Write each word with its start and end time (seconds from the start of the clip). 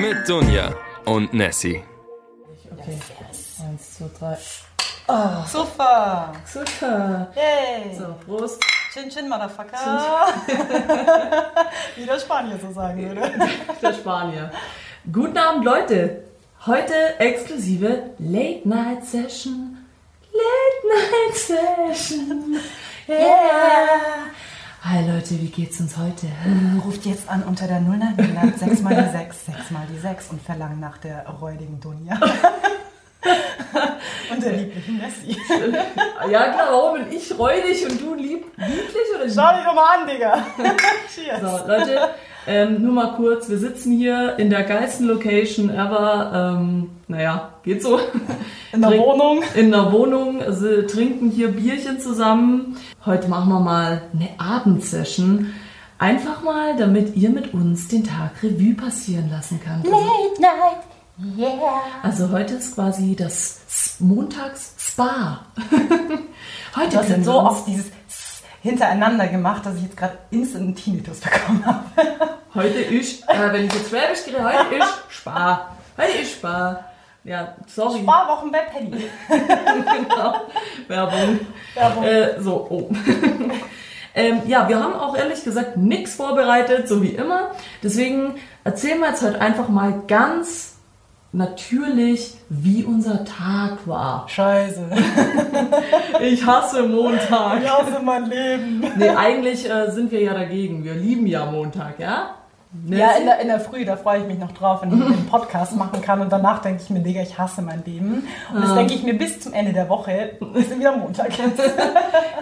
Mit 0.00 0.28
Dunja 0.28 0.74
und 1.04 1.32
Nessie. 1.32 1.80
Okay. 2.72 2.98
Eins, 3.62 3.98
zwei, 3.98 4.06
drei. 4.18 4.36
Super! 5.46 6.32
Super. 6.44 7.28
Yay! 7.36 7.94
So, 7.96 8.16
Prost. 8.26 8.60
Chin 8.92 9.08
Chin, 9.08 9.28
Motherfucker! 9.28 9.78
Wie 11.96 12.04
der 12.04 12.18
Spanier 12.18 12.58
so 12.60 12.72
sagen 12.72 13.06
würde. 13.08 13.20
Der 13.80 13.92
Spanier. 13.92 14.50
Guten 15.12 15.38
Abend, 15.38 15.64
Leute. 15.64 16.24
Heute 16.66 17.20
exklusive 17.20 18.10
Late 18.18 18.68
Night 18.68 19.04
Session. 19.04 19.69
Late 20.32 20.86
Night 20.86 21.34
Session. 21.36 22.60
Yeah. 23.08 24.30
Hi 24.82 25.00
Leute, 25.06 25.40
wie 25.40 25.48
geht's 25.48 25.80
uns 25.80 25.96
heute? 25.96 26.28
Ruft 26.84 27.04
jetzt 27.04 27.28
an 27.28 27.42
unter 27.42 27.66
der 27.66 27.80
0900 27.80 28.56
6 28.58 28.80
mal 28.82 28.94
die 28.94 29.10
6, 29.10 29.46
6 29.46 29.70
mal 29.70 29.86
die 29.92 29.98
6 29.98 30.30
und 30.30 30.40
verlangt 30.42 30.80
nach 30.80 30.98
der 30.98 31.26
räudigen 31.28 31.80
Dunja. 31.80 32.14
und 34.30 34.42
der 34.42 34.52
lieblichen 34.52 34.98
Nessie. 34.98 35.36
Ja 36.30 36.52
klar, 36.52 36.68
warum 36.70 37.02
bin 37.04 37.12
ich 37.16 37.36
räudig 37.36 37.84
und 37.90 38.00
du 38.00 38.14
lieb, 38.14 38.44
lieblich 38.56 39.08
oder 39.14 39.24
Schau 39.24 39.56
dich 39.56 39.64
doch 39.64 39.74
mal 39.74 39.98
an, 39.98 40.06
Digga. 40.06 40.46
Cheers. 41.14 41.40
So, 41.40 41.66
Leute, 41.66 42.10
ähm, 42.46 42.82
nur 42.82 42.92
mal 42.92 43.12
kurz, 43.16 43.48
wir 43.48 43.58
sitzen 43.58 43.92
hier 43.92 44.38
in 44.38 44.50
der 44.50 44.62
geilsten 44.64 45.06
Location 45.06 45.70
ever. 45.70 46.58
Ähm, 46.58 46.90
naja, 47.08 47.50
geht 47.62 47.82
so. 47.82 47.98
In 48.72 48.80
der 48.80 48.90
Trink- 48.90 49.02
Wohnung. 49.02 49.42
In 49.54 49.70
der 49.70 49.92
Wohnung, 49.92 50.42
also, 50.42 50.82
trinken 50.82 51.30
hier 51.30 51.48
Bierchen 51.48 52.00
zusammen. 52.00 52.76
Heute 53.04 53.28
machen 53.28 53.48
wir 53.50 53.60
mal 53.60 54.02
eine 54.14 54.28
Abendsession. 54.38 55.52
Einfach 55.98 56.42
mal, 56.42 56.76
damit 56.78 57.14
ihr 57.16 57.30
mit 57.30 57.52
uns 57.52 57.88
den 57.88 58.04
Tag 58.04 58.42
Revue 58.42 58.74
passieren 58.74 59.28
lassen 59.30 59.60
könnt. 59.62 59.84
Late 59.84 60.40
night, 60.40 61.38
yeah. 61.38 61.82
also 62.02 62.30
heute 62.30 62.54
ist 62.54 62.74
quasi 62.74 63.14
das 63.14 63.60
Montags-Spa. 63.98 65.44
heute 66.76 66.96
können 66.96 67.08
jetzt 67.08 67.24
so 67.24 67.34
oft 67.34 67.66
dieses 67.66 67.86
hintereinander 68.62 69.26
gemacht, 69.28 69.64
dass 69.64 69.76
ich 69.76 69.84
jetzt 69.84 69.96
gerade 69.96 70.18
instant 70.30 70.64
einen 70.64 70.76
Tinnitus 70.76 71.20
bekommen 71.20 71.64
habe. 71.64 71.84
Heute 72.54 72.80
ist, 72.80 73.22
äh, 73.28 73.52
wenn 73.52 73.66
ich 73.66 73.72
jetzt 73.72 73.88
Schwäbisch 73.90 74.26
rede, 74.26 74.42
heute 74.42 74.74
ist 74.74 74.98
Spar. 75.08 75.76
Heute 75.96 76.18
ist 76.18 76.32
Spar. 76.32 76.84
Ja, 77.22 77.54
sorry. 77.68 78.00
Sparwochen 78.00 78.50
bei 78.50 78.58
Penny. 78.60 79.04
Genau. 79.28 80.34
Werbung. 80.88 81.40
Werbung. 81.74 82.04
Äh, 82.04 82.40
so, 82.40 82.66
oh. 82.68 82.90
ähm, 84.14 84.42
ja, 84.46 84.68
wir 84.68 84.82
haben 84.82 84.94
auch 84.94 85.16
ehrlich 85.16 85.44
gesagt 85.44 85.76
nichts 85.76 86.16
vorbereitet, 86.16 86.88
so 86.88 87.02
wie 87.02 87.10
immer. 87.10 87.52
Deswegen 87.84 88.34
erzählen 88.64 88.98
wir 88.98 89.10
jetzt 89.10 89.22
heute 89.22 89.40
einfach 89.40 89.68
mal 89.68 90.02
ganz 90.08 90.69
natürlich, 91.32 92.34
wie 92.48 92.84
unser 92.84 93.24
Tag 93.24 93.86
war. 93.86 94.28
Scheiße. 94.28 94.90
Ich 96.22 96.44
hasse 96.44 96.82
Montag. 96.82 97.62
Ich 97.62 97.70
hasse 97.70 98.00
mein 98.04 98.28
Leben. 98.28 98.84
Nee, 98.96 99.08
eigentlich 99.08 99.68
äh, 99.68 99.90
sind 99.90 100.10
wir 100.10 100.20
ja 100.20 100.34
dagegen. 100.34 100.84
Wir 100.84 100.94
lieben 100.94 101.26
ja 101.26 101.50
Montag, 101.50 101.98
ja? 101.98 102.34
Ja, 102.88 103.12
in 103.18 103.26
der, 103.26 103.40
in 103.40 103.48
der 103.48 103.58
Früh, 103.58 103.84
da 103.84 103.96
freue 103.96 104.20
ich 104.20 104.26
mich 104.28 104.38
noch 104.38 104.52
drauf, 104.52 104.82
wenn 104.82 104.92
ich 104.96 105.04
den 105.04 105.26
Podcast 105.26 105.74
machen 105.74 106.00
kann. 106.02 106.20
Und 106.20 106.30
danach 106.30 106.62
denke 106.62 106.80
ich 106.80 106.88
mir, 106.88 107.00
Digga, 107.00 107.20
ich 107.20 107.36
hasse 107.36 107.62
mein 107.62 107.82
Leben. 107.84 108.28
Und 108.54 108.62
das 108.62 108.74
denke 108.76 108.94
ich 108.94 109.02
mir 109.02 109.18
bis 109.18 109.40
zum 109.40 109.52
Ende 109.54 109.72
der 109.72 109.88
Woche, 109.88 110.36
dann 110.40 110.54
wieder 110.78 110.96
Montag 110.96 111.30
ist. 111.30 111.40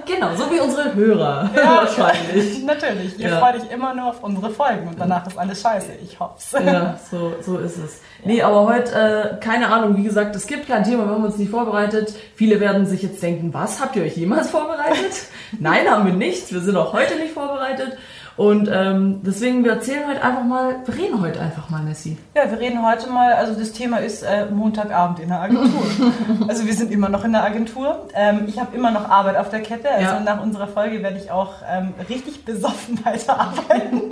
Genau, 0.07 0.35
so 0.37 0.51
wie 0.51 0.59
unsere 0.59 0.95
Hörer 0.95 1.51
wahrscheinlich. 1.55 2.63
Natürlich. 2.65 3.19
Ihr 3.19 3.29
Ja. 3.29 3.41
freut 3.41 3.57
euch 3.57 3.71
immer 3.71 3.93
nur 3.95 4.07
auf 4.07 4.23
unsere 4.23 4.49
Folgen 4.49 4.89
und 4.89 4.99
danach 4.99 5.27
ist 5.27 5.37
alles 5.37 5.61
scheiße. 5.61 5.93
Ich 6.03 6.19
hoff's. 6.19 6.53
Ja, 6.53 6.99
so, 7.11 7.35
so 7.43 7.59
ist 7.59 7.77
es. 7.77 8.01
Nee, 8.25 8.41
aber 8.43 8.65
heute, 8.65 9.37
äh, 9.39 9.45
keine 9.45 9.69
Ahnung, 9.71 9.99
wie 9.99 10.05
gesagt, 10.05 10.35
es 10.35 10.47
gibt 10.47 10.67
kein 10.67 10.83
Thema, 10.85 11.05
wir 11.05 11.13
haben 11.15 11.25
uns 11.25 11.37
nicht 11.37 11.51
vorbereitet. 11.51 12.15
Viele 12.37 12.59
werden 12.59 12.87
sich 12.87 13.03
jetzt 13.03 13.23
denken, 13.23 13.53
was, 13.53 13.81
habt 13.83 13.97
ihr 13.97 14.03
euch 14.03 14.17
jemals 14.17 14.49
vorbereitet? 14.49 15.27
Nein, 15.61 15.87
haben 15.91 16.07
wir 16.07 16.15
nicht. 16.15 16.51
Wir 16.55 16.61
sind 16.61 16.77
auch 16.77 16.95
heute 16.95 17.17
nicht 17.17 17.33
vorbereitet. 17.35 17.99
Und 18.39 18.71
ähm, 18.73 19.21
deswegen, 19.25 19.65
wir 19.65 19.73
erzählen 19.73 20.07
heute 20.09 20.23
einfach 20.23 20.45
mal, 20.45 20.77
wir 20.85 20.95
reden 20.95 21.21
heute 21.21 21.41
einfach 21.41 21.71
mal, 21.71 21.83
Nessie. 21.83 22.17
Ja, 22.37 22.49
wir 22.49 22.61
reden 22.61 22.87
heute 22.87 23.11
mal, 23.11 23.33
also 23.33 23.53
das 23.59 23.73
Thema 23.73 23.97
ist 23.99 24.23
äh, 24.23 24.47
Montagabend 24.47 25.19
in 25.19 25.29
der 25.29 25.41
Agentur. 25.41 25.83
also 26.49 26.65
wir 26.65 26.73
sind 26.75 26.93
immer 26.93 27.09
noch 27.09 27.25
in 27.25 27.33
der 27.33 27.43
Agentur. 27.43 28.09
Ähm, 28.15 28.45
ich 28.47 28.61
habe 28.61 28.77
immer 28.77 28.93
noch 28.93 29.11
Arbeit 29.11 29.37
auf 29.37 29.51
der 29.51 29.61
Kette. 29.61 29.91
Also 29.91 30.15
Ja. 30.15 30.21
nach 30.21 30.41
unserer 30.41 30.69
Folge 30.69 31.03
werde 31.03 31.19
ich 31.19 31.33
auch 31.33 31.55
ähm, 31.69 31.95
richtig 32.09 32.45
besoffen 32.45 33.01
weiterarbeiten. 33.05 34.03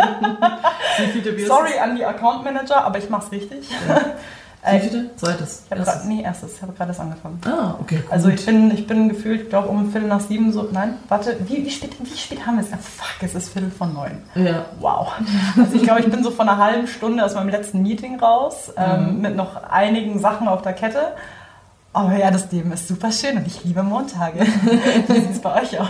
Sorry 1.46 1.78
an 1.80 1.94
die 1.94 2.04
Account 2.04 2.42
Manager, 2.42 2.84
aber 2.84 2.98
ich 2.98 3.08
mach's 3.08 3.30
richtig. 3.30 3.70
Wie 4.68 4.80
viele? 4.80 5.16
Zweites. 5.16 5.62
Ich 5.64 5.70
Erstes. 5.70 5.94
gerade, 5.94 6.08
nee, 6.08 6.22
erstes, 6.22 6.56
ich 6.56 6.62
habe 6.62 6.72
gerade 6.72 6.90
erst 6.90 7.00
angefangen. 7.00 7.40
Ah, 7.46 7.74
okay. 7.80 8.02
Also 8.10 8.28
ich 8.28 8.44
bin, 8.44 8.70
ich 8.72 8.86
bin 8.86 9.08
gefühlt, 9.08 9.42
ich 9.42 9.48
glaube 9.48 9.68
um 9.68 9.92
Viertel 9.92 10.08
nach 10.08 10.20
sieben 10.20 10.52
so, 10.52 10.68
nein, 10.72 10.94
warte, 11.08 11.36
wie, 11.46 11.64
wie, 11.64 11.70
spät, 11.70 11.92
wie 12.02 12.16
spät 12.16 12.44
haben 12.46 12.56
wir 12.56 12.64
es? 12.64 12.72
Ah, 12.72 12.78
fuck, 12.78 13.22
es 13.22 13.34
ist 13.34 13.50
Viertel 13.50 13.70
von 13.70 13.94
neun. 13.94 14.22
Ja. 14.34 14.64
Wow. 14.80 15.12
Also 15.56 15.74
ich 15.74 15.82
glaube, 15.84 16.00
ich 16.00 16.10
bin 16.10 16.22
so 16.24 16.30
von 16.30 16.48
einer 16.48 16.58
halben 16.62 16.86
Stunde 16.86 17.24
aus 17.24 17.34
meinem 17.34 17.48
letzten 17.48 17.82
Meeting 17.82 18.18
raus, 18.18 18.72
ähm, 18.76 19.20
mit 19.20 19.36
noch 19.36 19.62
einigen 19.62 20.18
Sachen 20.18 20.48
auf 20.48 20.62
der 20.62 20.72
Kette. 20.72 21.12
Aber 21.96 22.14
ja, 22.14 22.30
das 22.30 22.52
Leben 22.52 22.72
ist 22.72 22.88
super 22.88 23.10
schön 23.10 23.38
und 23.38 23.46
ich 23.46 23.64
liebe 23.64 23.82
Montage. 23.82 24.40
Wie 25.08 25.14
sieht 25.14 25.30
es 25.30 25.38
bei 25.38 25.62
euch 25.62 25.80
aus? 25.80 25.88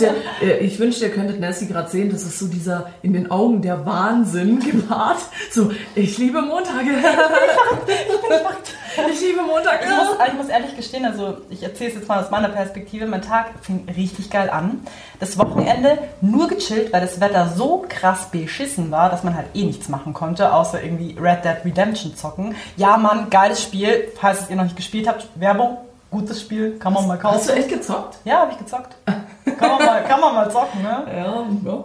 Ja, 0.00 0.14
äh, 0.40 0.64
ich 0.64 0.78
wünschte, 0.78 1.04
ihr 1.04 1.10
könntet 1.10 1.38
Nessie 1.38 1.66
gerade 1.66 1.90
sehen, 1.90 2.08
das 2.08 2.22
ist 2.22 2.38
so 2.38 2.46
dieser 2.48 2.86
in 3.02 3.12
den 3.12 3.30
Augen 3.30 3.60
der 3.60 3.84
Wahnsinn 3.84 4.58
gepaart. 4.60 5.18
So, 5.50 5.70
ich 5.94 6.16
liebe 6.16 6.40
Montage. 6.40 6.92
ich 7.86 8.83
liebe 9.20 9.42
Montage. 9.42 9.84
Ich 9.84 9.90
muss, 9.96 10.28
ich 10.28 10.32
muss 10.34 10.48
ehrlich 10.48 10.76
gestehen, 10.76 11.04
also 11.04 11.38
ich 11.50 11.62
erzähle 11.62 11.90
es 11.90 11.96
jetzt 11.96 12.08
mal 12.08 12.22
aus 12.22 12.30
meiner 12.30 12.48
Perspektive. 12.48 13.06
Mein 13.06 13.22
Tag 13.22 13.46
fing 13.62 13.86
richtig 13.96 14.30
geil 14.30 14.50
an. 14.50 14.86
Das 15.20 15.38
Wochenende 15.38 15.98
nur 16.20 16.48
gechillt, 16.48 16.92
weil 16.92 17.00
das 17.00 17.20
Wetter 17.20 17.48
so 17.48 17.84
krass 17.88 18.30
beschissen 18.30 18.90
war, 18.90 19.10
dass 19.10 19.22
man 19.24 19.36
halt 19.36 19.46
eh 19.54 19.64
nichts 19.64 19.88
machen 19.88 20.12
konnte, 20.12 20.52
außer 20.52 20.82
irgendwie 20.82 21.16
Red 21.18 21.44
Dead 21.44 21.56
Redemption 21.64 22.16
zocken. 22.16 22.54
Ja, 22.76 22.96
Mann, 22.96 23.30
geiles 23.30 23.62
Spiel. 23.62 24.12
Falls 24.20 24.42
es 24.42 24.50
ihr 24.50 24.56
noch 24.56 24.64
nicht 24.64 24.76
gespielt 24.76 25.08
habt, 25.08 25.26
Werbung, 25.34 25.78
gutes 26.10 26.40
Spiel, 26.40 26.78
kann 26.78 26.92
man 26.92 27.06
mal 27.06 27.18
Hast 27.22 27.48
du 27.48 27.52
kaufen. 27.52 27.58
echt 27.62 27.68
gezockt? 27.68 28.18
Ja, 28.24 28.40
habe 28.40 28.52
ich 28.52 28.58
gezockt. 28.58 28.94
Kann 29.06 29.68
man 29.70 29.84
mal, 29.84 30.04
kann 30.04 30.20
man 30.20 30.34
mal 30.34 30.50
zocken, 30.50 30.82
ne? 30.82 31.04
Ja, 31.14 31.44
ja. 31.64 31.84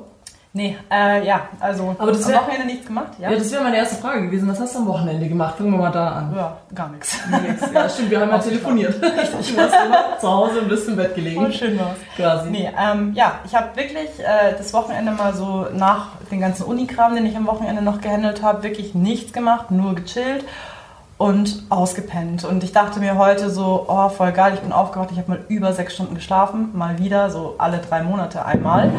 Nee, 0.52 0.76
äh, 0.92 1.28
ja, 1.28 1.42
also 1.60 1.96
Aber 2.00 2.12
das 2.12 2.26
am 2.26 2.32
wär- 2.32 2.40
Wochenende 2.40 2.66
nichts 2.66 2.88
gemacht, 2.88 3.12
ja? 3.20 3.30
Ja, 3.30 3.38
das 3.38 3.52
wäre 3.52 3.62
meine 3.64 3.78
erste 3.78 3.98
Frage 3.98 4.24
gewesen. 4.26 4.48
Was 4.50 4.60
hast 4.60 4.74
du 4.74 4.80
am 4.80 4.88
Wochenende 4.88 5.28
gemacht? 5.30 5.56
Fangen 5.58 5.70
wir 5.72 5.78
mal 5.78 5.92
da 5.92 6.08
an. 6.10 6.34
Ja, 6.36 6.58
gar 6.74 6.90
nichts. 6.90 7.20
Ja, 7.72 7.88
stimmt, 7.88 8.10
wir 8.10 8.20
haben 8.20 8.32
ja 8.32 8.40
telefoniert. 8.40 8.96
Hast 9.00 9.52
immer 9.52 9.70
zu 10.20 10.28
Hause 10.28 10.62
und 10.62 10.70
bist 10.70 10.88
im 10.88 10.96
Bett 10.96 11.14
gelegen. 11.14 11.40
Voll 11.40 11.54
schön 11.54 11.78
war's. 11.80 11.98
Quasi. 12.16 12.50
Nee, 12.50 12.68
ähm, 12.80 13.12
ja, 13.14 13.34
ich 13.46 13.56
habe 13.56 13.68
wirklich 13.76 14.10
äh, 14.20 14.54
das 14.58 14.74
Wochenende 14.74 15.12
mal 15.12 15.36
so 15.36 15.68
nach 15.72 16.08
den 16.32 16.40
ganzen 16.42 16.64
Unikram, 16.64 17.14
den 17.14 17.28
ich 17.28 17.38
am 17.38 17.46
Wochenende 17.46 17.84
noch 17.84 18.02
gehandelt 18.02 18.42
habe, 18.42 18.64
wirklich 18.64 18.96
nichts 18.96 19.32
gemacht, 19.34 19.70
nur 19.70 19.94
gechillt 19.94 20.46
und 21.20 21.64
ausgepennt. 21.70 22.44
Und 22.46 22.64
ich 22.64 22.72
dachte 22.72 23.00
mir 23.00 23.18
heute 23.20 23.52
so, 23.52 23.86
oh, 23.88 24.10
voll 24.10 24.32
geil, 24.32 24.54
ich 24.56 24.62
bin 24.62 24.72
aufgewacht, 24.72 25.10
ich 25.12 25.18
habe 25.20 25.30
mal 25.30 25.40
über 25.48 25.74
sechs 25.74 25.94
Stunden 25.94 26.16
geschlafen, 26.16 26.70
mal 26.74 26.98
wieder, 26.98 27.30
so 27.30 27.54
alle 27.60 27.78
drei 27.78 28.02
Monate 28.02 28.46
einmal. 28.46 28.90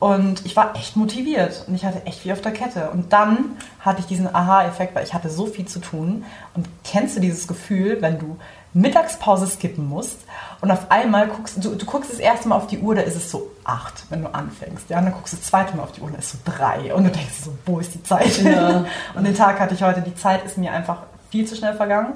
Und 0.00 0.44
ich 0.44 0.56
war 0.56 0.76
echt 0.76 0.96
motiviert 0.96 1.64
und 1.66 1.74
ich 1.74 1.84
hatte 1.84 2.04
echt 2.04 2.20
viel 2.20 2.32
auf 2.32 2.40
der 2.40 2.52
Kette. 2.52 2.90
Und 2.90 3.12
dann 3.12 3.56
hatte 3.80 4.00
ich 4.00 4.06
diesen 4.06 4.32
Aha-Effekt, 4.34 4.94
weil 4.94 5.04
ich 5.04 5.14
hatte 5.14 5.30
so 5.30 5.46
viel 5.46 5.66
zu 5.66 5.78
tun. 5.78 6.24
Und 6.54 6.68
kennst 6.84 7.16
du 7.16 7.20
dieses 7.20 7.48
Gefühl, 7.48 7.98
wenn 8.00 8.18
du 8.18 8.36
Mittagspause 8.74 9.46
skippen 9.46 9.88
musst 9.88 10.18
und 10.60 10.70
auf 10.70 10.90
einmal 10.90 11.28
guckst 11.28 11.64
du, 11.64 11.74
du 11.76 11.86
guckst 11.86 12.12
das 12.12 12.18
erste 12.18 12.48
Mal 12.48 12.56
auf 12.56 12.66
die 12.66 12.80
Uhr, 12.80 12.96
da 12.96 13.02
ist 13.02 13.14
es 13.14 13.30
so 13.30 13.50
acht, 13.62 14.04
wenn 14.10 14.22
du 14.22 14.34
anfängst. 14.34 14.90
Ja, 14.90 14.98
und 14.98 15.04
dann 15.04 15.14
guckst 15.14 15.32
du 15.32 15.36
das 15.36 15.46
zweite 15.46 15.76
Mal 15.76 15.84
auf 15.84 15.92
die 15.92 16.00
Uhr, 16.00 16.10
da 16.10 16.18
ist 16.18 16.24
es 16.24 16.32
so 16.32 16.38
drei. 16.44 16.92
Und 16.92 17.04
du 17.04 17.10
denkst 17.10 17.42
so, 17.44 17.56
wo 17.64 17.78
ist 17.78 17.94
die 17.94 18.02
Zeit? 18.02 18.42
Ja. 18.42 18.84
Und 19.14 19.24
den 19.24 19.34
Tag 19.34 19.60
hatte 19.60 19.74
ich 19.74 19.82
heute, 19.82 20.02
die 20.02 20.14
Zeit 20.16 20.44
ist 20.44 20.58
mir 20.58 20.72
einfach 20.72 21.02
viel 21.30 21.46
zu 21.46 21.54
schnell 21.54 21.74
vergangen. 21.74 22.14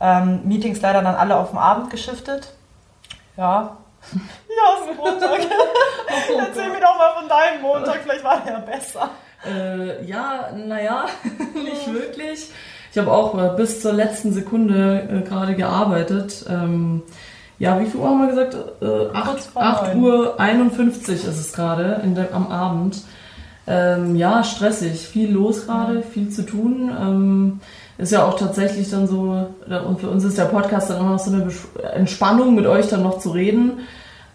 Ähm, 0.00 0.40
Meetings 0.44 0.80
leider 0.82 1.00
dann 1.00 1.14
alle 1.14 1.36
auf 1.36 1.50
den 1.50 1.58
Abend 1.58 1.90
geschiftet. 1.90 2.52
Ja. 3.36 3.76
Ja, 4.12 4.80
ist 4.80 4.90
ein 4.90 4.96
Montag. 4.96 5.40
Erzähl 6.38 6.70
mir 6.70 6.80
doch 6.80 6.96
mal 6.98 7.14
von 7.18 7.28
deinem 7.28 7.62
Montag, 7.62 8.00
vielleicht 8.02 8.24
war 8.24 8.42
der 8.44 8.52
ja 8.54 8.58
besser. 8.60 9.10
Äh, 9.46 10.04
ja, 10.04 10.50
naja, 10.54 11.06
nicht 11.54 11.92
wirklich. 11.92 12.50
Ich 12.92 12.98
habe 12.98 13.12
auch 13.12 13.36
äh, 13.36 13.56
bis 13.56 13.80
zur 13.82 13.92
letzten 13.92 14.32
Sekunde 14.32 15.08
äh, 15.10 15.28
gerade 15.28 15.54
gearbeitet. 15.54 16.44
Ähm, 16.48 17.02
ja, 17.58 17.80
wie 17.80 17.86
viel 17.86 18.00
Uhr 18.00 18.08
haben 18.08 18.20
wir 18.20 18.28
gesagt? 18.28 18.56
Äh, 18.82 19.16
8, 19.16 19.30
Kurz 19.30 19.46
vor 19.46 19.62
8 19.62 19.94
neun. 19.94 20.04
Uhr 20.04 20.40
51 20.40 21.14
ist 21.24 21.26
es 21.26 21.52
gerade 21.52 22.00
am 22.32 22.50
Abend. 22.50 23.02
Ähm, 23.66 24.16
ja, 24.16 24.44
stressig. 24.44 25.08
Viel 25.08 25.32
los 25.32 25.66
gerade, 25.66 26.02
viel 26.02 26.28
zu 26.28 26.44
tun. 26.44 26.90
Ähm, 26.96 27.60
ist 27.98 28.12
ja 28.12 28.24
auch 28.24 28.38
tatsächlich 28.38 28.90
dann 28.90 29.06
so, 29.06 29.46
und 29.86 30.00
für 30.00 30.10
uns 30.10 30.24
ist 30.24 30.38
der 30.38 30.46
Podcast 30.46 30.90
dann 30.90 30.98
immer 30.98 31.10
noch 31.10 31.18
so 31.18 31.32
eine 31.32 31.50
Entspannung, 31.94 32.54
mit 32.54 32.66
euch 32.66 32.88
dann 32.88 33.02
noch 33.02 33.18
zu 33.18 33.30
reden. 33.30 33.80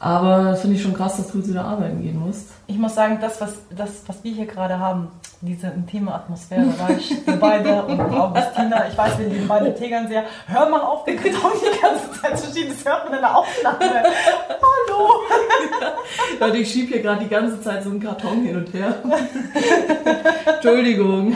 Aber 0.02 0.56
finde 0.56 0.78
ich 0.78 0.82
schon 0.82 0.94
krass, 0.94 1.18
dass 1.18 1.28
du 1.28 1.40
jetzt 1.40 1.50
wieder 1.50 1.66
arbeiten 1.66 2.02
gehen 2.02 2.18
musst. 2.18 2.52
Ich 2.68 2.78
muss 2.78 2.96
sagen, 2.96 3.18
das, 3.20 3.42
was, 3.42 3.56
das, 3.76 4.04
was 4.08 4.24
wir 4.24 4.32
hier 4.32 4.46
gerade 4.46 4.80
haben, 4.80 5.10
diese 5.42 5.68
intime 5.68 6.14
Atmosphäre, 6.14 6.68
weil 6.80 6.98
ich, 6.98 7.28
wir 7.28 7.36
beide 7.36 7.84
und 7.84 8.00
Augustina, 8.00 8.88
ich 8.88 8.98
weiß, 8.98 9.20
wir 9.20 9.28
lieben 9.28 9.48
beide 9.48 9.76
Tegernseher, 9.76 10.24
hör 10.48 10.70
mal 10.70 10.80
auf, 10.80 11.04
den 11.04 11.18
Karton 11.18 11.52
die 11.62 11.82
ganze 11.82 12.22
Zeit 12.22 12.40
zu 12.40 12.54
schieben, 12.54 12.74
das 12.74 12.86
hört 12.86 13.06
man 13.06 13.16
in 13.16 13.20
der 13.20 13.38
Aufnahme. 13.38 13.80
Hallo! 13.80 15.10
Leute, 16.40 16.58
ich 16.58 16.72
schiebe 16.72 16.94
hier 16.94 17.02
gerade 17.02 17.24
die 17.26 17.30
ganze 17.30 17.62
Zeit 17.62 17.84
so 17.84 17.90
einen 17.90 18.00
Karton 18.00 18.44
hin 18.44 18.56
und 18.56 18.74
her. 18.74 18.96
Entschuldigung. 20.46 21.36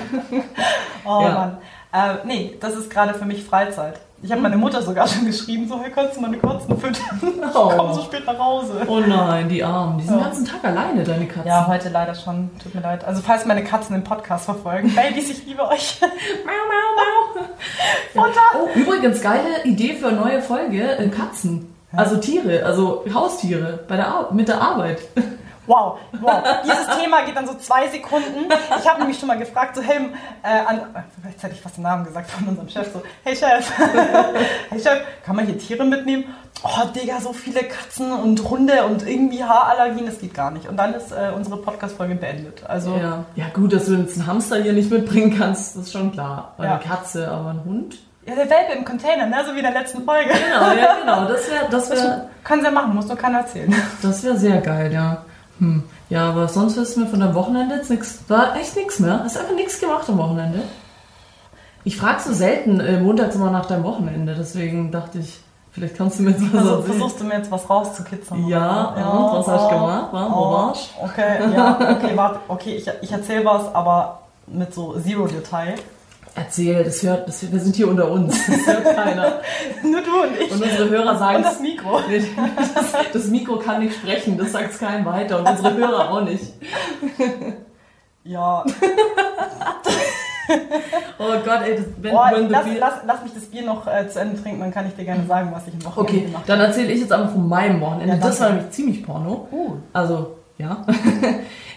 Oh 1.06 1.22
ja. 1.22 1.32
Mann. 1.32 1.58
Äh, 1.94 2.26
nee, 2.26 2.58
das 2.60 2.76
ist 2.76 2.90
gerade 2.90 3.14
für 3.14 3.26
mich 3.26 3.44
Freizeit. 3.44 4.00
Ich 4.24 4.32
habe 4.32 4.42
meine 4.42 4.58
Mutter 4.58 4.82
sogar 4.82 5.06
schon 5.08 5.26
geschrieben, 5.26 5.68
so, 5.68 5.80
hey, 5.80 5.92
kannst 5.94 6.16
du 6.16 6.22
meine 6.22 6.38
Katzen 6.38 6.78
füttern? 6.80 7.04
Ich 7.22 7.56
oh. 7.56 7.70
komme 7.70 7.94
so 7.94 8.02
spät 8.02 8.26
nach 8.26 8.40
Hause. 8.40 8.82
Oh 8.88 9.00
nein, 9.02 9.50
die 9.50 9.62
Armen. 9.64 9.98
Die 9.98 10.06
sind 10.06 10.14
ja. 10.14 10.22
den 10.22 10.24
ganzen 10.24 10.46
Tag 10.46 10.64
alleine, 10.64 11.04
deine 11.04 11.28
Katzen. 11.28 11.46
Ja, 11.46 11.68
heute 11.68 11.90
leider 11.90 12.16
schon. 12.16 12.50
Tut 12.62 12.74
mir 12.74 12.82
leid. 12.82 13.04
Also 13.04 13.22
falls 13.22 13.46
meine 13.46 13.64
Katzen 13.64 13.94
den 13.94 14.04
Podcast 14.04 14.46
verfolgen, 14.46 14.92
Babys, 14.96 15.30
ich 15.30 15.46
liebe 15.46 15.68
euch. 15.68 16.00
mau, 16.02 16.52
mau, 16.68 17.44
mau. 17.44 18.24
Futter. 18.26 18.42
Oh, 18.56 18.70
übrigens, 18.80 19.22
geile 19.22 19.64
Idee 19.66 19.94
für 19.96 20.08
eine 20.08 20.18
neue 20.18 20.42
Folge. 20.42 20.98
Äh, 20.98 21.10
Katzen. 21.10 21.76
Also 21.92 22.18
Tiere, 22.18 22.66
also 22.66 23.06
Haustiere 23.14 23.84
bei 23.88 23.98
der 23.98 24.08
Ar 24.08 24.34
mit 24.34 24.48
der 24.48 24.60
Arbeit. 24.60 25.00
Wow, 25.68 26.00
wow. 26.20 26.44
Dieses 26.64 26.88
Thema 27.00 27.24
geht 27.24 27.36
dann 27.36 27.48
so 27.48 27.54
zwei 27.56 27.88
Sekunden. 27.88 28.52
Ich 28.80 28.88
habe 28.88 29.00
nämlich 29.00 29.18
schon 29.18 29.28
mal 29.28 29.38
gefragt, 29.38 29.76
so, 29.76 29.82
hey, 29.82 30.10
äh, 30.44 30.48
an, 30.48 30.82
jetzt 31.30 31.44
hätte 31.44 31.54
ich 31.54 31.62
fast 31.62 31.78
den 31.78 31.84
Namen 31.84 32.04
gesagt 32.04 32.30
von 32.32 32.48
unserem 32.48 32.68
Chef, 32.70 32.92
so, 32.92 33.02
hey 33.24 33.36
Chef, 33.36 33.72
hey 34.70 34.80
Chef, 34.80 35.02
kann 35.26 35.36
man 35.36 35.46
hier 35.46 35.58
Tiere 35.58 35.86
mitnehmen? 35.86 36.26
Oh, 36.64 36.88
Digga, 36.96 37.20
so 37.20 37.34
viele 37.34 37.64
Katzen 37.64 38.12
und 38.12 38.50
Hunde 38.50 38.86
und 38.86 39.08
irgendwie 39.08 39.44
Haarallergien, 39.44 40.06
das 40.06 40.20
geht 40.20 40.34
gar 40.34 40.52
nicht. 40.52 40.68
Und 40.68 40.78
dann 40.78 40.94
ist 40.94 41.12
äh, 41.12 41.32
unsere 41.36 41.58
Podcast-Folge 41.58 42.16
beendet. 42.16 42.64
Also, 42.66 42.96
ja. 42.96 43.26
ja, 43.36 43.46
gut, 43.54 43.74
dass 43.74 43.86
du 43.86 43.96
jetzt 43.96 44.18
einen 44.18 44.28
Hamster 44.28 44.62
hier 44.62 44.74
nicht 44.74 44.90
mitbringen 44.90 45.38
kannst, 45.38 45.76
das 45.76 45.84
ist 45.84 45.92
schon 45.94 46.12
klar. 46.12 46.54
Ja. 46.58 46.76
eine 46.76 46.80
Katze, 46.80 47.30
aber 47.30 47.50
ein 47.50 47.64
Hund? 47.66 47.98
Ja, 48.26 48.36
der 48.36 48.50
Welpe 48.50 48.74
im 48.78 48.86
Container, 48.86 49.26
ne? 49.26 49.36
so 49.46 49.54
wie 49.54 49.58
in 49.58 49.66
der 49.66 49.74
letzten 49.74 50.06
Folge. 50.06 50.30
Genau, 50.30 50.72
ja, 50.74 50.96
genau. 51.00 51.28
Das 51.28 51.50
wäre. 51.52 51.66
Das 51.70 51.90
wär, 51.90 52.30
Können 52.46 52.62
sie 52.62 52.68
ja 52.68 52.72
machen, 52.72 52.96
muss 52.96 53.08
nur 53.08 53.18
keiner 53.18 53.40
erzählen. 53.40 53.76
Das 54.02 54.24
wäre 54.24 54.38
sehr 54.38 54.62
geil, 54.62 54.94
ja. 54.94 55.26
Hm. 55.64 55.84
Ja, 56.10 56.30
aber 56.30 56.48
sonst 56.48 56.78
wissen 56.78 57.04
wir 57.04 57.10
von 57.10 57.20
deinem 57.20 57.36
Wochenende 57.36 57.76
jetzt 57.76 57.90
nichts. 57.90 58.24
War 58.28 58.56
echt 58.56 58.76
nichts 58.76 59.00
mehr. 59.00 59.22
Hast 59.24 59.38
einfach 59.38 59.56
nichts 59.56 59.80
gemacht 59.80 60.08
am 60.10 60.18
Wochenende? 60.18 60.64
Ich 61.86 61.98
frage 61.98 62.22
so 62.22 62.34
selten 62.34 62.80
äh, 62.80 63.00
montags 63.00 63.36
immer 63.36 63.52
nach 63.52 63.66
deinem 63.66 63.84
Wochenende, 63.84 64.36
deswegen 64.38 64.90
dachte 64.90 65.20
ich, 65.20 65.42
vielleicht 65.72 65.98
kannst 65.98 66.18
du 66.18 66.24
mir 66.24 66.32
jetzt 66.32 66.54
was 66.54 66.62
also, 66.62 66.82
Versuchst 66.84 67.20
du 67.20 67.24
mir 67.26 67.38
jetzt 67.38 67.52
was 67.52 67.70
rauszukitzeln? 67.70 68.48
Ja, 68.48 68.94
ja, 68.98 69.10
und 69.10 69.40
was 69.40 69.48
hast 69.48 69.66
du 69.66 69.76
gemacht? 69.76 70.14
War, 70.14 70.28
oh, 70.28 70.36
wo 70.36 70.52
warst 70.52 70.90
Okay, 71.04 71.54
ja, 71.54 71.78
okay, 71.92 72.12
warte, 72.16 72.40
okay, 72.48 72.76
ich, 72.76 72.90
ich 73.02 73.12
erzähle 73.12 73.44
was, 73.44 73.74
aber 73.76 74.20
mit 74.48 74.74
so 74.74 74.98
Zero 74.98 75.28
Detail. 75.28 75.76
Erzähl, 76.36 76.84
das 76.84 77.04
hört, 77.04 77.28
das, 77.28 77.52
wir 77.52 77.60
sind 77.60 77.76
hier 77.76 77.88
unter 77.88 78.10
uns, 78.10 78.36
das 78.48 78.66
hört 78.66 78.96
keiner. 78.96 79.42
Nur 79.84 80.02
du 80.02 80.24
und 80.24 80.40
ich. 80.40 80.52
Und 80.52 80.64
unsere 80.64 80.90
Hörer 80.90 81.16
sagen. 81.18 81.38
Und 81.38 81.46
das 81.46 81.60
Mikro. 81.60 82.00
Das, 82.10 82.24
das 83.14 83.28
Mikro 83.28 83.58
kann 83.58 83.84
nicht 83.84 83.96
sprechen, 83.96 84.38
das 84.38 84.52
sagt 84.52 84.74
es 84.74 84.80
keinem 84.80 85.06
weiter 85.06 85.40
und 85.40 85.48
unsere 85.48 85.76
Hörer 85.76 86.12
auch 86.12 86.22
nicht. 86.22 86.54
Ja. 88.24 88.64
oh 91.20 91.34
Gott, 91.46 91.62
ey, 91.66 91.76
das, 91.76 91.86
wenn, 91.98 92.16
oh, 92.16 92.20
wenn 92.32 92.50
lass, 92.50 92.66
lass, 92.80 92.94
lass, 93.06 93.24
mich 93.24 93.34
das 93.34 93.44
Bier 93.46 93.64
noch 93.64 93.86
äh, 93.86 94.08
zu 94.08 94.20
Ende 94.20 94.42
trinken, 94.42 94.62
dann 94.62 94.72
kann 94.72 94.88
ich 94.88 94.96
dir 94.96 95.04
gerne 95.04 95.26
sagen, 95.26 95.52
was 95.54 95.68
ich 95.68 95.74
im 95.74 95.84
Wochenende 95.84 96.12
okay, 96.12 96.22
gemacht 96.22 96.36
habe. 96.36 96.44
Okay, 96.44 96.48
dann 96.48 96.62
erzähle 96.62 96.94
ich 96.94 97.02
jetzt 97.02 97.12
einfach 97.12 97.34
von 97.34 97.48
meinem 97.48 97.82
Wochenende. 97.82 98.16
Ja, 98.16 98.22
das 98.22 98.40
war 98.40 98.50
nämlich 98.50 98.72
ziemlich 98.72 99.06
Porno. 99.06 99.48
Uh. 99.52 99.74
Also, 99.92 100.38
ja. 100.58 100.86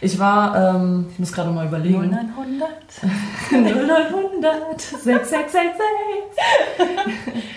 Ich 0.00 0.18
war, 0.18 0.74
ähm, 0.74 1.06
ich 1.12 1.18
muss 1.18 1.32
gerade 1.32 1.50
mal 1.50 1.66
überlegen. 1.66 2.10
0900. 2.10 2.68
0900 3.50 4.80
6666. 4.80 5.74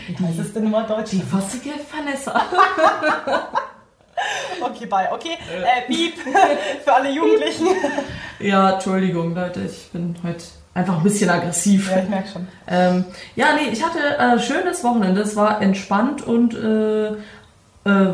Wie 0.07 0.25
heißt 0.25 0.39
es 0.39 0.53
denn 0.53 0.65
immer 0.65 0.83
Deutsch? 0.83 1.11
Die 1.11 1.21
fossige 1.21 1.71
Vanessa. 1.91 2.41
Okay, 4.61 4.85
bye. 4.85 5.07
Okay, 5.11 5.37
äh, 5.49 5.87
Piep 5.87 6.15
für 6.83 6.93
alle 6.93 7.09
Jugendlichen. 7.09 7.67
Ja, 8.39 8.71
Entschuldigung, 8.71 9.33
Leute, 9.33 9.61
ich 9.61 9.89
bin 9.91 10.15
heute 10.23 10.43
einfach 10.73 10.97
ein 10.97 11.03
bisschen 11.03 11.29
aggressiv. 11.29 11.89
Ja, 11.89 11.99
ich 11.99 12.09
merke 12.09 12.29
schon. 12.29 12.47
Ähm, 12.67 13.05
ja, 13.35 13.47
nee, 13.55 13.69
ich 13.71 13.83
hatte 13.83 14.19
ein 14.19 14.37
äh, 14.37 14.41
schönes 14.41 14.83
Wochenende. 14.83 15.21
Es 15.21 15.35
war 15.35 15.61
entspannt 15.61 16.21
und 16.25 16.53
äh, 16.53 17.11
äh, 17.85 18.13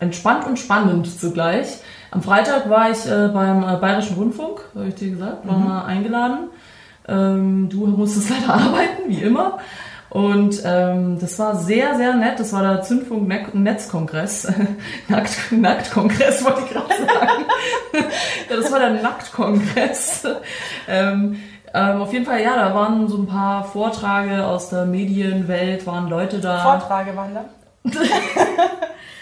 entspannt 0.00 0.46
und 0.46 0.58
spannend 0.58 1.20
zugleich. 1.20 1.78
Am 2.12 2.22
Freitag 2.22 2.68
war 2.68 2.90
ich 2.90 3.06
äh, 3.06 3.28
beim 3.28 3.62
äh, 3.62 3.78
Bayerischen 3.78 4.16
Rundfunk, 4.16 4.60
habe 4.74 4.88
ich 4.88 4.94
dir 4.96 5.10
gesagt, 5.10 5.48
war 5.48 5.56
mhm. 5.56 5.64
mal 5.64 5.84
eingeladen. 5.86 6.50
Ähm, 7.08 7.70
du 7.70 7.86
musstest 7.86 8.28
leider 8.48 8.52
arbeiten, 8.52 9.08
wie 9.08 9.22
immer. 9.22 9.58
Und 10.10 10.60
ähm, 10.62 11.18
das 11.18 11.38
war 11.38 11.56
sehr, 11.56 11.96
sehr 11.96 12.14
nett. 12.14 12.38
Das 12.38 12.52
war 12.52 12.62
der 12.62 12.82
Zündfunk 12.82 13.54
Netzkongress. 13.54 14.52
Nackt, 15.08 15.52
Nacktkongress 15.52 16.44
wollte 16.44 16.64
ich 16.66 16.70
gerade 16.70 16.94
sagen. 16.98 17.44
das 18.50 18.70
war 18.70 18.78
der 18.78 19.02
Nacktkongress. 19.02 20.24
ähm, 20.88 21.40
ähm, 21.72 22.02
auf 22.02 22.12
jeden 22.12 22.26
Fall, 22.26 22.42
ja, 22.42 22.56
da 22.56 22.74
waren 22.74 23.08
so 23.08 23.16
ein 23.16 23.26
paar 23.26 23.64
Vorträge 23.64 24.44
aus 24.44 24.68
der 24.68 24.84
Medienwelt, 24.84 25.86
waren 25.86 26.10
Leute 26.10 26.40
da. 26.40 26.58
Vorträge 26.58 27.16
waren 27.16 27.32
da? 27.32 27.44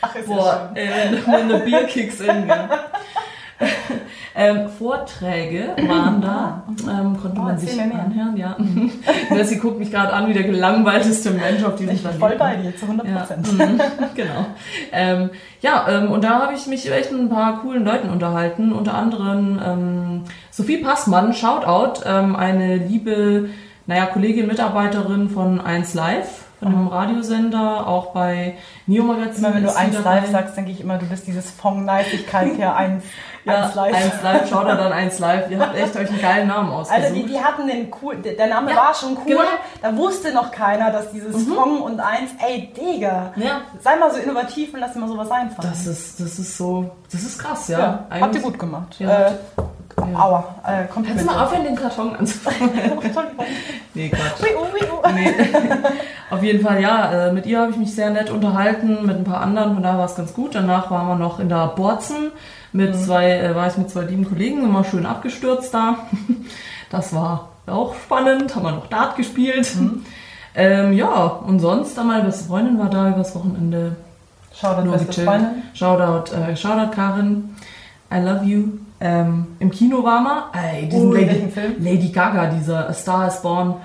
Ach, 0.00 0.14
ist 0.14 0.26
Boah, 0.26 0.73
ja 0.75 0.82
ey, 0.82 1.19
wenn 1.26 1.35
eine 1.35 1.58
Bier 1.58 1.85
kicks 1.85 2.20
in, 2.20 2.49
ja. 2.49 2.69
ähm, 4.35 4.69
Vorträge 4.70 5.75
waren 5.87 6.23
da, 6.23 6.62
ähm, 6.88 7.19
konnte 7.20 7.38
oh, 7.38 7.44
man 7.44 7.58
sich 7.58 7.79
anhören, 7.79 8.37
ja. 8.37 8.56
Nessie 9.31 9.58
guckt 9.58 9.79
mich 9.79 9.91
gerade 9.91 10.12
an 10.12 10.29
wie 10.29 10.32
der 10.32 10.44
gelangweilteste 10.44 11.32
Mensch 11.32 11.62
auf 11.62 11.76
diesem 11.76 11.99
Planeten. 11.99 12.20
Voll 12.20 12.37
bei 12.37 12.56
dir, 12.56 12.75
zu 12.75 12.87
100 12.87 13.14
Prozent. 13.14 13.49
Ja, 13.58 13.67
mhm, 13.67 13.81
genau. 14.14 14.47
Ähm, 14.93 15.31
ja, 15.61 15.87
ähm, 15.91 16.11
und 16.11 16.25
da 16.25 16.41
habe 16.41 16.55
ich 16.55 16.67
mich 16.67 16.91
echt 16.91 17.12
mit 17.12 17.20
ein 17.20 17.29
paar 17.29 17.61
coolen 17.61 17.85
Leuten 17.85 18.08
unterhalten, 18.08 18.73
unter 18.73 18.94
anderem 18.94 19.61
ähm, 19.64 20.25
Sophie 20.50 20.79
Passmann, 20.79 21.35
Shoutout, 21.35 22.03
ähm, 22.06 22.35
eine 22.37 22.76
liebe, 22.76 23.50
naja, 23.87 24.06
Kollegin, 24.06 24.46
Mitarbeiterin 24.46 25.29
von 25.29 25.61
1 25.61 25.93
Live 25.93 26.46
von 26.61 26.75
einem 26.75 26.89
Radiosender, 26.89 27.87
auch 27.87 28.12
bei 28.12 28.57
Neo 28.87 29.03
Magazin. 29.03 29.45
Immer 29.45 29.55
wenn 29.55 29.62
du 29.65 29.75
eins 29.75 30.05
live 30.05 30.31
sagst, 30.31 30.57
denke 30.57 30.71
ich 30.71 30.81
immer, 30.81 30.99
du 30.99 31.07
bist 31.07 31.27
dieses 31.27 31.51
von 31.51 31.84
Neisigkeit 31.87 32.56
her 32.58 32.77
eins, 32.77 33.05
ja, 33.44 33.65
eins 33.65 33.75
live. 33.75 33.94
Eins 33.94 34.23
live, 34.23 34.49
schau 34.49 34.65
da 34.65 34.77
dann 34.77 34.93
eins 34.93 35.19
live. 35.19 35.51
Ihr 35.51 35.58
habt 35.58 35.75
echt 35.75 35.96
euch 35.96 36.08
einen 36.11 36.20
geilen 36.20 36.49
Namen 36.49 36.70
ausgesucht. 36.70 37.05
Also 37.05 37.15
die, 37.15 37.27
die 37.27 37.41
hatten 37.41 37.67
den 37.67 37.91
cool, 38.03 38.17
der 38.17 38.46
Name 38.46 38.70
ja, 38.73 38.77
war 38.77 38.94
schon 38.94 39.17
cool. 39.17 39.25
Genau. 39.27 39.43
Da 39.81 39.96
wusste 39.96 40.34
noch 40.34 40.51
keiner, 40.51 40.91
dass 40.91 41.11
dieses 41.13 41.46
mhm. 41.46 41.55
Fong 41.55 41.81
und 41.81 41.99
eins, 41.99 42.31
ey 42.46 42.70
Digga, 42.75 43.32
ja. 43.37 43.63
sei 43.81 43.96
mal 43.96 44.11
so 44.11 44.19
innovativ 44.19 44.75
und 44.75 44.81
lass 44.81 44.93
dir 44.93 45.01
mal 45.01 45.08
sowas 45.08 45.31
einfallen. 45.31 45.70
Das 45.70 45.87
ist, 45.87 46.20
das 46.20 46.39
ist 46.39 46.56
so, 46.58 46.91
das 47.11 47.23
ist 47.23 47.39
krass, 47.39 47.69
ja. 47.69 48.06
ja 48.11 48.20
habt 48.20 48.34
ihr 48.34 48.43
gut 48.43 48.58
gemacht. 48.58 48.96
Ja. 48.99 49.29
Äh, 49.29 49.32
ja. 50.09 50.19
Aua, 50.19 50.55
äh, 50.67 50.87
kommt 50.87 51.07
Kannst 51.07 51.23
du 51.23 51.27
mal 51.27 51.45
aufhören, 51.45 51.65
den 51.65 51.77
Karton 51.77 52.17
anzufangen? 52.17 52.71
nee, 53.95 54.09
Quatsch. 54.09 54.43
nee. 55.15 55.35
Auf 56.31 56.43
jeden 56.43 56.65
Fall, 56.65 56.81
ja, 56.81 57.29
äh, 57.29 57.33
mit 57.33 57.47
ihr 57.47 57.61
habe 57.61 57.73
ich 57.73 57.77
mich 57.77 57.95
sehr 57.95 58.11
nett 58.11 58.31
unterhalten, 58.31 59.05
mit 59.05 59.17
ein 59.17 59.25
paar 59.25 59.41
anderen, 59.41 59.75
von 59.75 59.83
daher 59.83 59.99
war 59.99 60.07
es 60.07 60.15
ganz 60.15 60.33
gut. 60.33 60.55
Danach 60.55 60.91
waren 60.91 61.09
wir 61.09 61.17
noch 61.17 61.41
in 61.41 61.49
der 61.49 61.69
Borzen, 61.69 62.31
mit 62.73 62.95
mhm. 62.95 63.01
zwei, 63.01 63.31
äh, 63.39 63.55
war 63.55 63.67
ich 63.67 63.77
mit 63.77 63.91
zwei 63.91 64.03
lieben 64.03 64.29
Kollegen, 64.29 64.63
immer 64.63 64.85
schön 64.85 65.07
abgestürzt 65.07 65.75
da. 65.75 65.97
Das 66.91 67.15
war 67.15 67.49
auch 67.67 67.95
spannend, 67.95 68.55
haben 68.55 68.65
wir 68.65 68.73
noch 68.73 68.87
Dart 68.89 69.17
gespielt. 69.17 69.75
Mhm. 69.77 70.05
Ähm, 70.55 70.93
ja, 70.93 71.25
und 71.27 71.61
sonst, 71.61 71.97
meine 71.97 72.25
beste 72.25 72.45
Freundin 72.45 72.79
war 72.79 72.91
da 72.91 73.11
übers 73.11 73.35
Wochenende. 73.35 73.97
Shoutout 74.55 74.91
beste 74.91 75.07
gechillt. 75.07 75.27
Freundin. 75.29 75.63
Shoutout, 75.75 76.35
äh, 76.35 76.57
Shoutout 76.57 76.91
Karin. 76.95 77.57
I 78.12 78.19
love 78.19 78.44
you. 78.44 78.79
Ähm, 79.00 79.56
Im 79.60 79.70
Kino 79.70 80.02
war 80.02 80.20
man. 80.20 80.43
Ey, 80.52 80.88
diesen 80.88 81.08
oh, 81.08 81.12
Lady, 81.12 81.52
Lady 81.79 82.08
Gaga, 82.08 82.46
dieser 82.46 82.88
A 82.88 82.93
Star 82.93 83.29
is 83.29 83.40
Born. 83.40 83.76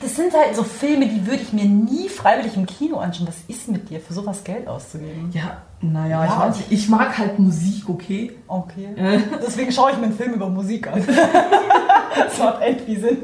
Das 0.00 0.16
sind 0.16 0.32
halt 0.32 0.56
so 0.56 0.62
Filme, 0.62 1.06
die 1.06 1.26
würde 1.26 1.42
ich 1.42 1.52
mir 1.52 1.66
nie 1.66 2.08
freiwillig 2.08 2.56
im 2.56 2.66
Kino 2.66 2.98
anschauen. 2.98 3.28
Was 3.28 3.36
ist 3.46 3.68
mit 3.68 3.90
dir, 3.90 4.00
für 4.00 4.14
sowas 4.14 4.42
Geld 4.42 4.66
auszugeben? 4.66 5.30
Ja, 5.32 5.58
naja, 5.80 6.24
ja, 6.24 6.32
ich, 6.32 6.40
weiß, 6.40 6.64
ich 6.70 6.88
mag 6.88 7.18
halt 7.18 7.38
Musik, 7.38 7.88
okay? 7.88 8.32
Okay. 8.48 8.88
Äh. 8.96 9.20
Deswegen 9.44 9.70
schaue 9.70 9.90
ich 9.90 9.98
mir 9.98 10.04
einen 10.04 10.16
Film 10.16 10.34
über 10.34 10.48
Musik 10.48 10.88
an. 10.88 11.04
das 12.16 12.38
macht 12.38 12.62
irgendwie 12.66 12.96
Sinn. 12.96 13.18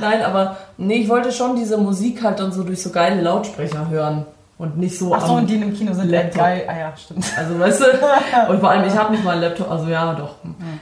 Nein, 0.00 0.22
aber 0.22 0.56
nee, 0.76 0.96
ich 0.96 1.08
wollte 1.08 1.30
schon 1.30 1.54
diese 1.54 1.78
Musik 1.78 2.22
halt 2.22 2.40
dann 2.40 2.52
so 2.52 2.64
durch 2.64 2.82
so 2.82 2.90
geile 2.90 3.20
Lautsprecher 3.20 3.88
hören. 3.88 4.26
Und 4.62 4.78
nicht 4.78 4.96
so 4.96 5.12
Ach 5.12 5.26
so, 5.26 5.34
und 5.34 5.50
die 5.50 5.56
im 5.56 5.74
Kino 5.74 5.92
sind 5.92 6.08
Laptop. 6.08 6.40
geil. 6.40 6.64
Ah 6.68 6.78
ja, 6.78 6.96
stimmt. 6.96 7.24
Also 7.36 7.58
weißt 7.58 7.80
du, 7.80 7.84
und 8.50 8.60
vor 8.60 8.70
allem, 8.70 8.86
ich 8.86 8.96
habe 8.96 9.10
nicht 9.12 9.24
mal 9.24 9.32
einen 9.32 9.42
Laptop, 9.42 9.70
also 9.70 9.88
ja, 9.88 10.14
doch. 10.14 10.36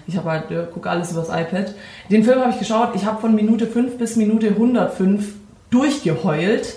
Ich 0.07 0.17
habe 0.17 0.31
halt, 0.31 0.51
äh, 0.51 0.67
gucke 0.73 0.89
alles 0.91 1.13
übers 1.13 1.29
iPad. 1.29 1.75
Den 2.11 2.23
Film 2.23 2.41
habe 2.41 2.51
ich 2.51 2.59
geschaut, 2.59 2.91
ich 2.95 3.07
habe 3.07 3.21
von 3.21 3.35
Minute 3.35 3.67
5 3.67 3.97
bis 3.97 4.17
Minute 4.17 4.49
105 4.49 5.35
durchgeheult, 5.71 6.75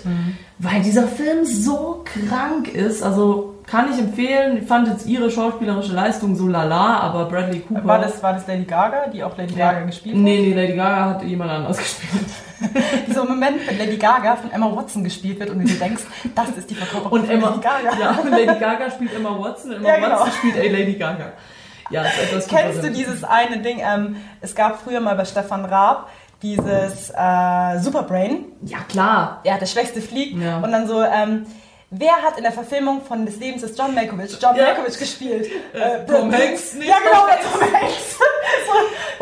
weil 0.58 0.82
dieser 0.82 1.06
Film 1.06 1.44
so 1.44 2.04
krank 2.04 2.68
ist. 2.72 3.02
Also 3.02 3.53
kann 3.66 3.92
ich 3.92 3.98
empfehlen. 3.98 4.58
Ich 4.58 4.66
fand 4.66 4.88
jetzt 4.88 5.06
ihre 5.06 5.30
schauspielerische 5.30 5.92
Leistung 5.92 6.36
so 6.36 6.46
lala, 6.46 6.98
aber 7.00 7.26
Bradley 7.26 7.60
Cooper. 7.60 7.84
War 7.84 7.98
das, 7.98 8.22
war 8.22 8.32
das 8.34 8.46
Lady 8.46 8.64
Gaga, 8.64 9.08
die 9.08 9.24
auch 9.24 9.36
Lady. 9.36 9.54
Gaga 9.54 9.80
gespielt 9.80 10.16
Nee, 10.16 10.40
nee, 10.40 10.54
Lady 10.54 10.74
Gaga 10.76 11.10
hat 11.10 11.22
jemand 11.22 11.50
anders 11.50 11.78
gespielt. 11.78 12.24
hat? 12.60 13.08
Dieser 13.08 13.24
Moment, 13.24 13.66
wenn 13.66 13.78
Lady 13.78 13.96
Gaga 13.96 14.36
von 14.36 14.50
Emma 14.52 14.74
Watson 14.74 15.02
gespielt 15.04 15.40
wird 15.40 15.50
und 15.50 15.60
du 15.60 15.74
denkst, 15.74 16.02
das 16.34 16.50
ist 16.50 16.70
die 16.70 16.74
Verkörperung 16.74 17.12
Und 17.12 17.26
von 17.26 17.34
Emma, 17.34 17.48
Lady 17.50 17.60
Gaga. 17.60 17.98
ja, 18.00 18.18
Lady 18.30 18.58
Gaga 18.60 18.90
spielt 18.90 19.14
Emma 19.14 19.30
Watson, 19.38 19.72
Emma 19.72 19.88
Ja, 19.88 19.96
genau. 19.96 20.20
Watson 20.20 20.32
spielt 20.32 20.56
A 20.58 20.70
Lady 20.78 20.94
Gaga. 20.94 21.32
Ja, 21.90 22.02
ist 22.02 22.18
etwas 22.22 22.48
Kennst 22.48 22.82
du 22.82 22.90
dieses 22.90 23.24
eine 23.24 23.58
Ding? 23.58 23.78
Ähm, 23.80 24.16
es 24.40 24.54
gab 24.54 24.80
früher 24.82 25.00
mal 25.00 25.16
bei 25.16 25.24
Stefan 25.24 25.64
Raab 25.66 26.08
dieses 26.42 27.10
äh, 27.10 27.78
Superbrain. 27.80 28.46
Ja, 28.62 28.78
klar. 28.88 29.40
Ja, 29.44 29.58
der 29.58 29.66
Schwächste 29.66 30.00
fliegt. 30.00 30.40
Ja. 30.40 30.58
Und 30.58 30.72
dann 30.72 30.86
so, 30.86 31.02
ähm, 31.02 31.46
wer 31.98 32.22
hat 32.22 32.36
in 32.36 32.42
der 32.42 32.52
Verfilmung 32.52 33.02
von 33.02 33.24
des 33.26 33.36
Lebens 33.36 33.62
des 33.62 33.76
John 33.76 33.94
Malkovich 33.94 34.36
John 34.40 34.56
Ja. 34.56 34.64
Malkovich 34.64 34.98
gespielt? 34.98 35.46
Äh, 35.72 36.04
Brad 36.06 36.20
Tom 36.20 36.30
Pitt. 36.30 36.40
Hanks. 36.40 36.74
Ja, 36.80 36.96
genau, 36.98 37.26
der 37.26 37.40
Tom 37.40 37.60
Hanks. 37.80 38.18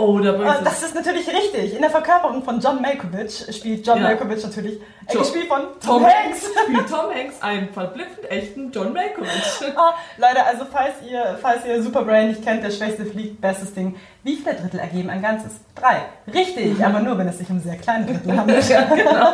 Oh, 0.02 0.18
da 0.18 0.30
Und 0.32 0.38
bringst 0.38 0.60
du 0.60 0.64
das 0.64 0.82
ist 0.82 0.94
natürlich 0.94 1.28
richtig. 1.28 1.74
In 1.74 1.80
der 1.82 1.90
Verkörperung 1.90 2.42
von 2.42 2.58
John 2.60 2.82
Malkovich 2.82 3.46
spielt 3.56 3.86
John 3.86 3.98
Ja. 3.98 4.04
Malkovich 4.04 4.42
natürlich, 4.42 4.80
äh, 5.06 5.12
Jo- 5.14 5.20
gespielt 5.20 5.46
von 5.46 5.60
Tom, 5.84 6.02
Tom 6.02 6.04
Hanks. 6.06 6.44
spielt 6.64 6.88
Tom 6.88 7.10
Hanks 7.14 7.40
einen 7.40 7.68
verblüffend 7.72 8.30
echten 8.30 8.72
John 8.72 8.92
Malkovich. 8.92 9.30
Ah, 9.76 9.94
Leute, 10.18 10.44
also 10.44 10.64
falls 10.70 10.94
ihr, 11.08 11.38
falls 11.40 11.64
ihr 11.64 11.82
Superbrain 11.82 12.28
nicht 12.28 12.44
kennt, 12.44 12.62
der 12.64 12.70
Schwächste 12.70 13.04
fliegt, 13.06 13.40
bestes 13.40 13.72
Ding. 13.74 13.94
Wie 14.24 14.36
viele 14.36 14.54
Drittel 14.54 14.80
ergeben 14.80 15.10
ein 15.10 15.22
Ganzes? 15.22 15.52
Drei. 15.74 16.02
Richtig, 16.32 16.84
aber 16.84 17.00
nur, 17.00 17.16
wenn 17.18 17.28
es 17.28 17.38
sich 17.38 17.48
um 17.50 17.60
sehr 17.60 17.76
kleine 17.76 18.06
Drittel 18.06 18.36
handelt. 18.38 18.68
ja, 18.68 18.82
genau. 18.82 19.26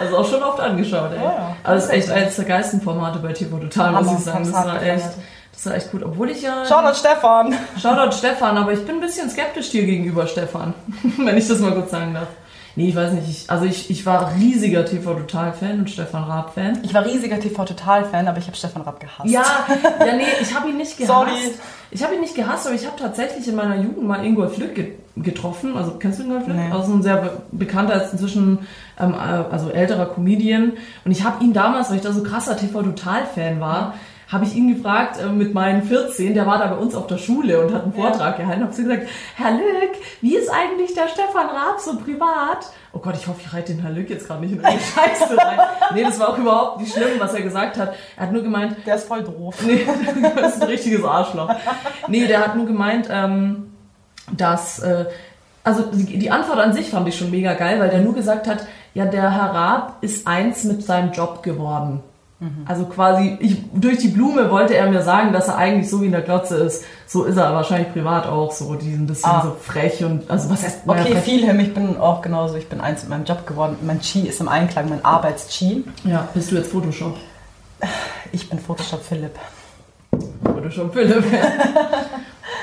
Also 0.00 0.16
auch 0.16 0.28
schon 0.28 0.42
oft 0.42 0.60
angeschaut, 0.60 1.10
ey. 1.12 1.18
Ja, 1.18 1.22
ja. 1.24 1.56
Also 1.62 1.74
das 1.74 1.84
ist 1.84 1.90
echt 2.08 2.10
eines 2.10 2.36
der 2.36 2.44
geilsten 2.46 2.80
Formate 2.80 3.18
bei 3.18 3.32
TV 3.32 3.56
Total, 3.58 3.92
muss 3.92 4.12
ich 4.12 4.24
sagen. 4.24 4.44
Das 4.44 4.52
war 4.52 4.82
echt. 4.82 5.10
Das 5.52 5.66
war 5.66 5.74
echt 5.74 5.90
gut. 5.92 6.02
Obwohl 6.02 6.30
ich 6.30 6.42
ja... 6.42 6.64
Shoutout 6.64 6.94
Stefan. 6.94 7.54
Shoutout 7.80 8.16
Stefan, 8.16 8.56
aber 8.56 8.72
ich 8.72 8.84
bin 8.84 8.96
ein 8.96 9.00
bisschen 9.00 9.30
skeptisch 9.30 9.70
dir 9.70 9.84
gegenüber, 9.84 10.26
Stefan. 10.26 10.74
Wenn 11.18 11.36
ich 11.36 11.46
das 11.46 11.60
mal 11.60 11.72
kurz 11.72 11.90
sagen 11.90 12.14
darf. 12.14 12.28
Nee, 12.74 12.88
ich 12.88 12.96
weiß 12.96 13.12
nicht. 13.12 13.28
Ich, 13.28 13.50
also 13.50 13.66
ich, 13.66 13.90
ich 13.90 14.06
war 14.06 14.34
riesiger 14.34 14.84
TV 14.84 15.14
Total-Fan 15.14 15.80
und 15.80 15.90
Stefan 15.90 16.24
Raab-Fan. 16.24 16.80
Ich 16.82 16.94
war 16.94 17.04
riesiger 17.04 17.38
TV-Total-Fan, 17.38 18.26
aber 18.26 18.38
ich 18.38 18.46
habe 18.46 18.56
Stefan 18.56 18.82
Rapp 18.82 18.98
gehasst. 18.98 19.28
Ja, 19.28 19.44
ja, 20.00 20.16
nee, 20.16 20.24
ich 20.40 20.54
habe 20.54 20.70
ihn 20.70 20.78
nicht 20.78 20.96
gehasst. 20.96 21.12
Sorry. 21.12 21.52
Ich 21.90 22.02
habe 22.02 22.14
ihn 22.14 22.20
nicht 22.20 22.34
gehasst, 22.34 22.66
aber 22.66 22.74
ich 22.74 22.86
habe 22.86 22.96
tatsächlich 22.98 23.46
in 23.46 23.56
meiner 23.56 23.76
Jugend 23.76 24.04
mal 24.04 24.24
Ingolf 24.24 24.56
Lück 24.56 24.74
ge 24.74 24.92
getroffen. 25.14 25.76
Also 25.76 25.98
kennst 25.98 26.18
du 26.18 26.22
Ingolf 26.22 26.46
Lück? 26.46 26.56
Nee. 26.56 26.72
Also 26.72 26.94
ein 26.94 27.02
sehr 27.02 27.16
be 27.18 27.42
bekannter, 27.52 28.00
jetzt 28.00 28.14
inzwischen 28.14 28.60
ähm, 28.98 29.12
äh, 29.12 29.16
also 29.16 29.68
älterer 29.68 30.06
Comedian. 30.06 30.72
Und 31.04 31.10
ich 31.10 31.22
habe 31.24 31.44
ihn 31.44 31.52
damals, 31.52 31.90
weil 31.90 31.96
ich 31.96 32.02
da 32.02 32.12
so 32.12 32.22
krasser 32.22 32.56
TV-Total-Fan 32.56 33.60
war, 33.60 33.92
habe 34.32 34.44
ich 34.46 34.56
ihn 34.56 34.74
gefragt 34.74 35.20
äh, 35.20 35.26
mit 35.26 35.52
meinen 35.52 35.82
14, 35.82 36.32
der 36.34 36.46
war 36.46 36.58
da 36.58 36.66
bei 36.68 36.76
uns 36.76 36.94
auf 36.94 37.06
der 37.06 37.18
Schule 37.18 37.60
und 37.64 37.74
hat 37.74 37.82
einen 37.84 37.94
Ja. 37.96 38.02
Vortrag 38.04 38.38
gehalten, 38.38 38.62
habe 38.62 38.72
sie 38.72 38.84
gesagt, 38.84 39.06
Herr 39.36 39.50
Lück, 39.52 39.92
wie 40.22 40.34
ist 40.36 40.48
eigentlich 40.50 40.94
der 40.94 41.08
Stefan 41.08 41.46
Raab 41.48 41.78
so 41.78 41.96
privat? 41.98 42.72
Oh 42.94 42.98
Gott, 42.98 43.14
ich 43.16 43.26
hoffe, 43.26 43.40
ich 43.44 43.52
reite 43.52 43.72
den 43.74 43.82
Herr 43.82 43.90
Lück 43.90 44.08
jetzt 44.10 44.26
gerade 44.26 44.40
nicht 44.40 44.52
in 44.52 44.56
irgendeine 44.58 44.80
Scheiße 45.18 45.36
rein. 45.38 45.58
Nee, 45.94 46.02
das 46.02 46.18
war 46.18 46.30
auch 46.30 46.38
überhaupt 46.38 46.80
nicht 46.80 46.92
schlimm, 46.94 47.18
was 47.18 47.34
er 47.34 47.42
gesagt 47.42 47.76
hat. 47.78 47.94
Er 48.16 48.22
hat 48.24 48.32
nur 48.32 48.42
gemeint, 48.42 48.76
Der 48.86 48.94
ist 48.96 49.06
voll 49.06 49.22
doof. 49.22 49.56
Nee, 49.66 49.86
das 50.36 50.56
ist 50.56 50.62
ein 50.62 50.68
richtiges 50.68 51.04
Arschloch. 51.04 51.50
Nee, 52.08 52.26
der 52.26 52.40
hat 52.40 52.56
nur 52.56 52.66
gemeint, 52.66 53.08
ähm, 53.10 53.72
dass, 54.36 54.78
äh, 54.78 55.06
also 55.64 55.82
die, 55.92 56.18
die 56.18 56.30
Antwort 56.30 56.58
an 56.58 56.72
sich 56.72 56.88
fand 56.90 57.06
ich 57.06 57.18
schon 57.18 57.30
mega 57.30 57.52
geil, 57.54 57.78
weil 57.80 57.90
der 57.90 58.00
nur 58.00 58.14
gesagt 58.14 58.48
hat, 58.48 58.66
ja, 58.94 59.04
der 59.04 59.30
Herr 59.30 59.54
Raab 59.54 59.96
ist 60.00 60.26
eins 60.26 60.64
mit 60.64 60.82
seinem 60.84 61.12
Job 61.12 61.42
geworden. 61.42 62.02
Also 62.66 62.86
quasi, 62.86 63.36
ich, 63.40 63.56
durch 63.72 63.98
die 63.98 64.08
Blume 64.08 64.50
wollte 64.50 64.74
er 64.74 64.90
mir 64.90 65.02
sagen, 65.02 65.32
dass 65.32 65.46
er 65.48 65.56
eigentlich 65.56 65.88
so 65.88 66.00
wie 66.02 66.06
in 66.06 66.12
der 66.12 66.22
Glotze 66.22 66.56
ist. 66.56 66.84
So 67.06 67.24
ist 67.24 67.36
er 67.36 67.54
wahrscheinlich 67.54 67.92
privat 67.92 68.26
auch 68.26 68.50
so, 68.50 68.74
die 68.74 68.92
ein 68.94 69.06
bisschen 69.06 69.30
Ah. 69.30 69.42
so 69.44 69.56
frech 69.60 70.02
und, 70.04 70.28
also 70.30 70.50
was 70.50 70.62
heißt, 70.64 70.80
Okay, 70.86 71.12
frech? 71.12 71.18
viel 71.24 71.60
ich 71.60 71.74
bin 71.74 71.96
auch 71.98 72.20
genauso, 72.22 72.56
ich 72.56 72.68
bin 72.68 72.80
eins 72.80 73.02
mit 73.02 73.10
meinem 73.10 73.24
Job 73.24 73.46
geworden. 73.46 73.76
Mein 73.82 74.00
Chi 74.00 74.26
ist 74.26 74.40
im 74.40 74.48
Einklang, 74.48 74.88
mein 74.88 75.04
Arbeits-Chi. 75.04 75.84
Ja, 76.04 76.26
bist 76.34 76.50
du 76.50 76.56
jetzt 76.56 76.72
Photoshop? 76.72 77.16
Ich 78.32 78.48
bin 78.50 78.58
Photoshop 78.58 79.02
Philipp. 79.04 79.36
Photoshop 80.44 80.92
Philipp. 80.92 81.24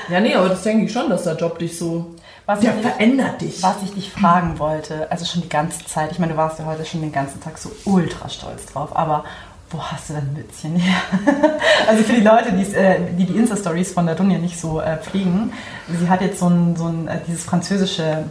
ja, 0.08 0.20
nee, 0.20 0.34
aber 0.34 0.48
das 0.50 0.62
denke 0.62 0.84
ich 0.86 0.92
schon, 0.92 1.08
dass 1.08 1.24
der 1.24 1.36
Job 1.36 1.58
dich 1.58 1.78
so, 1.78 2.14
Was 2.46 2.60
der 2.60 2.74
ich, 2.76 2.82
verändert 2.82 3.40
dich. 3.40 3.62
was 3.62 3.76
ich 3.84 3.94
dich 3.94 4.10
fragen 4.10 4.58
wollte, 4.58 5.10
also 5.10 5.24
schon 5.24 5.42
die 5.42 5.48
ganze 5.48 5.84
Zeit, 5.86 6.12
ich 6.12 6.18
meine, 6.18 6.32
du 6.32 6.38
warst 6.38 6.58
ja 6.58 6.66
heute 6.66 6.84
schon 6.84 7.00
den 7.00 7.12
ganzen 7.12 7.40
Tag 7.40 7.58
so 7.58 7.70
ultra 7.84 8.28
stolz 8.28 8.66
drauf, 8.66 8.96
aber 8.96 9.24
wo 9.70 9.82
hast 9.82 10.10
du 10.10 10.14
dein 10.14 10.32
Mützchen 10.34 10.76
her? 10.76 11.00
also 11.88 12.02
für 12.02 12.14
die 12.14 12.20
Leute, 12.22 12.48
äh, 12.48 12.98
die 13.16 13.24
die 13.24 13.36
Insta-Stories 13.36 13.92
von 13.92 14.06
der 14.06 14.16
Dunja 14.16 14.38
nicht 14.38 14.58
so 14.58 14.80
äh, 14.80 14.96
pflegen, 14.98 15.52
sie 15.88 16.08
hat 16.08 16.20
jetzt 16.20 16.40
so 16.40 16.48
ein, 16.48 16.74
so 16.76 16.86
ein 16.86 17.06
äh, 17.08 17.18
dieses 17.26 17.44
französische 17.44 18.24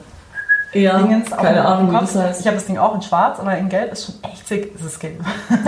Ja, 0.74 1.00
Dingens 1.00 1.32
auf 1.32 1.40
keine 1.40 1.66
Ahnung, 1.66 1.92
Kopf. 1.94 2.14
das 2.14 2.16
heißt. 2.16 2.42
Ich 2.42 2.48
habe 2.48 2.58
das 2.58 2.66
Ding 2.66 2.78
auch 2.78 2.94
in 2.96 3.02
schwarz, 3.02 3.40
aber 3.40 3.58
in 3.58 3.70
gelb 3.70 3.94
ist 3.94 4.06
schon 4.06 4.16
echt 4.32 4.48
sick. 4.48 4.76
Es 4.76 4.86
ist 4.86 5.00
gelb. 5.00 5.20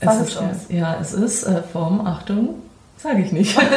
Es 0.00 0.14
ist, 0.20 0.38
aus. 0.38 0.44
ja, 0.68 0.96
es 1.00 1.12
ist 1.12 1.42
äh, 1.42 1.60
vom, 1.72 2.06
Achtung, 2.06 2.62
sage 2.96 3.20
ich 3.22 3.32
nicht. 3.32 3.58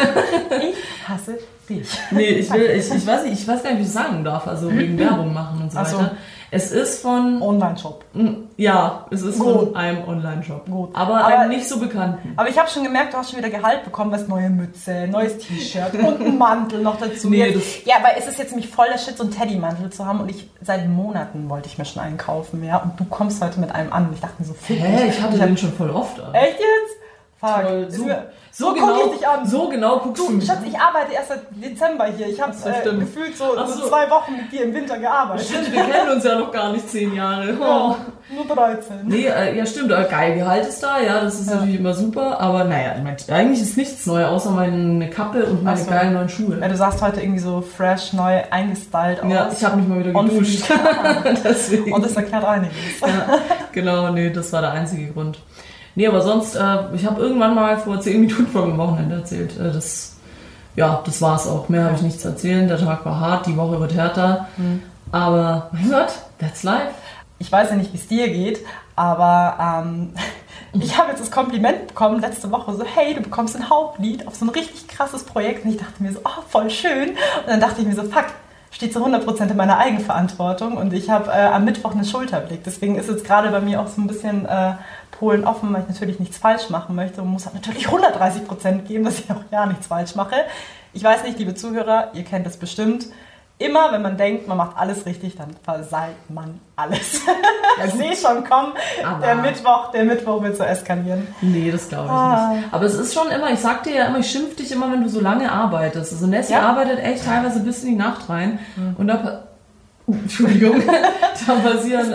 Ich 0.62 1.08
hasse 1.10 1.40
dich. 1.68 1.88
nee, 2.12 2.26
ich 2.26 2.54
will, 2.54 2.70
ich, 2.70 2.94
ich 2.94 3.08
weiß 3.08 3.24
nicht, 3.24 3.42
ich 3.42 3.48
weiß 3.48 3.64
gar 3.64 3.72
nicht, 3.72 3.80
wie 3.80 3.84
ich 3.84 3.88
es 3.88 3.94
sagen 3.94 4.24
darf, 4.24 4.48
also 4.48 4.72
wegen 4.72 5.00
Werbung 5.00 5.34
machen 5.34 5.64
und 5.64 5.72
so 5.72 5.80
Ach 5.80 5.88
so. 5.88 5.98
Es 6.54 6.70
ist 6.72 7.02
von, 7.02 7.42
Online-Shop. 7.42 8.04
ja, 8.58 9.06
es 9.10 9.22
ist 9.22 9.40
Gut. 9.40 9.54
von 9.70 9.76
einem 9.78 10.06
Online-Shop. 10.06 10.66
Gut. 10.70 10.90
Aber, 10.94 11.16
Aber- 11.24 11.40
einem 11.40 11.50
nicht 11.52 11.66
so 11.68 11.80
bekannten. 11.80 12.34
Aber 12.36 12.50
ich 12.50 12.60
habe 12.60 12.70
schon 12.70 12.84
gemerkt, 12.84 13.14
du 13.14 13.18
hast 13.18 13.30
schon 13.32 13.40
wieder 13.40 13.50
Gehalt 13.50 13.86
bekommen, 13.86 14.12
was 14.12 14.28
neue 14.28 14.50
Mütze, 14.50 15.08
neues 15.08 15.38
T-Shirt 15.38 15.94
und 15.94 16.20
einen 16.20 16.38
Mantel 16.38 16.82
noch 16.82 16.98
dazu. 17.00 17.30
Nee, 17.30 17.54
das- 17.54 17.86
ja, 17.86 17.96
weil 18.04 18.16
es 18.20 18.28
ist 18.28 18.38
jetzt 18.38 18.52
nämlich 18.52 18.70
voll 18.70 18.88
der 18.92 18.98
Shit, 18.98 19.18
so 19.18 19.24
einen 19.24 19.32
Teddy-Mantel 19.32 19.92
zu 19.92 20.06
haben 20.06 20.20
und 20.20 20.30
ich 20.30 20.50
seit 20.62 20.88
Monaten 20.90 21.50
wollte 21.50 21.68
ich 21.70 21.78
mir 21.78 21.86
schon 21.86 22.02
einen 22.04 22.18
kaufen, 22.18 22.62
ja. 22.66 22.78
Und 22.80 23.00
du 23.00 23.06
kommst 23.06 23.42
heute 23.42 23.60
mit 23.62 23.74
einem 23.74 23.94
an 23.94 24.08
und 24.10 24.14
ich 24.16 24.20
dachte 24.20 24.36
mir 24.40 24.46
so, 24.46 24.54
Hä, 24.68 25.08
ich 25.08 25.22
hatte 25.22 25.40
hab- 25.40 25.48
den 25.48 25.56
schon 25.58 25.72
voll 25.72 25.90
oft 25.92 26.20
an. 26.20 26.34
Echt 26.36 26.60
jetzt? 26.60 27.01
Fuck. 27.42 27.62
Toll, 27.64 27.88
so, 27.90 28.04
so, 28.04 28.10
so 28.52 28.74
genau, 28.76 28.94
guck 29.02 29.14
ich 29.14 29.18
dich 29.18 29.28
an. 29.28 29.48
so 29.48 29.68
genau 29.68 29.98
guckst 29.98 30.22
du 30.22 30.28
Du, 30.28 30.34
mich 30.34 30.46
Schatz, 30.46 30.58
an. 30.60 30.66
ich 30.68 30.80
arbeite 30.80 31.12
erst 31.14 31.30
seit 31.30 31.40
Dezember 31.52 32.06
hier. 32.06 32.28
Ich 32.28 32.40
habe 32.40 32.52
äh, 32.54 32.96
gefühlt 33.00 33.36
so, 33.36 33.56
so 33.58 33.66
so. 33.66 33.88
zwei 33.88 34.08
Wochen 34.12 34.34
mit 34.38 34.52
dir 34.52 34.66
im 34.66 34.74
Winter 34.76 35.00
gearbeitet. 35.00 35.48
Stimmt, 35.48 35.72
wir 35.72 35.84
kennen 35.86 36.10
uns 36.12 36.24
ja 36.24 36.38
noch 36.38 36.52
gar 36.52 36.72
nicht 36.72 36.88
zehn 36.88 37.16
Jahre. 37.16 37.56
Oh. 37.60 37.64
Ja, 37.64 37.96
nur 38.36 38.46
13. 38.56 38.96
Nee, 39.06 39.26
äh, 39.26 39.58
ja 39.58 39.66
stimmt, 39.66 39.92
äh, 39.92 40.06
geil, 40.10 40.36
Gehalt 40.36 40.68
ist 40.68 40.84
da, 40.84 41.00
ja, 41.02 41.20
das 41.20 41.40
ist 41.40 41.50
Ja. 41.50 41.56
natürlich 41.56 41.80
immer 41.80 41.94
super, 41.96 42.40
aber 42.40 42.64
naja, 42.66 42.94
ich 42.98 43.04
mein, 43.04 43.18
eigentlich 43.36 43.62
ist 43.62 43.76
nichts 43.76 44.06
neu, 44.06 44.24
außer 44.26 44.52
meine 44.52 45.10
Kappe 45.10 45.44
und 45.46 45.64
meine 45.64 45.80
Ach 45.80 45.84
so. 45.84 45.90
geilen 45.90 46.14
neuen 46.14 46.30
Schuhe. 46.30 46.60
Ja, 46.62 46.68
du 46.68 46.78
sahst 46.78 47.02
heute 47.02 47.22
irgendwie 47.22 47.40
so 47.40 47.62
fresh, 47.62 48.14
neu 48.14 48.40
eingestylt 48.52 49.24
aus. 49.24 49.32
Ja, 49.32 49.50
ich 49.52 49.64
habe 49.66 49.78
mich 49.78 49.88
mal 49.88 50.00
wieder 50.00 50.14
geduscht. 50.14 50.64
Und 51.92 52.06
das 52.06 52.16
erklärt 52.16 52.46
einiges. 52.46 52.76
ja, 53.02 53.40
genau, 53.72 54.12
nee, 54.12 54.30
das 54.30 54.54
war 54.54 54.62
der 54.62 54.72
einzige 54.72 55.08
Grund. 55.12 55.40
Nee, 55.96 56.08
aber 56.08 56.22
sonst, 56.22 56.56
äh, 56.56 56.78
ich 56.96 57.06
habe 57.06 57.22
irgendwann 57.22 57.56
mal 57.56 57.78
vor 57.78 58.00
zehn 58.00 58.22
Minuten 58.22 58.48
vom 58.48 58.78
Wochenende 58.78 59.16
erzählt. 59.16 59.58
Äh, 59.60 59.72
das, 59.72 60.18
ja, 60.76 61.02
das 61.06 61.22
war's 61.22 61.48
auch. 61.48 61.70
Mehr 61.70 61.86
habe 61.86 61.96
ich 61.96 62.02
nichts 62.02 62.22
zu 62.22 62.30
erzählen. 62.30 62.68
Der 62.68 62.78
Tag 62.78 63.06
war 63.06 63.20
hart, 63.20 63.46
die 63.46 63.58
Woche 63.58 63.80
wird 63.80 63.94
härter. 63.94 64.48
Aber 65.12 65.70
mein 65.74 65.90
Gott, 65.90 66.14
that's 66.40 66.64
life. 66.64 66.92
Ich 67.40 67.52
weiß 67.52 67.72
ja 67.72 67.76
nicht, 67.76 67.92
wie 67.92 67.98
es 67.98 68.08
dir 68.08 68.30
geht, 68.30 68.60
aber 68.96 69.84
ähm, 69.84 70.14
ich 70.82 70.98
habe 70.98 71.10
jetzt 71.10 71.20
das 71.20 71.32
Kompliment 71.32 71.88
bekommen 71.88 72.22
letzte 72.22 72.52
Woche 72.52 72.74
so, 72.74 72.86
hey, 72.86 73.14
du 73.14 73.22
bekommst 73.22 73.56
ein 73.56 73.70
Hauptlied 73.70 74.28
auf 74.28 74.36
so 74.36 74.46
ein 74.46 74.50
richtig 74.50 74.88
krasses 74.88 75.24
Projekt. 75.24 75.66
Und 75.66 75.72
ich 75.72 75.78
dachte 75.78 76.02
mir 76.02 76.14
so, 76.14 76.20
oh, 76.24 76.42
voll 76.48 76.70
schön. 76.70 77.10
Und 77.10 77.48
dann 77.48 77.60
dachte 77.60 77.82
ich 77.82 77.88
mir 77.88 77.96
so, 77.96 78.04
fuck, 78.04 78.28
steht 78.72 78.94
zu 78.94 79.06
100% 79.06 79.50
in 79.50 79.58
meiner 79.58 79.78
Eigenverantwortung 79.78 80.78
und 80.78 80.94
ich 80.94 81.10
habe 81.10 81.30
äh, 81.30 81.46
am 81.48 81.66
Mittwoch 81.66 81.92
einen 81.92 82.06
Schulterblick. 82.06 82.64
Deswegen 82.64 82.96
ist 82.96 83.10
jetzt 83.10 83.26
gerade 83.26 83.50
bei 83.50 83.60
mir 83.60 83.82
auch 83.82 83.88
so 83.88 84.02
ein 84.02 84.08
bisschen 84.08 84.46
äh, 84.46 84.74
Polen 85.12 85.44
offen, 85.46 85.74
weil 85.74 85.82
ich 85.84 85.88
natürlich 85.90 86.20
nichts 86.20 86.38
falsch 86.38 86.70
machen 86.70 86.96
möchte 86.96 87.22
und 87.22 87.28
muss 87.30 87.46
halt 87.46 87.56
natürlich 87.56 87.88
130% 87.90 88.80
geben, 88.84 89.04
dass 89.06 89.20
ich 89.20 89.32
auch 89.32 89.44
ja 89.52 89.66
nichts 89.66 89.88
falsch 89.88 90.16
mache. 90.16 90.36
Ich 90.94 91.04
weiß 91.04 91.24
nicht, 91.24 91.38
liebe 91.40 91.56
Zuhörer, 91.56 92.10
ihr 92.14 92.24
kennt 92.24 92.46
das 92.46 92.58
bestimmt. 92.58 93.06
Immer, 93.58 93.92
wenn 93.92 94.02
man 94.02 94.18
denkt, 94.18 94.48
man 94.48 94.58
macht 94.58 94.76
alles 94.76 95.06
richtig, 95.06 95.36
dann 95.36 95.56
versagt 95.64 96.30
man 96.30 96.60
alles. 96.76 97.22
Ja, 97.80 97.86
ich 97.86 97.94
sehe 97.94 98.16
schon 98.18 98.44
kommen, 98.44 98.74
der 99.24 99.36
Mittwoch, 99.36 99.92
der 99.92 100.04
Mittwoch 100.04 100.44
wird 100.44 100.58
so 100.58 100.64
eskalieren. 100.64 101.26
Nee, 101.40 101.72
das 101.72 101.88
glaube 101.88 102.08
ich 102.08 102.12
Ah. 102.12 102.54
nicht. 102.54 102.74
Aber 102.74 102.84
es 102.86 102.96
ist 102.96 103.14
schon 103.14 103.32
immer, 103.32 103.50
ich 103.50 103.60
sag 103.60 103.84
dir 103.84 103.96
ja 103.96 104.06
immer, 104.08 104.20
ich 104.20 104.30
schimpf 104.30 104.58
dich 104.58 104.72
immer, 104.74 104.92
wenn 104.92 105.02
du 105.02 105.08
so 105.10 105.22
lange 105.22 105.50
arbeitest. 105.50 106.12
Also 106.12 106.28
Nessie 106.28 106.52
Ja. 106.54 106.68
arbeitet 106.70 107.00
echt 107.00 107.24
teilweise 107.26 107.62
bis 107.62 107.82
in 107.84 107.92
die 107.92 107.96
Nacht 107.96 108.28
rein. 108.30 108.60
Und 108.98 109.08
da, 109.08 109.44
Entschuldigung, 110.08 110.82
da 111.48 111.54
passieren? 111.56 112.14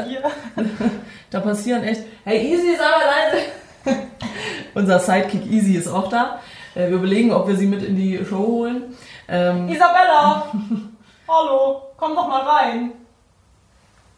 Da 1.37 1.41
passieren 1.41 1.85
echt. 1.85 2.01
Hey, 2.25 2.51
easy, 2.51 2.79
sag 2.79 2.93
mal 2.93 3.05
leise. 3.05 4.07
Unser 4.75 4.99
Sidekick 4.99 5.45
Easy 5.53 5.75
ist 5.75 5.87
auch 5.87 6.09
da. 6.09 6.41
Äh, 6.75 6.89
wir 6.89 6.97
überlegen, 6.97 7.31
ob 7.31 7.47
wir 7.47 7.55
sie 7.55 7.67
mit 7.67 7.83
in 7.83 7.95
die 7.95 8.25
Show 8.25 8.39
holen. 8.39 8.97
Ähm, 9.29 9.69
Isabella! 9.69 10.51
Hallo, 11.29 11.83
komm 11.99 12.15
doch 12.15 12.27
mal 12.27 12.41
rein. 12.41 12.93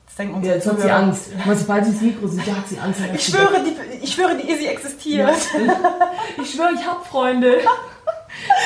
Das 0.07 0.15
denken 0.15 0.35
unsere 0.37 0.55
ja, 0.55 0.59
jetzt 0.59 0.71
hat 0.71 0.81
sie. 0.81 0.89
Angst. 0.89 1.31
Aber 1.43 1.57
sobald 1.57 1.87
sie 1.87 1.91
das 1.91 2.01
Mikro 2.03 2.29
sieht, 2.29 2.47
ja, 2.47 2.55
hat 2.55 2.69
sie 2.69 2.79
Angst. 2.79 3.01
Ich 3.13 3.27
schwöre, 3.27 3.65
die, 3.65 4.05
ich 4.05 4.15
schwöre, 4.15 4.37
die 4.37 4.49
Izzy 4.49 4.67
existiert. 4.67 5.35
Ich 6.41 6.53
schwöre, 6.53 6.71
ich 6.73 6.87
hab 6.87 7.05
Freunde. 7.05 7.59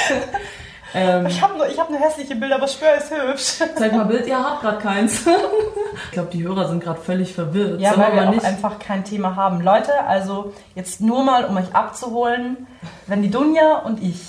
ähm, 0.94 1.26
Ich 1.26 1.40
habe 1.42 1.56
nur, 1.56 1.66
hab 1.66 1.90
nur 1.90 1.98
hässliche 2.00 2.34
Bilder, 2.36 2.56
aber 2.56 2.64
es 2.64 2.74
ist 2.76 3.10
hübsch. 3.10 3.70
zeig 3.76 3.92
mal 3.92 4.04
Bild. 4.04 4.26
Ja, 4.26 4.42
hab 4.42 4.60
grad 4.60 4.80
keins. 4.80 5.26
ich 6.06 6.10
glaube, 6.12 6.30
die 6.32 6.42
Hörer 6.42 6.68
sind 6.68 6.82
gerade 6.82 7.00
völlig 7.00 7.34
verwirrt. 7.34 7.80
Ja, 7.80 7.96
weil 7.96 8.14
wir 8.14 8.28
auch 8.28 8.30
nicht. 8.30 8.44
einfach 8.44 8.78
kein 8.78 9.04
Thema 9.04 9.36
haben. 9.36 9.60
Leute, 9.60 9.92
also 10.06 10.52
jetzt 10.74 11.00
nur 11.00 11.22
mal, 11.24 11.44
um 11.44 11.56
euch 11.56 11.74
abzuholen, 11.74 12.66
wenn 13.06 13.22
die 13.22 13.30
Dunja 13.30 13.78
und 13.78 14.02
ich 14.02 14.20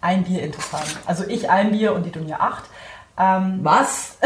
ein 0.00 0.24
Bier 0.24 0.42
intus 0.42 0.72
haben, 0.72 0.90
also 1.06 1.24
ich 1.28 1.48
ein 1.50 1.72
Bier 1.72 1.94
und 1.94 2.04
die 2.04 2.10
Dunja 2.12 2.38
acht, 2.40 2.64
ähm, 3.18 3.60
Was? 3.62 4.16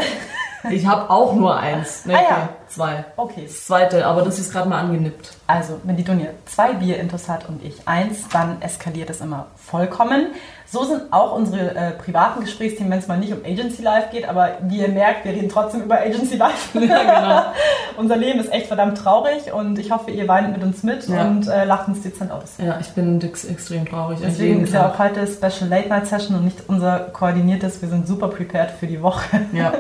Ich 0.71 0.87
habe 0.87 1.11
auch 1.11 1.35
nur 1.35 1.57
eins. 1.57 2.07
Nee, 2.07 2.15
Ah, 2.17 2.19
okay, 2.19 2.27
ja. 2.31 2.49
zwei. 2.69 3.05
okay, 3.17 3.43
Das 3.47 3.67
zweite, 3.67 4.07
aber 4.07 4.23
das 4.23 4.39
ist 4.39 4.53
gerade 4.53 4.69
mal 4.69 4.79
angenippt. 4.81 5.33
also 5.47 5.81
wenn 5.85 5.97
die 5.97 6.03
Dunja 6.05 6.27
zwei 6.47 6.73
Bier 6.75 6.99
intus 6.99 7.29
hat 7.29 7.49
und 7.49 7.63
ich 7.65 7.87
eins, 7.87 8.29
dann 8.33 8.61
eskaliert 8.63 9.11
es 9.11 9.21
immer 9.21 9.47
vollkommen. 9.57 10.29
So 10.69 10.83
sind 10.85 11.03
auch 11.13 11.35
unsere 11.37 11.75
äh, 11.77 11.91
privaten 11.93 12.41
Gesprächsthemen, 12.41 12.91
wenn 12.93 12.99
es 12.99 13.07
mal 13.07 13.19
nicht 13.19 13.33
um 13.33 13.39
Agency 13.45 13.83
Life 13.83 14.09
geht, 14.11 14.29
aber 14.29 14.59
wie 14.63 14.79
ihr 14.81 14.89
merkt, 14.89 15.25
wir 15.25 15.33
reden 15.33 15.49
trotzdem 15.49 15.83
über 15.83 16.01
Agency 16.01 16.37
Life. 16.37 16.79
Ja, 16.87 17.03
genau. 17.03 17.43
Unser 17.97 18.17
Leben 18.17 18.41
ist 18.41 18.53
echt 18.53 18.67
verdammt 18.67 18.99
traurig 18.99 19.53
und 19.53 19.79
ich 19.79 19.91
hoffe, 19.91 20.11
ihr 20.11 20.27
weint 20.29 20.53
mit 20.53 20.63
uns 20.63 20.83
mit 20.83 21.09
Ja. 21.09 21.23
und 21.23 21.47
äh, 21.49 21.65
lacht 21.65 21.89
uns 21.89 22.03
dezent 22.03 22.31
aus. 22.31 22.55
Ja, 22.59 22.79
ich 22.81 22.89
bin 22.91 23.21
extrem 23.23 23.87
traurig. 23.87 24.19
Deswegen 24.23 24.65
ist 24.65 24.75
ja 24.75 24.89
auch 24.91 24.99
heute 24.99 25.27
Special 25.27 25.69
Late 25.71 25.89
Night 25.89 26.07
Session 26.07 26.37
und 26.37 26.45
nicht 26.45 26.59
unser 26.69 26.99
koordiniertes. 27.13 27.81
Wir 27.81 27.89
sind 27.89 28.07
super 28.07 28.29
prepared 28.29 28.71
für 28.73 28.87
die 28.87 29.01
Woche. 29.03 29.41
Ja. 29.53 29.73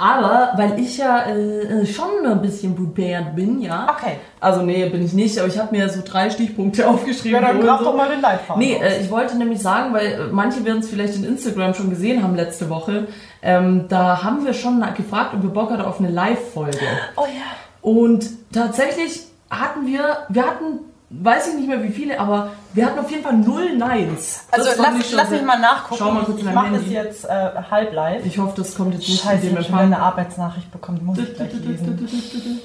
Aber 0.00 0.52
weil 0.56 0.78
ich 0.78 0.98
ja 0.98 1.26
äh, 1.26 1.84
schon 1.86 2.24
ein 2.26 2.40
bisschen 2.40 2.74
prepared 2.74 3.34
bin, 3.34 3.60
ja. 3.60 3.88
Okay. 3.96 4.16
Also 4.40 4.62
nee, 4.62 4.88
bin 4.88 5.04
ich 5.04 5.12
nicht, 5.12 5.38
aber 5.38 5.48
ich 5.48 5.58
habe 5.58 5.76
mir 5.76 5.88
so 5.88 6.00
drei 6.04 6.30
Stichpunkte 6.30 6.88
aufgeschrieben. 6.88 7.40
Ja, 7.42 7.48
dann 7.48 7.60
grab 7.60 7.80
so- 7.80 7.86
doch 7.86 7.96
mal 7.96 8.08
den 8.08 8.20
Leitfaden. 8.20 8.60
Nee, 8.62 8.74
äh, 8.80 9.00
ich 9.00 9.10
wollte 9.10 9.36
nämlich 9.36 9.60
sagen, 9.60 9.92
weil 9.92 10.06
äh, 10.06 10.27
manche 10.32 10.64
werden 10.64 10.80
es 10.80 10.88
vielleicht 10.88 11.16
in 11.16 11.24
Instagram 11.24 11.74
schon 11.74 11.90
gesehen 11.90 12.22
haben 12.22 12.34
letzte 12.36 12.68
Woche. 12.70 13.06
Ähm, 13.42 13.86
da 13.88 14.22
haben 14.22 14.44
wir 14.44 14.52
schon 14.54 14.82
gefragt, 14.96 15.34
ob 15.34 15.42
wir 15.42 15.50
Bock 15.50 15.70
hatten 15.70 15.82
auf 15.82 15.98
eine 16.00 16.10
Live-Folge. 16.10 16.78
oh 17.16 17.22
ja. 17.22 17.56
Und 17.82 18.26
tatsächlich 18.52 19.22
hatten 19.50 19.86
wir, 19.86 20.18
wir 20.28 20.42
hatten, 20.46 20.80
weiß 21.10 21.48
ich 21.48 21.54
nicht 21.54 21.68
mehr 21.68 21.82
wie 21.82 21.88
viele, 21.90 22.18
aber 22.20 22.50
wir 22.74 22.84
hatten 22.86 22.98
auf 22.98 23.10
jeden 23.10 23.22
Fall 23.22 23.36
null 23.36 23.76
Neins. 23.76 24.44
Also 24.50 24.64
Das 24.66 24.76
ich 24.76 24.82
lass, 24.82 25.12
lass 25.12 25.30
mich 25.30 25.42
mal 25.42 25.58
nachgucken. 25.58 25.96
Schau 25.98 26.12
mal 26.12 26.24
kurz 26.24 26.38
ich 26.38 26.44
dein 26.44 26.54
mache 26.54 26.72
das 26.72 26.90
jetzt 26.90 27.24
äh, 27.24 27.28
halb 27.70 27.92
live. 27.94 28.26
Ich 28.26 28.38
hoffe, 28.38 28.52
das 28.56 28.74
kommt 28.74 28.94
jetzt 28.94 29.08
nicht 29.08 29.22
Scheiße, 29.22 29.46
in 29.46 29.48
ich 29.48 29.48
dem 29.48 29.56
habe 29.56 29.66
wieder 29.66 29.80
Empfang. 29.82 29.92
eine 29.94 29.98
Arbeitsnachricht 30.00 30.70
bekommen. 30.72 30.98
Die 30.98 31.04
muss 31.04 31.18
ich 31.18 31.34
gleich 31.34 31.52
lesen. 31.54 32.58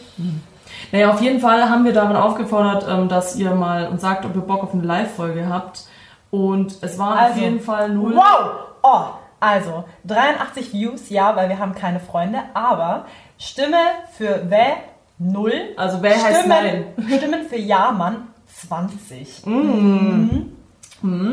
Naja, 0.92 1.12
auf 1.12 1.22
jeden 1.22 1.40
Fall 1.40 1.70
haben 1.70 1.86
wir 1.86 1.94
darin 1.94 2.16
aufgefordert, 2.16 2.86
ähm, 2.90 3.08
dass 3.08 3.36
ihr 3.36 3.52
mal 3.52 3.88
uns 3.88 4.02
sagt, 4.02 4.26
ob 4.26 4.36
ihr 4.36 4.42
Bock 4.42 4.64
auf 4.64 4.74
eine 4.74 4.84
Live-Folge 4.84 5.48
habt. 5.50 5.84
Und 6.34 6.78
es 6.82 6.98
waren 6.98 7.14
auf 7.14 7.26
Also, 7.26 7.42
jeden 7.42 7.60
Fall 7.60 7.90
null. 7.90 8.16
Wow! 8.16 8.50
Oh, 8.82 9.02
also 9.40 9.84
83 10.06 10.74
Views, 10.74 11.10
ja, 11.10 11.36
weil 11.36 11.48
wir 11.48 11.60
haben 11.60 11.76
keine 11.76 12.00
Freunde, 12.00 12.40
aber 12.56 13.06
Stimme 13.38 13.78
für 14.18 14.42
wer? 14.50 14.78
Null. 15.20 15.54
Also 15.78 16.02
wer 16.02 16.16
heißt 16.16 16.40
Stimmen, 16.40 16.50
nein? 16.50 16.86
Stimmen 17.18 17.46
für 17.48 17.58
Ja, 17.58 17.92
Mann 17.92 18.30
20. 18.48 19.44
Hm, 19.46 20.56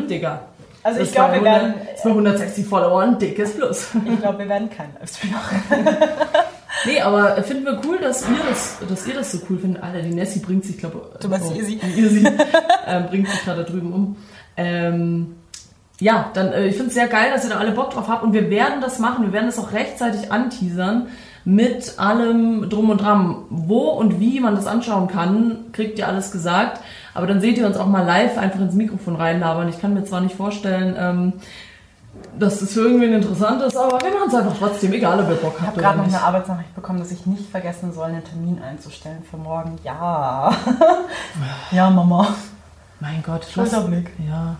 Digga. 0.07 0.42
Also 0.83 0.99
Das 0.99 1.09
ich 1.09 1.14
glaube, 1.14 1.35
wir 1.37 1.40
bei 1.40 1.50
100 1.50 1.76
werden, 1.76 1.88
das 1.95 2.02
bei 2.02 2.11
160 2.11 2.66
Follower 2.66 3.00
ein 3.00 3.19
dickes 3.19 3.57
Plus. 3.57 3.88
ich 4.04 4.21
glaube, 4.21 4.38
wir 4.40 4.49
werden 4.50 4.69
keinen 4.69 4.92
Livestream 5.00 5.33
machen. 5.33 5.62
Nee, 6.87 7.00
aber 7.00 7.42
finden 7.42 7.66
wir 7.66 7.78
cool, 7.85 7.99
dass 7.99 8.23
ihr 8.23 8.38
das, 8.49 8.78
dass 8.88 9.07
ihr 9.07 9.12
das 9.12 9.33
so 9.33 9.38
cool 9.50 9.59
findet. 9.59 9.83
Alter, 9.83 10.00
die 10.00 10.14
Nessie 10.14 10.38
bringt 10.38 10.64
sich, 10.64 10.78
glaube 10.78 11.11
Du 11.21 11.28
meinst 11.28 11.54
die 11.54 11.59
Izzy? 11.59 11.76
Die 11.76 12.00
Izzy 12.00 12.26
ähm, 12.87 13.07
bringt 13.07 13.28
sich 13.28 13.45
gerade 13.45 13.64
da 13.64 13.71
drüben 13.71 13.92
um. 13.92 14.16
Ähm, 14.61 15.37
ja, 15.99 16.31
dann, 16.35 16.52
äh, 16.52 16.67
ich 16.67 16.75
finde 16.75 16.88
es 16.88 16.95
sehr 16.95 17.09
geil, 17.09 17.31
dass 17.33 17.45
ihr 17.45 17.50
da 17.50 17.57
alle 17.57 17.73
Bock 17.73 17.90
drauf 17.90 18.09
habt 18.09 18.23
und 18.23 18.33
wir 18.33 18.51
werden 18.51 18.81
das 18.81 18.99
machen. 18.99 19.25
Wir 19.25 19.33
werden 19.33 19.46
das 19.46 19.59
auch 19.59 19.73
rechtzeitig 19.73 20.31
anteasern 20.31 21.09
mit 21.44 21.99
allem 21.99 22.68
Drum 22.68 22.90
und 22.90 23.01
Dran. 23.01 23.44
Wo 23.49 23.88
und 23.88 24.20
wie 24.20 24.40
man 24.40 24.55
das 24.55 24.66
anschauen 24.66 25.09
kann, 25.09 25.73
kriegt 25.73 25.99
ihr 25.99 26.07
alles 26.07 26.31
gesagt. 26.31 26.81
Aber 27.14 27.27
dann 27.27 27.40
seht 27.40 27.59
ihr 27.59 27.66
uns 27.66 27.77
auch 27.77 27.87
mal 27.87 28.05
live 28.05 28.37
einfach 28.38 28.61
ins 28.61 28.75
Mikrofon 28.75 29.16
reinlabern. 29.16 29.68
Ich 29.68 29.81
kann 29.81 29.94
mir 29.94 30.05
zwar 30.05 30.20
nicht 30.20 30.37
vorstellen, 30.37 30.94
ähm, 30.99 31.33
dass 32.38 32.61
das 32.61 32.73
für 32.73 32.81
irgendwen 32.81 33.14
interessant 33.14 33.62
ist, 33.62 33.77
aber 33.77 34.01
wir 34.01 34.11
machen 34.11 34.29
es 34.29 34.35
einfach 34.35 34.57
trotzdem, 34.59 34.92
egal 34.92 35.20
ob 35.20 35.31
ihr 35.31 35.37
Bock 35.37 35.55
Ich 35.59 35.66
habt 35.66 35.68
habe 35.68 35.79
oder 35.79 35.83
gerade 35.83 35.99
noch 35.99 36.07
eine 36.07 36.23
Arbeitsnachricht 36.23 36.75
bekommen, 36.75 36.99
dass 36.99 37.12
ich 37.12 37.25
nicht 37.27 37.49
vergessen 37.51 37.92
soll, 37.92 38.07
einen 38.07 38.25
Termin 38.25 38.61
einzustellen 38.62 39.23
für 39.29 39.37
morgen. 39.37 39.79
Ja. 39.85 40.53
ja, 41.70 41.90
Mama. 41.90 42.29
Mein 43.01 43.23
Gott, 43.25 43.45
Schulterblick. 43.53 44.11
ja. 44.29 44.57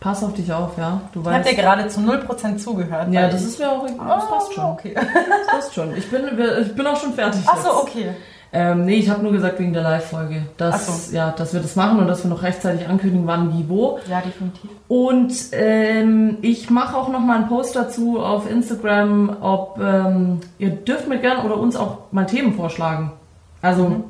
Pass 0.00 0.22
auf 0.22 0.34
dich 0.34 0.52
auf, 0.52 0.76
ja. 0.76 1.00
Du 1.14 1.20
Ich 1.20 1.26
habe 1.26 1.38
weißt. 1.38 1.50
dir 1.50 1.54
gerade 1.56 1.88
zu 1.88 2.00
0% 2.00 2.58
zugehört. 2.58 3.10
ja, 3.10 3.28
das 3.28 3.42
ist 3.42 3.58
mir 3.58 3.70
auch. 3.70 3.86
Das 3.86 4.28
passt 4.28 4.52
schon. 4.52 4.64
Okay. 4.64 4.94
Das 4.94 5.46
passt 5.50 5.74
schon. 5.74 5.96
Ich 5.96 6.10
bin, 6.10 6.22
ich 6.60 6.74
bin 6.74 6.86
auch 6.86 6.96
schon 6.98 7.14
fertig. 7.14 7.40
Achso, 7.48 7.68
jetzt. 7.68 7.82
okay. 7.82 8.10
Ähm, 8.52 8.84
nee, 8.84 8.96
ich 8.96 9.08
habe 9.10 9.22
nur 9.22 9.32
gesagt 9.32 9.58
wegen 9.58 9.72
der 9.72 9.82
Live-Folge, 9.82 10.42
dass, 10.58 11.08
so. 11.08 11.16
ja, 11.16 11.30
dass 11.32 11.54
wir 11.54 11.60
das 11.60 11.74
machen 11.74 11.98
und 11.98 12.06
dass 12.06 12.22
wir 12.22 12.30
noch 12.30 12.42
rechtzeitig 12.42 12.86
ankündigen, 12.86 13.26
wann, 13.26 13.52
wie, 13.56 13.68
wo. 13.68 13.98
Ja, 14.08 14.20
definitiv. 14.20 14.70
Und 14.88 15.32
ähm, 15.52 16.36
ich 16.42 16.70
mache 16.70 16.96
auch 16.96 17.08
noch 17.08 17.18
mal 17.20 17.36
einen 17.38 17.48
Post 17.48 17.74
dazu 17.74 18.20
auf 18.20 18.48
Instagram, 18.48 19.38
ob 19.40 19.80
ähm, 19.82 20.40
ihr 20.58 20.70
dürft 20.70 21.08
mir 21.08 21.18
gern 21.18 21.44
oder 21.44 21.56
uns 21.56 21.74
auch 21.76 21.98
mal 22.12 22.26
Themen 22.26 22.54
vorschlagen. 22.54 23.10
Also 23.62 23.84
Mhm. 23.88 24.04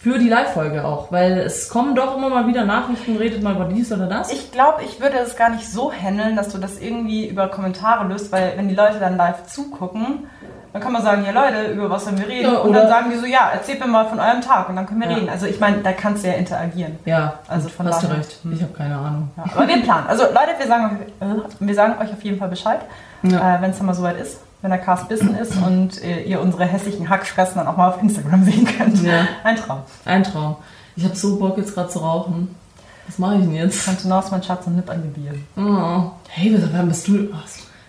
Für 0.00 0.18
die 0.18 0.28
Live-Folge 0.28 0.84
auch, 0.84 1.10
weil 1.10 1.38
es 1.38 1.68
kommen 1.68 1.96
doch 1.96 2.16
immer 2.16 2.28
mal 2.30 2.46
wieder 2.46 2.64
Nachrichten, 2.64 3.16
redet 3.16 3.42
mal 3.42 3.56
über 3.56 3.64
dies 3.64 3.90
oder 3.92 4.06
das. 4.06 4.32
Ich 4.32 4.52
glaube, 4.52 4.82
ich 4.84 5.00
würde 5.00 5.18
es 5.18 5.34
gar 5.36 5.50
nicht 5.50 5.68
so 5.70 5.92
handeln, 5.92 6.36
dass 6.36 6.50
du 6.50 6.58
das 6.58 6.78
irgendwie 6.78 7.26
über 7.26 7.48
Kommentare 7.48 8.06
löst, 8.06 8.30
weil 8.30 8.52
wenn 8.56 8.68
die 8.68 8.76
Leute 8.76 9.00
dann 9.00 9.16
live 9.16 9.46
zugucken, 9.46 10.28
dann 10.72 10.82
kann 10.82 10.92
man 10.92 11.02
sagen, 11.02 11.24
ja 11.24 11.32
Leute, 11.32 11.72
über 11.72 11.90
was 11.90 12.04
sollen 12.04 12.18
wir 12.18 12.28
reden? 12.28 12.52
Ja, 12.52 12.58
und 12.60 12.72
dann 12.74 12.86
sagen 12.88 13.10
die 13.10 13.16
so, 13.16 13.26
ja, 13.26 13.50
erzählt 13.52 13.80
mir 13.80 13.86
mal 13.88 14.04
von 14.04 14.20
eurem 14.20 14.40
Tag 14.42 14.68
und 14.68 14.76
dann 14.76 14.86
können 14.86 15.00
wir 15.00 15.08
Ja. 15.10 15.16
reden. 15.16 15.28
Also 15.30 15.46
ich 15.46 15.58
meine, 15.58 15.78
da 15.78 15.92
kannst 15.92 16.22
du 16.22 16.28
ja 16.28 16.34
interagieren. 16.34 16.98
ja, 17.04 17.34
Also 17.48 17.68
von 17.68 17.88
hast 17.88 18.02
du 18.04 18.06
recht. 18.08 18.38
Ich 18.52 18.62
habe 18.62 18.72
keine 18.74 18.94
Ahnung. 18.96 19.30
Ja, 19.36 19.44
aber 19.56 19.66
wir 19.66 19.82
planen. 19.82 20.06
Also 20.06 20.24
Leute, 20.24 20.52
wir 20.58 20.66
sagen, 20.68 21.00
euch- 21.20 21.26
äh, 21.28 21.42
wir 21.58 21.74
sagen 21.74 21.94
euch 22.00 22.12
auf 22.12 22.22
jeden 22.22 22.38
Fall 22.38 22.48
Bescheid, 22.48 22.80
äh, 23.24 23.30
wenn 23.60 23.70
es 23.70 23.78
dann 23.78 23.86
mal 23.86 23.94
soweit 23.94 24.20
ist, 24.20 24.40
wenn 24.62 24.70
der 24.70 24.78
Cast 24.80 25.08
Bissen 25.08 25.36
ist 25.36 25.56
und 25.56 26.02
äh, 26.02 26.22
ihr 26.22 26.40
unsere 26.40 26.64
hässlichen 26.64 27.08
Hackfressen 27.08 27.56
dann 27.56 27.66
auch 27.68 27.76
mal 27.76 27.88
auf 27.90 28.02
Instagram 28.02 28.44
sehen 28.50 28.64
könnt. 28.66 29.02
Ja. 29.02 29.26
Ein 29.44 29.56
Traum. 29.56 29.82
Ein 30.04 30.24
Traum. 30.24 30.56
Ich 30.96 31.04
habe 31.04 31.14
so 31.14 31.36
Bock 31.38 31.56
jetzt 31.58 31.74
gerade 31.74 31.88
zu 31.88 32.00
rauchen. 32.00 32.54
Was 33.06 33.18
mache 33.18 33.36
ich 33.36 33.40
denn 33.42 33.54
jetzt? 33.54 33.84
Kannst 33.84 34.04
du 34.04 34.08
noch, 34.08 34.30
mein 34.30 34.42
Schatz, 34.42 34.66
und 34.66 34.76
nipp 34.76 34.90
an 34.90 35.02
die 35.02 35.20
Bier. 35.20 35.32
Oh. 35.56 36.10
Hey, 36.28 36.54
wann 36.72 36.88
bist 36.88 37.08
du? 37.08 37.28
Ach, 37.32 37.46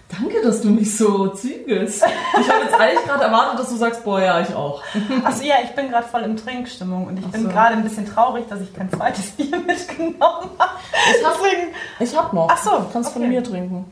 danke, 0.08 0.42
dass 0.44 0.62
du 0.62 0.70
mich 0.70 0.96
so 0.96 1.28
zügelst. 1.30 2.06
Ich 2.40 2.50
habe 2.50 2.64
jetzt 2.64 2.80
eigentlich 2.80 3.04
gerade 3.06 3.24
erwartet, 3.26 3.60
dass 3.60 3.70
du 3.70 3.76
sagst, 3.76 4.04
boah, 4.06 4.22
ja, 4.22 4.40
ich 4.40 4.54
auch. 4.54 4.82
Achso, 5.26 5.44
ja, 5.44 5.56
ich 5.64 5.72
bin 5.72 5.90
gerade 5.90 6.08
voll 6.08 6.22
im 6.22 6.38
Trinkstimmung 6.38 7.08
und 7.08 7.18
ich 7.18 7.26
Ach 7.28 7.32
bin 7.32 7.44
so. 7.44 7.50
gerade 7.50 7.76
ein 7.76 7.84
bisschen 7.84 8.06
traurig, 8.06 8.46
dass 8.48 8.62
ich 8.62 8.74
kein 8.74 8.90
zweites 8.92 9.26
Bier 9.38 9.58
mitgenommen 9.58 10.52
habe. 10.58 10.72
Ich 11.20 11.26
hab, 11.26 11.34
Deswegen, 11.34 11.68
ich 12.00 12.16
hab 12.18 12.32
noch. 12.32 12.48
Ach 12.50 12.58
so, 12.64 12.70
Du 12.72 12.86
kannst 12.94 13.12
von 13.12 13.22
okay. 13.24 13.30
mir 13.30 13.44
trinken. 13.44 13.86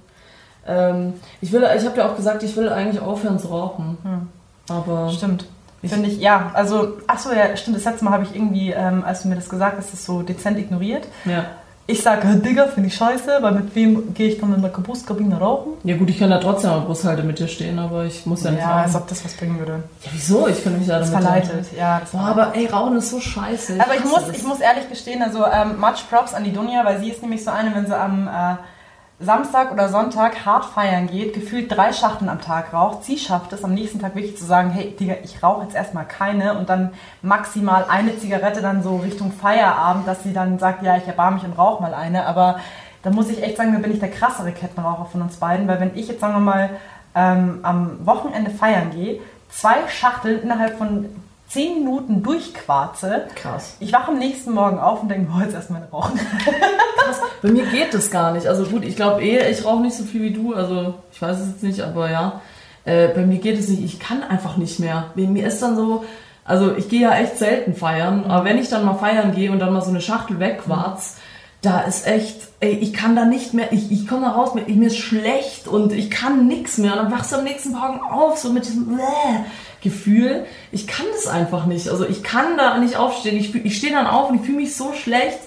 Ähm, 0.68 1.14
ich 1.42 1.52
will, 1.52 1.64
ich 1.78 1.86
habe 1.86 1.96
dir 1.96 2.06
auch 2.06 2.16
gesagt, 2.16 2.44
ich 2.44 2.56
will 2.56 2.70
eigentlich 2.70 3.02
aufhören 3.02 3.40
zu 3.40 3.48
rauchen. 3.48 3.98
Hm. 4.04 4.76
Aber 4.76 5.10
stimmt. 5.12 5.46
Ich- 5.82 5.92
Finde 5.92 6.10
ich, 6.10 6.20
ja, 6.20 6.50
also, 6.54 6.98
achso, 7.06 7.32
ja, 7.32 7.56
stimmt, 7.56 7.78
das 7.78 7.86
letzte 7.86 8.04
Mal 8.04 8.12
habe 8.12 8.24
ich 8.24 8.36
irgendwie, 8.36 8.72
ähm, 8.72 9.04
als 9.06 9.22
du 9.22 9.28
mir 9.30 9.36
das 9.36 9.48
gesagt 9.48 9.78
hast, 9.78 9.94
das 9.94 10.06
so 10.06 10.22
dezent 10.24 10.58
ignoriert. 10.58 11.08
ja. 11.26 11.46
Ich 11.90 12.04
sage, 12.04 12.28
Digga, 12.36 12.68
finde 12.68 12.90
ich 12.90 12.96
scheiße, 12.98 13.38
weil 13.40 13.54
mit 13.54 13.74
wem 13.74 14.14
gehe 14.14 14.28
ich 14.28 14.42
dann 14.42 14.54
in 14.54 14.62
der 14.62 14.72
Geburtskabine 14.72 15.40
rauchen? 15.40 15.72
Ja 15.86 15.96
gut, 15.96 16.10
ich 16.10 16.20
kann 16.20 16.30
da 16.30 16.38
trotzdem 16.38 16.72
am 16.72 16.86
Bushalte 16.86 17.24
mit 17.24 17.40
dir 17.40 17.48
stehen, 17.48 17.80
aber 17.80 18.04
ich 18.04 18.26
muss 18.26 18.44
ja 18.44 18.52
nicht 18.52 18.60
Ja, 18.60 18.76
als 18.76 18.92
rauchen. 18.94 19.04
ob 19.04 19.08
das 19.08 19.24
was 19.24 19.34
bringen 19.36 19.58
würde. 19.58 19.84
Ja, 20.04 20.10
wieso? 20.12 20.50
Ich 20.50 20.62
kann 20.66 20.78
mich 20.78 20.86
ja 20.86 21.00
Das 21.00 21.12
damit 21.12 21.24
verleitet, 21.26 21.68
ja. 21.80 22.02
Das 22.02 22.10
Boah, 22.12 22.20
aber 22.28 22.54
ey, 22.58 22.66
Rauchen 22.66 22.98
ist 22.98 23.10
so 23.10 23.22
scheiße. 23.22 23.78
Aber 23.80 23.96
ich 23.96 24.04
muss, 24.04 24.26
das. 24.28 24.36
ich 24.36 24.44
muss 24.44 24.60
ehrlich 24.60 24.90
gestehen, 24.90 25.22
also 25.24 25.46
ähm, 25.46 25.80
much 25.80 26.04
props 26.10 26.34
an 26.34 26.44
die 26.44 26.52
Dunja, 26.52 26.84
weil 26.84 27.00
sie 27.00 27.10
ist 27.10 27.22
nämlich 27.22 27.42
so 27.46 27.52
eine, 27.52 27.74
wenn 27.74 27.86
sie 27.88 27.98
am 27.98 28.28
äh, 28.28 28.56
Samstag 29.20 29.72
oder 29.72 29.90
Sonntag 29.90 30.46
hart 30.46 30.66
feiern 30.66 31.08
geht, 31.08 31.34
gefühlt 31.34 31.76
drei 31.76 31.92
Schachteln 31.92 32.30
am 32.30 32.40
Tag 32.40 32.72
raucht. 32.72 33.04
Sie 33.04 33.18
schafft 33.18 33.52
es 33.52 33.64
am 33.64 33.74
nächsten 33.74 34.00
Tag 34.00 34.14
wirklich 34.14 34.38
zu 34.38 34.46
sagen, 34.46 34.70
hey 34.70 34.96
Digga, 34.96 35.16
ich 35.24 35.42
rauche 35.42 35.64
jetzt 35.64 35.76
erstmal 35.76 36.06
keine 36.06 36.56
und 36.56 36.70
dann 36.70 36.94
maximal 37.24 37.86
eine 37.90 38.16
Zigarette 38.20 38.62
dann 38.62 38.84
so 38.84 38.98
Richtung 38.98 39.32
Feierabend, 39.32 40.08
dass 40.08 40.22
sie 40.22 40.34
dann 40.34 40.60
sagt, 40.60 40.84
ja, 40.84 40.98
ich 40.98 41.08
erbarme 41.08 41.38
mich 41.38 41.46
und 41.46 41.58
rauche 41.58 41.82
mal 41.82 41.96
eine. 41.96 42.28
Aber 42.28 42.60
da 43.02 43.10
muss 43.10 43.30
ich 43.30 43.42
echt 43.42 43.58
sagen, 43.58 43.74
da 43.74 43.80
bin 43.80 43.92
ich 43.92 44.00
der 44.00 44.12
krassere 44.12 44.52
Kettenraucher 44.52 45.06
von 45.06 45.24
uns 45.24 45.38
beiden, 45.38 45.68
weil 45.68 45.80
wenn 45.80 45.96
ich 45.96 46.08
jetzt, 46.08 46.22
sagen 46.22 46.36
wir 46.36 46.40
mal, 46.40 46.70
ähm, 47.16 47.60
am 47.64 48.06
Wochenende 48.06 48.52
feiern 48.52 48.92
gehe, 48.92 49.20
zwei 49.50 49.78
Schachteln 49.88 50.44
innerhalb 50.44 50.78
von 50.78 51.08
zehn 51.48 51.80
Minuten 51.80 52.24
durchquarze. 52.24 53.28
Krass. 53.36 53.78
Ich 53.80 53.94
wache 53.94 54.12
am 54.12 54.20
nächsten 54.20 54.52
Morgen 54.52 54.80
auf 54.80 55.02
und 55.02 55.10
denke, 55.10 55.32
oh, 55.36 55.42
jetzt 55.42 55.54
erstmal 55.54 55.84
rauchen. 55.92 56.20
Krass. 56.98 57.22
Bei 57.42 57.50
mir 57.50 57.66
geht 57.66 57.94
das 57.94 58.12
gar 58.12 58.32
nicht. 58.34 58.48
Also 58.48 58.66
gut, 58.66 58.84
ich 58.84 58.96
glaube 58.96 59.22
eh, 59.22 59.50
ich 59.50 59.64
rauche 59.64 59.82
nicht 59.82 59.96
so 59.96 60.04
viel 60.04 60.22
wie 60.22 60.32
du. 60.32 60.54
Also 60.54 60.96
ich 61.12 61.22
weiß 61.22 61.40
es 61.40 61.48
jetzt 61.48 61.64
nicht, 61.64 61.82
aber 61.82 62.12
ja. 62.12 62.42
Äh, 62.84 63.10
bei 63.10 63.26
mir 63.26 63.40
geht 63.40 63.60
es 63.60 63.70
nicht. 63.70 63.84
Ich 63.84 64.00
kann 64.00 64.24
einfach 64.24 64.58
nicht 64.58 64.80
mehr. 64.80 65.12
Mir 65.16 65.28
mir 65.28 65.48
ist 65.48 65.62
dann 65.62 65.76
so, 65.76 66.06
also 66.44 66.76
ich 66.76 66.90
gehe 66.90 67.02
ja 67.02 67.16
echt 67.16 67.38
selten 67.38 67.76
feiern, 67.76 68.26
aber 68.26 68.46
wenn 68.46 68.58
ich 68.58 68.70
dann 68.70 68.86
mal 68.86 68.96
feiern 68.96 69.34
gehe 69.34 69.52
und 69.52 69.60
dann 69.60 69.74
mal 69.74 69.82
so 69.82 69.90
eine 69.90 70.02
Schachtel 70.02 70.40
wegquarz, 70.40 71.18
da 71.62 71.82
ist 71.82 72.08
echt, 72.08 72.38
ey, 72.60 72.72
ich 72.72 72.94
kann 72.94 73.16
da 73.16 73.26
nicht 73.26 73.54
mehr, 73.54 73.74
ich, 73.74 73.92
ich 73.92 74.08
komme 74.08 74.28
da 74.28 74.32
raus, 74.32 74.52
mir 74.54 74.88
ist 74.88 74.98
schlecht 74.98 75.68
und 75.68 75.92
ich 75.92 76.10
kann 76.10 76.48
nix 76.48 76.78
mehr. 76.78 76.94
Und 76.94 76.98
dann 77.00 77.12
wachst 77.12 77.32
du 77.32 77.38
am 77.38 77.44
nächsten 77.44 77.72
Morgen 77.72 78.00
auf, 78.00 78.38
so 78.38 78.54
mit 78.54 78.66
diesem 78.66 78.86
Bläh 78.86 79.44
Gefühl. 79.82 80.46
Ich 80.72 80.88
kann 80.88 81.06
das 81.14 81.28
einfach 81.28 81.66
nicht. 81.66 81.90
Also 81.90 82.08
ich 82.08 82.24
kann 82.24 82.58
da 82.58 82.78
nicht 82.78 82.98
aufstehen. 82.98 83.38
Ich, 83.38 83.54
ich 83.54 83.78
stehe 83.78 83.94
dann 83.94 84.08
auf 84.08 84.30
und 84.30 84.38
ich 84.38 84.42
fühle 84.42 84.58
mich 84.58 84.76
so 84.76 84.94
schlecht 84.94 85.40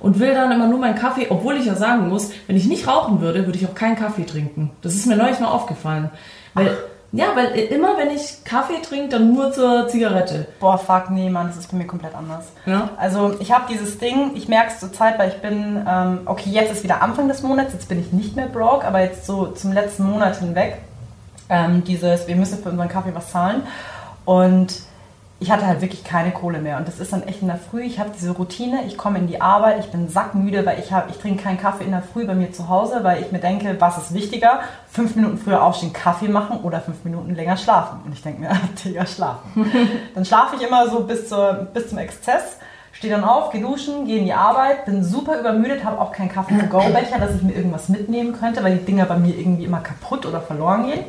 und 0.00 0.18
will 0.18 0.34
dann 0.34 0.52
immer 0.52 0.66
nur 0.66 0.78
meinen 0.78 0.96
Kaffee, 0.96 1.26
obwohl 1.30 1.56
ich 1.56 1.66
ja 1.66 1.74
sagen 1.74 2.08
muss, 2.08 2.30
wenn 2.46 2.56
ich 2.56 2.66
nicht 2.66 2.86
rauchen 2.86 3.20
würde, 3.20 3.46
würde 3.46 3.58
ich 3.58 3.66
auch 3.66 3.74
keinen 3.74 3.96
Kaffee 3.96 4.24
trinken. 4.24 4.70
Das 4.82 4.94
ist 4.94 5.06
mir 5.06 5.16
neulich 5.16 5.38
mal 5.38 5.48
aufgefallen. 5.48 6.10
Weil, 6.54 6.76
ja, 7.12 7.26
weil 7.34 7.52
immer 7.54 7.96
wenn 7.96 8.10
ich 8.10 8.44
Kaffee 8.44 8.80
trinke, 8.82 9.08
dann 9.08 9.32
nur 9.32 9.52
zur 9.52 9.88
Zigarette. 9.88 10.46
Boah, 10.58 10.78
fuck, 10.78 11.10
nee, 11.10 11.30
Mann, 11.30 11.48
das 11.48 11.58
ist 11.58 11.70
bei 11.70 11.76
mir 11.76 11.86
komplett 11.86 12.14
anders. 12.14 12.46
Ja. 12.66 12.90
Also 12.96 13.36
ich 13.40 13.52
habe 13.52 13.64
dieses 13.70 13.98
Ding, 13.98 14.32
ich 14.34 14.48
merke 14.48 14.72
es 14.72 14.80
zur 14.80 14.92
Zeit, 14.92 15.18
weil 15.18 15.30
ich 15.30 15.36
bin, 15.36 15.84
ähm, 15.88 16.20
okay, 16.26 16.50
jetzt 16.50 16.72
ist 16.72 16.84
wieder 16.84 17.02
Anfang 17.02 17.28
des 17.28 17.42
Monats, 17.42 17.72
jetzt 17.72 17.88
bin 17.88 18.00
ich 18.00 18.12
nicht 18.12 18.36
mehr 18.36 18.46
broke, 18.46 18.86
aber 18.86 19.00
jetzt 19.00 19.26
so 19.26 19.46
zum 19.48 19.72
letzten 19.72 20.04
Monat 20.04 20.38
hinweg, 20.38 20.78
ähm, 21.50 21.84
dieses, 21.84 22.26
wir 22.26 22.36
müssen 22.36 22.62
für 22.62 22.70
unseren 22.70 22.88
Kaffee 22.88 23.14
was 23.14 23.30
zahlen. 23.30 23.64
Und 24.24 24.72
ich 25.40 25.50
hatte 25.50 25.66
halt 25.66 25.80
wirklich 25.80 26.04
keine 26.04 26.32
Kohle 26.32 26.58
mehr. 26.58 26.76
Und 26.76 26.86
das 26.86 27.00
ist 27.00 27.14
dann 27.14 27.22
echt 27.22 27.40
in 27.40 27.48
der 27.48 27.56
Früh, 27.56 27.80
ich 27.80 27.98
habe 27.98 28.10
diese 28.14 28.32
Routine, 28.32 28.84
ich 28.86 28.98
komme 28.98 29.18
in 29.18 29.26
die 29.26 29.40
Arbeit, 29.40 29.80
ich 29.80 29.90
bin 29.90 30.06
sackmüde, 30.08 30.66
weil 30.66 30.78
ich, 30.78 30.92
hab, 30.92 31.08
ich 31.08 31.16
trinke 31.16 31.42
keinen 31.42 31.58
Kaffee 31.58 31.84
in 31.84 31.92
der 31.92 32.02
Früh 32.02 32.26
bei 32.26 32.34
mir 32.34 32.52
zu 32.52 32.68
Hause, 32.68 33.00
weil 33.02 33.22
ich 33.22 33.32
mir 33.32 33.38
denke, 33.38 33.74
was 33.78 33.96
ist 33.96 34.12
wichtiger, 34.12 34.60
fünf 34.90 35.16
Minuten 35.16 35.38
früher 35.38 35.62
aufstehen, 35.62 35.94
Kaffee 35.94 36.28
machen 36.28 36.60
oder 36.60 36.80
fünf 36.80 37.04
Minuten 37.04 37.34
länger 37.34 37.56
schlafen? 37.56 38.00
Und 38.04 38.12
ich 38.12 38.22
denke 38.22 38.42
mir, 38.42 38.50
Digga, 38.84 39.06
schlafen. 39.06 39.50
dann 40.14 40.26
schlafe 40.26 40.56
ich 40.56 40.62
immer 40.62 40.90
so 40.90 41.04
bis, 41.04 41.30
zur, 41.30 41.68
bis 41.72 41.88
zum 41.88 41.96
Exzess, 41.96 42.58
stehe 43.00 43.14
dann 43.14 43.24
auf, 43.24 43.50
gehe 43.50 43.62
duschen, 43.62 44.04
gehe 44.04 44.18
in 44.18 44.26
die 44.26 44.34
Arbeit, 44.34 44.84
bin 44.84 45.02
super 45.02 45.40
übermüdet, 45.40 45.84
habe 45.84 45.98
auch 45.98 46.12
keinen 46.12 46.28
Kaffee-to-go-Becher, 46.28 47.18
dass 47.18 47.34
ich 47.34 47.40
mir 47.40 47.54
irgendwas 47.54 47.88
mitnehmen 47.88 48.38
könnte, 48.38 48.62
weil 48.62 48.76
die 48.76 48.84
Dinger 48.84 49.06
bei 49.06 49.16
mir 49.16 49.38
irgendwie 49.38 49.64
immer 49.64 49.80
kaputt 49.80 50.26
oder 50.26 50.42
verloren 50.42 50.86
gehen. 50.86 51.06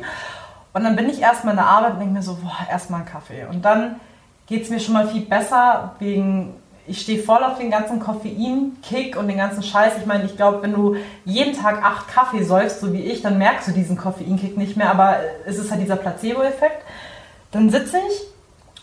Und 0.72 0.84
dann 0.84 0.96
bin 0.96 1.10
ich 1.10 1.20
erstmal 1.20 1.52
in 1.52 1.58
der 1.58 1.66
Arbeit 1.66 1.92
und 1.92 1.98
denke 1.98 2.14
mir 2.14 2.22
so, 2.22 2.36
boah, 2.36 2.66
erstmal 2.70 3.00
einen 3.00 3.10
Kaffee. 3.10 3.44
Und 3.44 3.62
dann 3.66 3.96
geht 4.46 4.62
es 4.62 4.70
mir 4.70 4.80
schon 4.80 4.94
mal 4.94 5.06
viel 5.06 5.20
besser, 5.20 5.94
wegen, 5.98 6.54
ich 6.86 7.02
stehe 7.02 7.22
voll 7.22 7.44
auf 7.44 7.58
den 7.58 7.70
ganzen 7.70 8.00
Koffein-Kick 8.00 9.18
und 9.18 9.28
den 9.28 9.36
ganzen 9.36 9.62
Scheiß. 9.62 9.98
Ich 9.98 10.06
meine, 10.06 10.24
ich 10.24 10.34
glaube, 10.34 10.62
wenn 10.62 10.72
du 10.72 10.96
jeden 11.26 11.54
Tag 11.54 11.84
acht 11.84 12.08
Kaffee 12.08 12.42
säufst, 12.42 12.80
so 12.80 12.94
wie 12.94 13.02
ich, 13.02 13.20
dann 13.20 13.36
merkst 13.36 13.68
du 13.68 13.72
diesen 13.72 13.98
Koffein-Kick 13.98 14.56
nicht 14.56 14.78
mehr, 14.78 14.90
aber 14.90 15.16
es 15.44 15.58
ist 15.58 15.70
halt 15.70 15.82
dieser 15.82 15.96
Placebo-Effekt. 15.96 16.86
Dann 17.50 17.68
sitze 17.68 17.98
ich 17.98 18.32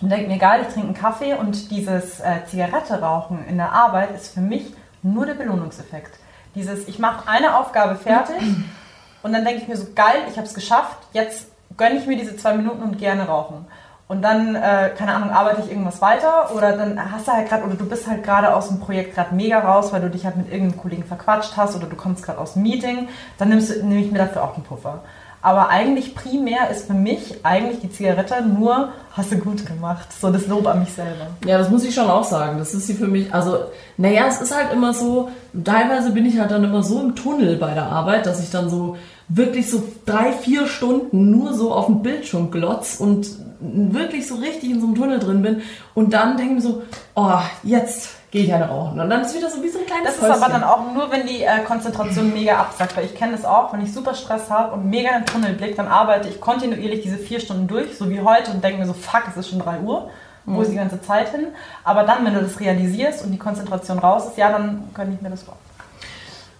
und 0.01 0.09
denke 0.09 0.27
mir, 0.27 0.37
geil, 0.37 0.61
ich 0.61 0.73
trinke 0.73 0.87
einen 0.87 0.97
Kaffee 0.97 1.33
und 1.33 1.71
dieses 1.71 2.19
äh, 2.19 2.45
Zigarette 2.45 3.01
rauchen 3.01 3.45
in 3.47 3.57
der 3.57 3.73
Arbeit 3.73 4.11
ist 4.15 4.33
für 4.33 4.41
mich 4.41 4.73
nur 5.01 5.25
der 5.25 5.33
Belohnungseffekt. 5.33 6.17
Dieses, 6.55 6.87
ich 6.87 6.99
mache 6.99 7.27
eine 7.27 7.57
Aufgabe 7.57 7.95
fertig 7.95 8.41
und 9.23 9.33
dann 9.33 9.45
denke 9.45 9.61
ich 9.61 9.67
mir 9.67 9.77
so, 9.77 9.87
geil, 9.93 10.23
ich 10.29 10.37
habe 10.37 10.47
es 10.47 10.53
geschafft, 10.53 10.97
jetzt 11.13 11.47
gönne 11.77 11.95
ich 11.95 12.07
mir 12.07 12.17
diese 12.17 12.35
zwei 12.37 12.55
Minuten 12.55 12.81
und 12.81 12.97
gerne 12.97 13.27
rauchen. 13.27 13.65
Und 14.07 14.23
dann, 14.23 14.55
äh, 14.55 14.89
keine 14.97 15.13
Ahnung, 15.13 15.29
arbeite 15.29 15.61
ich 15.61 15.69
irgendwas 15.69 16.01
weiter 16.01 16.51
oder 16.55 16.75
dann 16.75 17.11
hast 17.11 17.27
du 17.27 17.31
halt 17.31 17.47
gerade, 17.47 17.63
oder 17.63 17.75
du 17.75 17.87
bist 17.87 18.07
halt 18.07 18.23
gerade 18.23 18.55
aus 18.55 18.67
dem 18.67 18.79
Projekt 18.79 19.13
gerade 19.13 19.35
mega 19.35 19.59
raus, 19.59 19.93
weil 19.93 20.01
du 20.01 20.09
dich 20.09 20.25
halt 20.25 20.35
mit 20.35 20.51
irgendeinem 20.51 20.81
Kollegen 20.81 21.03
verquatscht 21.03 21.55
hast 21.57 21.75
oder 21.75 21.85
du 21.85 21.95
kommst 21.95 22.23
gerade 22.23 22.39
aus 22.39 22.53
dem 22.53 22.63
Meeting, 22.63 23.07
dann 23.37 23.49
nimmst 23.49 23.69
du, 23.69 23.85
nehme 23.85 24.01
ich 24.01 24.11
mir 24.11 24.17
dafür 24.17 24.43
auch 24.43 24.55
einen 24.55 24.63
Puffer. 24.63 25.03
Aber 25.41 25.69
eigentlich 25.69 26.15
primär 26.15 26.69
ist 26.69 26.87
für 26.87 26.93
mich 26.93 27.37
eigentlich 27.43 27.79
die 27.79 27.89
Zigarette 27.89 28.43
nur, 28.43 28.89
hast 29.11 29.31
du 29.31 29.37
gut 29.37 29.65
gemacht. 29.65 30.07
So 30.19 30.29
das 30.31 30.47
Lob 30.47 30.67
an 30.67 30.79
mich 30.79 30.91
selber. 30.91 31.27
Ja, 31.45 31.57
das 31.57 31.69
muss 31.69 31.85
ich 31.85 31.95
schon 31.95 32.09
auch 32.09 32.25
sagen. 32.25 32.59
Das 32.59 32.73
ist 32.73 32.87
sie 32.87 32.93
für 32.93 33.07
mich, 33.07 33.33
also, 33.33 33.57
naja, 33.97 34.25
es 34.27 34.41
ist 34.41 34.55
halt 34.55 34.73
immer 34.73 34.93
so, 34.93 35.29
teilweise 35.63 36.11
bin 36.11 36.25
ich 36.25 36.39
halt 36.39 36.51
dann 36.51 36.63
immer 36.63 36.83
so 36.83 36.99
im 36.99 37.15
Tunnel 37.15 37.55
bei 37.55 37.73
der 37.73 37.85
Arbeit, 37.85 38.25
dass 38.25 38.43
ich 38.43 38.51
dann 38.51 38.69
so 38.69 38.97
wirklich 39.29 39.69
so 39.69 39.83
drei, 40.05 40.33
vier 40.33 40.67
Stunden 40.67 41.31
nur 41.31 41.53
so 41.53 41.71
auf 41.71 41.85
dem 41.85 42.01
Bildschirm 42.01 42.51
glotz 42.51 42.95
und 42.99 43.29
wirklich 43.61 44.27
so 44.27 44.35
richtig 44.35 44.71
in 44.71 44.81
so 44.81 44.87
einem 44.87 44.95
Tunnel 44.95 45.19
drin 45.19 45.41
bin 45.41 45.61
und 45.93 46.13
dann 46.13 46.37
denke 46.37 46.55
ich 46.55 46.63
mir 46.63 46.69
so, 46.69 46.81
oh, 47.15 47.39
jetzt 47.63 48.18
gehe 48.31 48.43
ich 48.43 48.53
eine 48.53 48.67
rauchen. 48.67 48.99
Und 48.99 49.09
dann 49.09 49.21
ist 49.21 49.35
wieder 49.35 49.49
so 49.49 49.61
wie 49.63 49.69
so 49.69 49.79
ein 49.79 49.85
kleines 49.85 50.15
Das 50.15 50.17
ist 50.17 50.23
aber 50.23 50.35
Häuschen. 50.39 50.51
dann 50.51 50.63
auch 50.63 50.93
nur, 50.93 51.11
wenn 51.11 51.25
die 51.25 51.43
äh, 51.43 51.59
Konzentration 51.65 52.31
mega 52.33 52.57
absackt. 52.57 52.95
Weil 52.95 53.05
ich 53.05 53.15
kenne 53.15 53.31
das 53.31 53.45
auch, 53.45 53.73
wenn 53.73 53.81
ich 53.81 53.93
super 53.93 54.13
Stress 54.13 54.49
habe 54.49 54.73
und 54.73 54.89
mega 54.89 55.09
in 55.11 55.23
den 55.23 55.25
Tunnel 55.25 55.53
blicke, 55.53 55.75
dann 55.75 55.87
arbeite 55.87 56.29
ich 56.29 56.39
kontinuierlich 56.39 57.01
diese 57.01 57.17
vier 57.17 57.39
Stunden 57.39 57.67
durch, 57.67 57.97
so 57.97 58.09
wie 58.09 58.21
heute, 58.21 58.51
und 58.51 58.63
denke 58.63 58.79
mir 58.79 58.85
so, 58.85 58.93
fuck, 58.93 59.23
es 59.29 59.37
ist 59.37 59.49
schon 59.49 59.59
3 59.59 59.79
Uhr. 59.79 60.09
Wo 60.45 60.61
ist 60.61 60.71
die 60.71 60.75
ganze 60.77 60.99
Zeit 61.01 61.29
hin? 61.29 61.47
Aber 61.83 62.03
dann, 62.03 62.25
wenn 62.25 62.33
du 62.33 62.41
das 62.41 62.59
realisierst 62.59 63.23
und 63.23 63.31
die 63.31 63.37
Konzentration 63.37 63.99
raus 63.99 64.29
ist, 64.29 64.37
ja, 64.37 64.51
dann 64.51 64.89
gönne 64.95 65.13
ich 65.13 65.21
mir 65.21 65.29
das 65.29 65.47
auch. 65.47 65.53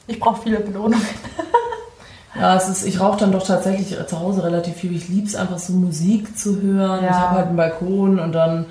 Ich 0.06 0.20
brauche 0.20 0.42
viele 0.42 0.60
Belohnungen. 0.60 1.02
Ja, 2.36 2.56
es 2.56 2.70
ist, 2.70 2.86
ich 2.86 3.00
rauche 3.00 3.20
dann 3.20 3.32
doch 3.32 3.46
tatsächlich 3.46 3.98
zu 4.06 4.20
Hause 4.20 4.44
relativ 4.44 4.76
viel. 4.76 4.96
Ich 4.96 5.10
lieb's 5.10 5.36
einfach 5.36 5.58
so 5.58 5.74
Musik 5.74 6.38
zu 6.38 6.62
hören. 6.62 7.04
Ja. 7.04 7.10
Ich 7.10 7.16
habe 7.16 7.36
halt 7.38 7.48
einen 7.48 7.58
Balkon 7.58 8.20
und 8.20 8.32
dann 8.34 8.68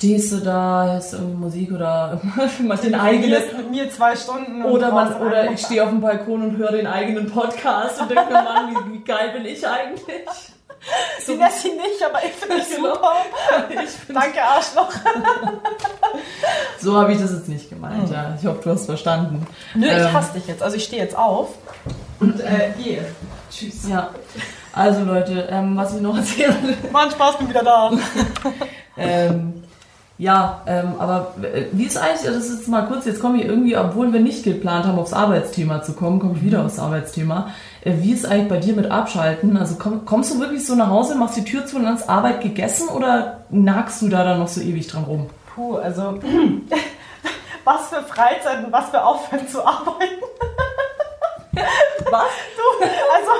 stehst 0.00 0.32
du 0.32 0.38
da, 0.38 0.92
hörst 0.92 1.12
irgendwie 1.12 1.34
Musik 1.36 1.72
oder 1.72 2.18
mal 2.62 2.78
den 2.78 2.94
eigenen. 2.94 3.42
Mit 3.58 3.70
mir 3.70 3.90
zwei 3.90 4.16
Stunden. 4.16 4.64
und 4.64 4.70
Oder, 4.72 4.92
man, 4.92 5.14
oder 5.20 5.50
ich 5.50 5.60
stehe 5.60 5.82
auf 5.84 5.90
dem 5.90 6.00
Balkon 6.00 6.40
und 6.40 6.56
höre 6.56 6.72
den 6.72 6.86
eigenen 6.86 7.30
Podcast 7.30 8.00
und 8.00 8.10
denke 8.10 8.24
mir, 8.32 8.42
Mann, 8.42 8.70
wie, 8.70 8.94
wie 8.94 9.04
geil 9.04 9.30
bin 9.34 9.44
ich 9.44 9.66
eigentlich? 9.68 10.24
Sie 11.26 11.34
lässt 11.34 11.66
ihn 11.66 11.76
nicht, 11.76 12.02
aber 12.02 12.20
ich 12.24 12.32
finde 12.32 12.62
es 12.62 12.74
Genau. 12.74 12.94
super. 12.94 13.12
Ich 13.84 14.14
Danke, 14.14 14.42
Arschloch. 14.42 14.88
so 16.78 16.96
habe 16.96 17.12
ich 17.12 17.20
das 17.20 17.32
jetzt 17.32 17.48
nicht 17.50 17.68
gemeint, 17.68 18.10
ja. 18.10 18.34
Ich 18.40 18.46
hoffe, 18.46 18.60
du 18.64 18.70
hast 18.70 18.86
verstanden. 18.86 19.46
Nö, 19.74 19.86
ich 19.86 19.92
Ähm, 19.92 20.12
hasse 20.14 20.32
dich 20.32 20.46
jetzt. 20.46 20.62
Also 20.62 20.76
ich 20.76 20.84
stehe 20.84 21.02
jetzt 21.02 21.14
auf 21.14 21.50
und 22.20 22.40
äh, 22.40 22.70
gehe. 22.82 23.04
Tschüss. 23.50 23.86
Ja. 23.86 24.08
Also 24.72 25.04
Leute, 25.04 25.46
ähm, 25.50 25.76
was 25.76 25.94
ich 25.94 26.00
noch 26.00 26.16
erzählen 26.16 26.56
will. 26.62 26.76
Mann, 26.90 27.10
Spaß, 27.10 27.36
bin 27.36 27.50
wieder 27.50 27.62
da. 27.64 27.90
Ähm, 28.96 29.59
ja, 30.20 30.60
ähm, 30.66 30.96
aber 30.98 31.32
äh, 31.40 31.64
wie 31.72 31.84
ist 31.84 31.96
eigentlich, 31.96 32.26
das 32.26 32.44
ist 32.44 32.58
jetzt 32.58 32.68
mal 32.68 32.82
kurz, 32.82 33.06
jetzt 33.06 33.22
komme 33.22 33.38
ich 33.38 33.46
irgendwie, 33.46 33.74
obwohl 33.74 34.12
wir 34.12 34.20
nicht 34.20 34.44
geplant 34.44 34.84
haben, 34.84 34.98
aufs 34.98 35.14
Arbeitsthema 35.14 35.82
zu 35.82 35.94
kommen, 35.94 36.20
komme 36.20 36.34
ich 36.36 36.42
wieder 36.42 36.62
aufs 36.62 36.78
Arbeitsthema. 36.78 37.48
Äh, 37.80 37.94
wie 38.00 38.12
ist 38.12 38.26
eigentlich 38.26 38.50
bei 38.50 38.58
dir 38.58 38.74
mit 38.74 38.90
Abschalten? 38.90 39.56
Also 39.56 39.76
komm, 39.78 40.04
kommst 40.04 40.34
du 40.34 40.38
wirklich 40.38 40.66
so 40.66 40.74
nach 40.74 40.90
Hause, 40.90 41.14
machst 41.14 41.38
die 41.38 41.44
Tür 41.44 41.64
zu 41.64 41.76
und 41.76 41.84
dann 41.84 41.96
ist 41.96 42.10
Arbeit 42.10 42.42
gegessen 42.42 42.88
oder 42.90 43.44
nagst 43.48 44.02
du 44.02 44.10
da 44.10 44.22
dann 44.22 44.40
noch 44.40 44.48
so 44.48 44.60
ewig 44.60 44.88
dran 44.88 45.04
rum? 45.04 45.30
Puh, 45.54 45.76
also 45.76 46.20
was 47.64 47.88
für 47.88 48.02
Freizeit 48.02 48.62
und 48.66 48.72
was 48.72 48.90
für 48.90 49.02
Aufwand 49.02 49.48
zu 49.48 49.64
arbeiten. 49.66 50.20
Was? 52.10 52.30
Du, 52.56 52.84
also, 52.84 53.30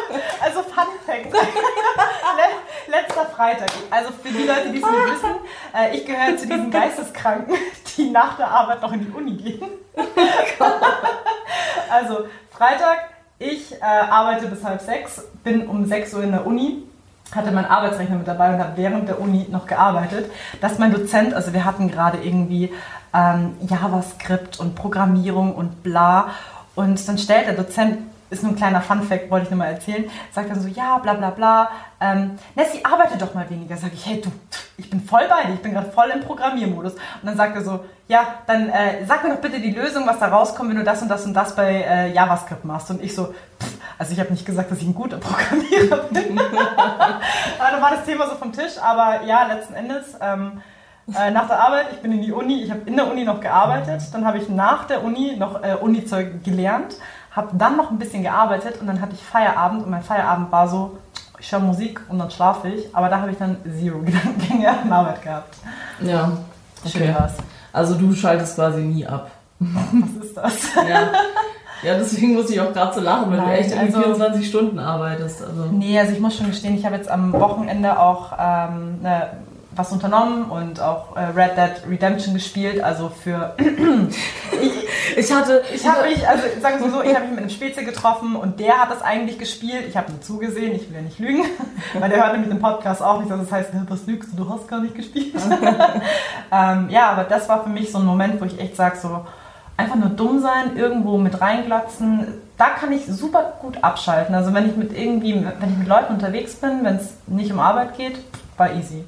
also 0.40 0.62
Fun 0.62 0.86
Fact. 1.06 1.32
Le 1.32 2.92
letzter 2.92 3.26
Freitag. 3.26 3.70
Also 3.90 4.10
für 4.12 4.28
die 4.28 4.44
Leute, 4.44 4.70
die 4.70 4.82
es 4.82 4.90
nicht 4.90 5.06
wissen, 5.06 5.34
äh, 5.74 5.96
ich 5.96 6.04
gehöre 6.04 6.36
zu 6.36 6.46
diesen 6.46 6.70
Geisteskranken, 6.70 7.54
die 7.96 8.10
nach 8.10 8.36
der 8.36 8.48
Arbeit 8.48 8.82
noch 8.82 8.92
in 8.92 9.00
die 9.00 9.12
Uni 9.12 9.36
gehen. 9.36 9.68
also 11.90 12.26
Freitag, 12.50 13.10
ich 13.38 13.72
äh, 13.80 13.84
arbeite 13.84 14.46
bis 14.46 14.64
halb 14.64 14.80
sechs, 14.80 15.22
bin 15.44 15.66
um 15.68 15.86
sechs 15.86 16.12
Uhr 16.12 16.22
in 16.22 16.32
der 16.32 16.46
Uni, 16.46 16.82
hatte 17.34 17.52
meinen 17.52 17.66
Arbeitsrechner 17.66 18.16
mit 18.16 18.28
dabei 18.28 18.54
und 18.54 18.60
habe 18.60 18.76
während 18.76 19.08
der 19.08 19.20
Uni 19.20 19.46
noch 19.50 19.66
gearbeitet. 19.66 20.30
Dass 20.60 20.78
mein 20.78 20.92
Dozent, 20.92 21.32
also 21.34 21.52
wir 21.52 21.64
hatten 21.64 21.90
gerade 21.90 22.18
irgendwie 22.18 22.72
ähm, 23.14 23.56
JavaScript 23.60 24.58
und 24.58 24.74
Programmierung 24.74 25.54
und 25.54 25.82
bla. 25.82 26.28
Und 26.80 27.06
dann 27.06 27.18
stellt 27.18 27.46
der 27.46 27.52
Dozent, 27.52 27.98
ist 28.30 28.42
nur 28.42 28.52
ein 28.52 28.56
kleiner 28.56 28.80
Funfact, 28.80 29.30
wollte 29.30 29.44
ich 29.44 29.50
nur 29.50 29.58
mal 29.58 29.66
erzählen, 29.66 30.08
sagt 30.32 30.50
dann 30.50 30.62
so, 30.62 30.68
ja, 30.68 30.96
bla 30.96 31.12
bla 31.12 31.28
bla, 31.28 31.68
ähm, 32.00 32.38
Nessie, 32.54 32.82
arbeite 32.82 33.18
doch 33.18 33.34
mal 33.34 33.50
weniger. 33.50 33.76
Sag 33.76 33.92
ich, 33.92 34.06
hey 34.06 34.18
du, 34.18 34.30
ich 34.78 34.88
bin 34.88 35.02
voll 35.02 35.28
bei 35.28 35.44
dir, 35.44 35.54
ich 35.54 35.60
bin 35.60 35.72
gerade 35.72 35.90
voll 35.90 36.08
im 36.08 36.20
Programmiermodus. 36.20 36.94
Und 36.94 37.00
dann 37.24 37.36
sagt 37.36 37.54
er 37.54 37.62
so, 37.62 37.84
ja, 38.08 38.20
dann 38.46 38.70
äh, 38.70 39.04
sag 39.04 39.24
mir 39.24 39.34
doch 39.34 39.42
bitte 39.42 39.60
die 39.60 39.72
Lösung, 39.72 40.06
was 40.06 40.18
da 40.20 40.28
rauskommt, 40.28 40.70
wenn 40.70 40.78
du 40.78 40.84
das 40.84 41.02
und 41.02 41.08
das 41.08 41.26
und 41.26 41.34
das 41.34 41.54
bei 41.54 41.82
äh, 41.82 42.14
JavaScript 42.14 42.64
machst. 42.64 42.88
Und 42.90 43.02
ich 43.02 43.14
so, 43.14 43.26
pff, 43.26 43.74
also 43.98 44.14
ich 44.14 44.20
habe 44.20 44.30
nicht 44.30 44.46
gesagt, 44.46 44.70
dass 44.70 44.78
ich 44.78 44.86
ein 44.86 44.94
guter 44.94 45.18
Programmierer 45.18 45.96
bin. 46.10 46.38
aber 47.58 47.76
da 47.76 47.82
war 47.82 47.90
das 47.90 48.06
Thema 48.06 48.26
so 48.26 48.36
vom 48.36 48.54
Tisch, 48.54 48.78
aber 48.80 49.24
ja, 49.26 49.46
letzten 49.48 49.74
Endes... 49.74 50.16
Ähm, 50.18 50.62
äh, 51.18 51.30
nach 51.30 51.46
der 51.48 51.58
Arbeit, 51.60 51.86
ich 51.92 51.98
bin 52.00 52.12
in 52.12 52.22
die 52.22 52.32
Uni, 52.32 52.62
ich 52.62 52.70
habe 52.70 52.80
in 52.86 52.96
der 52.96 53.10
Uni 53.10 53.24
noch 53.24 53.40
gearbeitet, 53.40 54.02
dann 54.12 54.24
habe 54.26 54.38
ich 54.38 54.48
nach 54.48 54.84
der 54.84 55.02
Uni 55.04 55.36
noch 55.36 55.62
äh, 55.62 55.74
Uni-Zeug 55.80 56.44
gelernt, 56.44 56.96
habe 57.32 57.48
dann 57.54 57.76
noch 57.76 57.90
ein 57.90 57.98
bisschen 57.98 58.22
gearbeitet 58.22 58.80
und 58.80 58.86
dann 58.86 59.00
hatte 59.00 59.12
ich 59.14 59.22
Feierabend 59.22 59.84
und 59.84 59.90
mein 59.90 60.02
Feierabend 60.02 60.50
war 60.52 60.68
so, 60.68 60.98
ich 61.38 61.50
höre 61.52 61.60
Musik 61.60 62.00
und 62.08 62.18
dann 62.18 62.30
schlafe 62.30 62.68
ich. 62.68 62.94
Aber 62.94 63.08
da 63.08 63.20
habe 63.20 63.30
ich 63.30 63.38
dann 63.38 63.56
zero 63.78 63.98
Gedankengänge 64.04 64.68
an 64.68 64.92
Arbeit 64.92 65.22
gehabt. 65.22 65.54
Ja. 66.00 66.32
Schön 66.86 67.02
Okay. 67.02 67.14
war's. 67.18 67.32
Also 67.72 67.94
du 67.94 68.12
schaltest 68.12 68.56
quasi 68.56 68.80
nie 68.82 69.06
ab. 69.06 69.30
Was 69.58 70.26
ist 70.26 70.36
das? 70.36 70.74
Ja. 70.88 71.08
Ja, 71.82 71.94
deswegen 71.94 72.34
muss 72.34 72.50
ich 72.50 72.60
auch 72.60 72.74
gerade 72.74 72.92
so 72.92 73.00
lachen, 73.00 73.30
weil 73.30 73.38
du 73.38 73.44
Nein, 73.46 73.56
echt 73.58 73.70
irgendwie 73.70 73.86
also- 73.96 74.02
24 74.02 74.46
Stunden 74.46 74.78
arbeitest. 74.78 75.40
Also. 75.42 75.64
Nee, 75.72 75.98
also 75.98 76.12
ich 76.12 76.20
muss 76.20 76.36
schon 76.36 76.48
gestehen, 76.48 76.74
ich 76.76 76.84
habe 76.84 76.96
jetzt 76.96 77.10
am 77.10 77.32
Wochenende 77.32 77.98
auch 77.98 78.32
ähm, 78.38 79.00
ne, 79.00 79.28
was 79.72 79.92
unternommen 79.92 80.50
und 80.50 80.80
auch 80.80 81.16
äh, 81.16 81.20
Red 81.20 81.56
Dead 81.56 81.88
Redemption 81.88 82.34
gespielt. 82.34 82.82
Also 82.82 83.10
für. 83.10 83.54
Ich 85.16 85.32
hatte. 85.32 85.62
Ich 85.74 85.86
habe 85.86 86.08
mich, 86.08 86.26
also 86.26 86.44
sagen 86.60 86.82
wir 86.84 86.90
so, 86.90 87.02
ich 87.02 87.14
habe 87.14 87.22
mich 87.22 87.30
mit 87.30 87.40
einem 87.40 87.50
Spezi 87.50 87.84
getroffen 87.84 88.36
und 88.36 88.60
der 88.60 88.78
hat 88.78 88.90
das 88.90 89.02
eigentlich 89.02 89.38
gespielt. 89.38 89.86
Ich 89.88 89.96
habe 89.96 90.12
nur 90.12 90.20
zugesehen, 90.20 90.74
ich 90.74 90.88
will 90.88 90.96
ja 90.96 91.02
nicht 91.02 91.18
lügen, 91.18 91.44
weil 91.98 92.08
der 92.10 92.22
hört 92.22 92.32
nämlich 92.32 92.50
den 92.50 92.60
Podcast 92.60 93.02
auch 93.02 93.18
nicht, 93.18 93.30
dass 93.30 93.40
es 93.40 93.50
heißt, 93.50 93.72
"Hä, 93.72 93.78
was 93.88 94.06
lügst 94.06 94.32
du, 94.32 94.44
du 94.44 94.48
hast 94.48 94.68
gar 94.68 94.80
nicht 94.80 94.94
gespielt. 94.94 95.34
ähm, 96.52 96.88
ja, 96.90 97.10
aber 97.10 97.24
das 97.24 97.48
war 97.48 97.64
für 97.64 97.70
mich 97.70 97.90
so 97.90 97.98
ein 97.98 98.04
Moment, 98.04 98.40
wo 98.40 98.44
ich 98.44 98.58
echt 98.60 98.76
sage, 98.76 98.98
so 98.98 99.26
einfach 99.76 99.96
nur 99.96 100.10
dumm 100.10 100.40
sein, 100.40 100.76
irgendwo 100.76 101.16
mit 101.18 101.40
reinglatzen, 101.40 102.34
da 102.58 102.66
kann 102.68 102.92
ich 102.92 103.06
super 103.06 103.54
gut 103.60 103.82
abschalten. 103.82 104.34
Also 104.34 104.52
wenn 104.52 104.68
ich 104.68 104.76
mit 104.76 104.96
irgendwie, 104.96 105.34
wenn 105.34 105.70
ich 105.70 105.78
mit 105.78 105.88
Leuten 105.88 106.14
unterwegs 106.14 106.54
bin, 106.54 106.84
wenn 106.84 106.96
es 106.96 107.14
nicht 107.26 107.50
um 107.50 107.58
Arbeit 107.58 107.96
geht, 107.96 108.18
war 108.58 108.72
easy. 108.74 109.04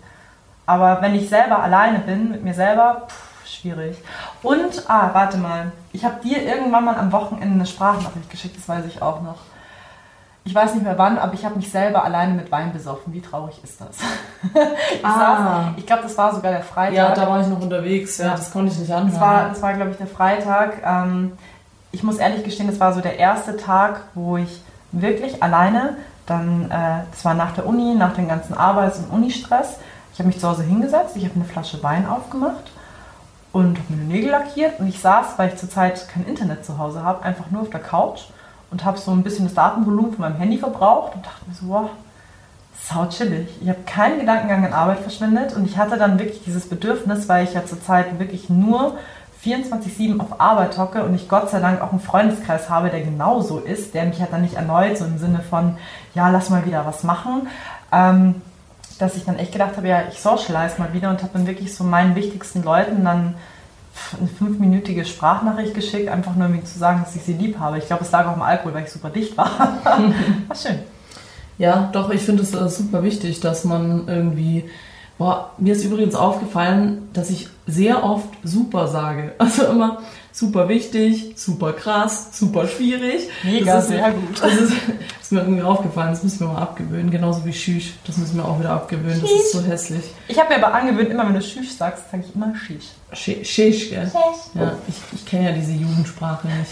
Aber 0.66 1.02
wenn 1.02 1.14
ich 1.14 1.28
selber 1.28 1.62
alleine 1.62 1.98
bin, 2.00 2.30
mit 2.30 2.44
mir 2.44 2.54
selber, 2.54 3.02
pff, 3.08 3.46
schwierig. 3.48 3.98
Und, 4.42 4.84
ah, 4.88 5.10
warte 5.12 5.36
mal, 5.38 5.72
ich 5.92 6.04
habe 6.04 6.20
dir 6.22 6.42
irgendwann 6.42 6.84
mal 6.84 6.96
am 6.96 7.12
Wochenende 7.12 7.54
eine 7.54 7.66
Sprachnachricht 7.66 8.30
geschickt, 8.30 8.56
das 8.56 8.68
weiß 8.68 8.84
ich 8.86 9.02
auch 9.02 9.20
noch. 9.22 9.36
Ich 10.44 10.54
weiß 10.54 10.74
nicht 10.74 10.82
mehr 10.82 10.98
wann, 10.98 11.18
aber 11.18 11.34
ich 11.34 11.44
habe 11.44 11.54
mich 11.54 11.70
selber 11.70 12.02
alleine 12.04 12.32
mit 12.34 12.50
Wein 12.50 12.72
besoffen. 12.72 13.12
Wie 13.12 13.20
traurig 13.20 13.60
ist 13.62 13.80
das? 13.80 13.96
ich 14.92 15.04
Ah. 15.04 15.36
saß, 15.66 15.74
ich 15.76 15.86
glaube, 15.86 16.02
das 16.02 16.18
war 16.18 16.34
sogar 16.34 16.50
der 16.50 16.62
Freitag. 16.62 16.94
Ja, 16.96 17.14
da 17.14 17.28
war 17.28 17.40
ich 17.40 17.46
noch 17.46 17.60
unterwegs. 17.60 18.18
Ja, 18.18 18.26
Ja. 18.26 18.30
das 18.32 18.50
konnte 18.52 18.72
ich 18.72 18.78
nicht 18.78 18.90
anhören. 18.90 19.12
Das 19.12 19.20
war, 19.20 19.48
das 19.50 19.62
war 19.62 19.72
glaube 19.74 19.92
ich, 19.92 19.98
der 19.98 20.08
Freitag. 20.08 20.78
Ähm, 20.84 21.32
ich 21.92 22.02
muss 22.02 22.16
ehrlich 22.18 22.42
gestehen, 22.42 22.66
das 22.68 22.80
war 22.80 22.92
so 22.92 23.00
der 23.00 23.18
erste 23.20 23.56
Tag, 23.56 24.00
wo 24.14 24.36
ich 24.36 24.62
wirklich 24.90 25.40
alleine, 25.42 25.96
dann, 26.26 26.70
äh, 26.72 27.04
das 27.12 27.24
war 27.24 27.34
nach 27.34 27.52
der 27.52 27.64
Uni, 27.66 27.94
nach 27.94 28.14
dem 28.14 28.26
ganzen 28.28 28.54
Arbeits- 28.54 28.98
und 28.98 29.10
Unistress, 29.10 29.76
ich 30.12 30.18
habe 30.18 30.28
mich 30.28 30.38
zu 30.38 30.48
Hause 30.48 30.62
hingesetzt, 30.62 31.16
ich 31.16 31.24
habe 31.24 31.34
eine 31.36 31.44
Flasche 31.44 31.82
Wein 31.82 32.06
aufgemacht 32.06 32.70
und 33.52 33.78
habe 33.78 33.86
meine 33.90 34.04
Nägel 34.04 34.30
lackiert 34.30 34.78
und 34.80 34.88
ich 34.88 35.00
saß, 35.00 35.38
weil 35.38 35.48
ich 35.48 35.56
zurzeit 35.56 36.08
kein 36.08 36.26
Internet 36.26 36.64
zu 36.64 36.78
Hause 36.78 37.02
habe, 37.02 37.22
einfach 37.22 37.50
nur 37.50 37.62
auf 37.62 37.70
der 37.70 37.80
Couch 37.80 38.22
und 38.70 38.84
habe 38.84 38.98
so 38.98 39.10
ein 39.10 39.22
bisschen 39.22 39.46
das 39.46 39.54
Datenvolumen 39.54 40.12
von 40.12 40.20
meinem 40.20 40.36
Handy 40.36 40.58
verbraucht 40.58 41.14
und 41.14 41.26
dachte 41.26 41.48
mir 41.48 41.54
so, 41.54 41.68
wow, 41.68 41.90
sau 42.80 43.06
chillig. 43.06 43.48
Ich 43.60 43.68
habe 43.68 43.80
keinen 43.86 44.20
Gedankengang 44.20 44.64
an 44.64 44.72
Arbeit 44.72 45.00
verschwendet 45.00 45.54
und 45.54 45.66
ich 45.66 45.76
hatte 45.76 45.98
dann 45.98 46.18
wirklich 46.18 46.42
dieses 46.44 46.68
Bedürfnis, 46.68 47.28
weil 47.28 47.44
ich 47.44 47.54
ja 47.54 47.64
zurzeit 47.64 48.18
wirklich 48.18 48.48
nur 48.48 48.96
24-7 49.44 50.20
auf 50.20 50.40
Arbeit 50.40 50.78
hocke 50.78 51.04
und 51.04 51.14
ich 51.14 51.28
Gott 51.28 51.50
sei 51.50 51.60
Dank 51.60 51.80
auch 51.82 51.90
einen 51.90 52.00
Freundeskreis 52.00 52.70
habe, 52.70 52.90
der 52.90 53.00
genauso 53.00 53.58
ist, 53.58 53.92
der 53.94 54.04
mich 54.04 54.20
halt 54.20 54.32
dann 54.32 54.42
nicht 54.42 54.54
erneut 54.54 54.96
so 54.96 55.04
im 55.04 55.18
Sinne 55.18 55.40
von, 55.40 55.76
ja, 56.14 56.28
lass 56.28 56.48
mal 56.48 56.64
wieder 56.64 56.86
was 56.86 57.02
machen, 57.02 57.48
ähm, 57.90 58.40
dass 59.02 59.16
ich 59.16 59.24
dann 59.24 59.38
echt 59.38 59.52
gedacht 59.52 59.76
habe, 59.76 59.88
ja, 59.88 60.04
ich 60.10 60.20
socialize 60.20 60.80
mal 60.80 60.92
wieder 60.92 61.10
und 61.10 61.22
habe 61.22 61.32
dann 61.32 61.46
wirklich 61.46 61.74
so 61.74 61.82
meinen 61.84 62.14
wichtigsten 62.14 62.62
Leuten 62.62 63.04
dann 63.04 63.34
eine 64.18 64.28
fünfminütige 64.28 65.04
Sprachnachricht 65.04 65.74
geschickt, 65.74 66.08
einfach 66.08 66.34
nur 66.36 66.46
um 66.46 66.54
ihnen 66.54 66.64
zu 66.64 66.78
sagen, 66.78 67.02
dass 67.04 67.14
ich 67.16 67.22
sie 67.22 67.34
lieb 67.34 67.58
habe. 67.58 67.78
Ich 67.78 67.86
glaube, 67.86 68.04
es 68.04 68.10
lag 68.12 68.26
auch 68.26 68.36
im 68.36 68.42
Alkohol, 68.42 68.74
weil 68.74 68.84
ich 68.84 68.90
super 68.90 69.10
dicht 69.10 69.36
war. 69.36 69.50
war 69.84 70.56
schön. 70.56 70.78
Ja, 71.58 71.90
doch, 71.92 72.10
ich 72.10 72.22
finde 72.22 72.42
es 72.42 72.54
äh, 72.54 72.68
super 72.68 73.02
wichtig, 73.02 73.40
dass 73.40 73.64
man 73.64 74.08
irgendwie. 74.08 74.70
Boah, 75.22 75.50
mir 75.58 75.72
ist 75.74 75.84
übrigens 75.84 76.16
aufgefallen, 76.16 77.08
dass 77.12 77.30
ich 77.30 77.48
sehr 77.68 78.02
oft 78.02 78.26
super 78.42 78.88
sage. 78.88 79.32
Also 79.38 79.66
immer 79.66 80.02
super 80.32 80.68
wichtig, 80.68 81.34
super 81.36 81.72
krass, 81.74 82.30
super 82.32 82.66
schwierig. 82.66 83.28
Mega, 83.44 83.74
das 83.74 83.84
ist, 83.84 83.90
sehr 83.90 84.10
gut. 84.10 84.42
Das 84.42 84.52
ist, 84.54 84.72
das 84.72 84.72
ist 85.22 85.32
mir 85.32 85.40
irgendwie 85.42 85.62
aufgefallen, 85.62 86.10
das 86.10 86.24
müssen 86.24 86.40
wir 86.40 86.48
mal 86.48 86.62
abgewöhnen. 86.62 87.12
Genauso 87.12 87.44
wie 87.44 87.52
Schüch, 87.52 87.94
das 88.04 88.16
müssen 88.16 88.36
wir 88.36 88.44
auch 88.48 88.58
wieder 88.58 88.70
abgewöhnen. 88.70 89.20
Das 89.20 89.30
ist 89.30 89.52
so 89.52 89.62
hässlich. 89.62 90.02
Ich 90.26 90.40
habe 90.40 90.48
mir 90.48 90.64
aber 90.66 90.74
angewöhnt, 90.74 91.10
immer 91.10 91.24
wenn 91.26 91.34
du 91.34 91.40
Shish 91.40 91.70
sagst, 91.76 92.10
sage 92.10 92.24
ich 92.26 92.34
immer 92.34 92.52
Shish. 92.56 92.86
Sch- 93.12 93.44
Schisch, 93.44 93.90
gell? 93.90 94.10
Ja, 94.54 94.72
ich, 94.88 94.94
ich 95.14 95.24
kenne 95.24 95.50
ja 95.50 95.52
diese 95.54 95.70
Jugendsprache 95.72 96.48
nicht. 96.48 96.70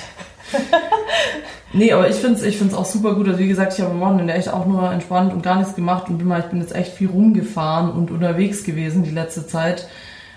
nee, 1.72 1.92
aber 1.92 2.08
ich 2.08 2.16
finde 2.16 2.38
es 2.38 2.42
ich 2.42 2.58
find's 2.58 2.74
auch 2.74 2.84
super 2.84 3.14
gut. 3.14 3.28
Also 3.28 3.38
wie 3.38 3.48
gesagt, 3.48 3.74
ich 3.74 3.80
habe 3.80 3.92
am 3.92 4.00
Wochenende 4.00 4.32
echt 4.32 4.48
auch 4.48 4.66
nur 4.66 4.90
entspannt 4.90 5.32
und 5.32 5.42
gar 5.42 5.56
nichts 5.56 5.74
gemacht 5.74 6.08
und 6.08 6.18
bin 6.18 6.26
mal, 6.26 6.40
ich 6.40 6.46
bin 6.46 6.60
jetzt 6.60 6.74
echt 6.74 6.92
viel 6.92 7.08
rumgefahren 7.08 7.90
und 7.90 8.10
unterwegs 8.10 8.64
gewesen 8.64 9.02
die 9.02 9.10
letzte 9.10 9.46
Zeit. 9.46 9.88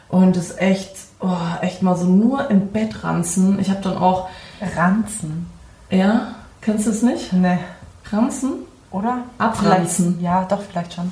Und 0.10 0.38
es 0.38 0.52
ist 0.52 0.62
echt, 0.62 0.96
oh, 1.20 1.36
echt 1.62 1.82
mal 1.82 1.96
so 1.96 2.06
nur 2.06 2.50
im 2.52 2.68
Bett 2.68 3.04
ranzen. 3.04 3.60
Ich 3.60 3.70
habe 3.70 3.82
dann 3.82 3.98
auch, 3.98 4.30
Ranzen. 4.76 5.48
ja, 5.90 6.36
kennst 6.62 6.86
du 6.86 6.92
es 6.92 7.02
nicht? 7.02 7.34
Ne. 7.34 7.60
Ranzen? 8.12 8.54
Oder? 8.92 9.24
Abranzen. 9.40 10.18
Vielleicht, 10.20 10.22
ja, 10.22 10.46
doch, 10.46 10.62
vielleicht 10.62 10.94
schon. 10.94 11.12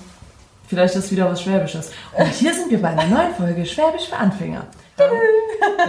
Vielleicht 0.68 0.96
ist 0.96 1.12
wieder 1.12 1.30
was 1.30 1.42
Schwäbisches. 1.42 1.92
Und 2.16 2.28
hier 2.28 2.54
sind 2.54 2.70
wir 2.70 2.82
bei 2.82 2.90
einer 2.90 3.08
neuen 3.08 3.34
Folge 3.36 3.66
Schwäbisch 3.66 4.08
für 4.08 4.18
Anfänger. 4.18 4.68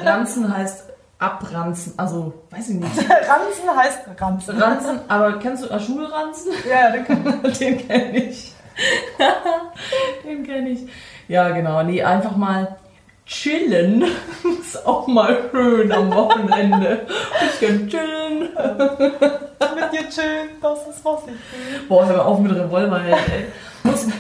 Ranzen 0.03 0.57
heißt 0.57 0.85
abranzen, 1.23 1.95
also 1.97 2.33
weiß 2.51 2.71
ich 2.71 2.77
nicht. 2.77 2.99
Ranzen 2.99 3.77
heißt 3.77 4.01
Ranzen. 4.21 4.61
Ranzen, 4.61 5.01
aber 5.09 5.39
kennst 5.39 5.65
du 5.65 5.69
äh, 5.69 5.79
Schulranzen? 5.79 6.53
Ja, 6.69 6.91
den 6.91 7.05
kann 7.05 7.43
Den 7.61 7.87
kenne 7.87 8.17
ich. 8.17 8.53
Den 10.25 10.45
kenne 10.45 10.71
ich. 10.71 10.81
Ja, 11.29 11.51
genau. 11.51 11.83
Nee, 11.83 12.03
einfach 12.03 12.35
mal 12.37 12.77
chillen. 13.27 14.03
Ist 14.61 14.85
auch 14.87 15.07
mal 15.07 15.51
schön 15.51 15.93
am 15.93 16.13
Wochenende. 16.13 17.07
Bisschen 17.39 17.89
chillen. 17.89 18.41
mit 18.41 19.93
dir 19.93 20.09
chillen, 20.09 20.49
das 20.61 20.87
ist 20.89 21.05
was 21.05 21.21
ich 21.23 21.29
will. 21.29 21.87
Boah, 21.89 22.07
hör 22.07 22.17
mal 22.17 22.23
auf 22.25 22.41
mit 22.41 22.53
Revolver, 22.53 23.01
ey. 23.05 23.45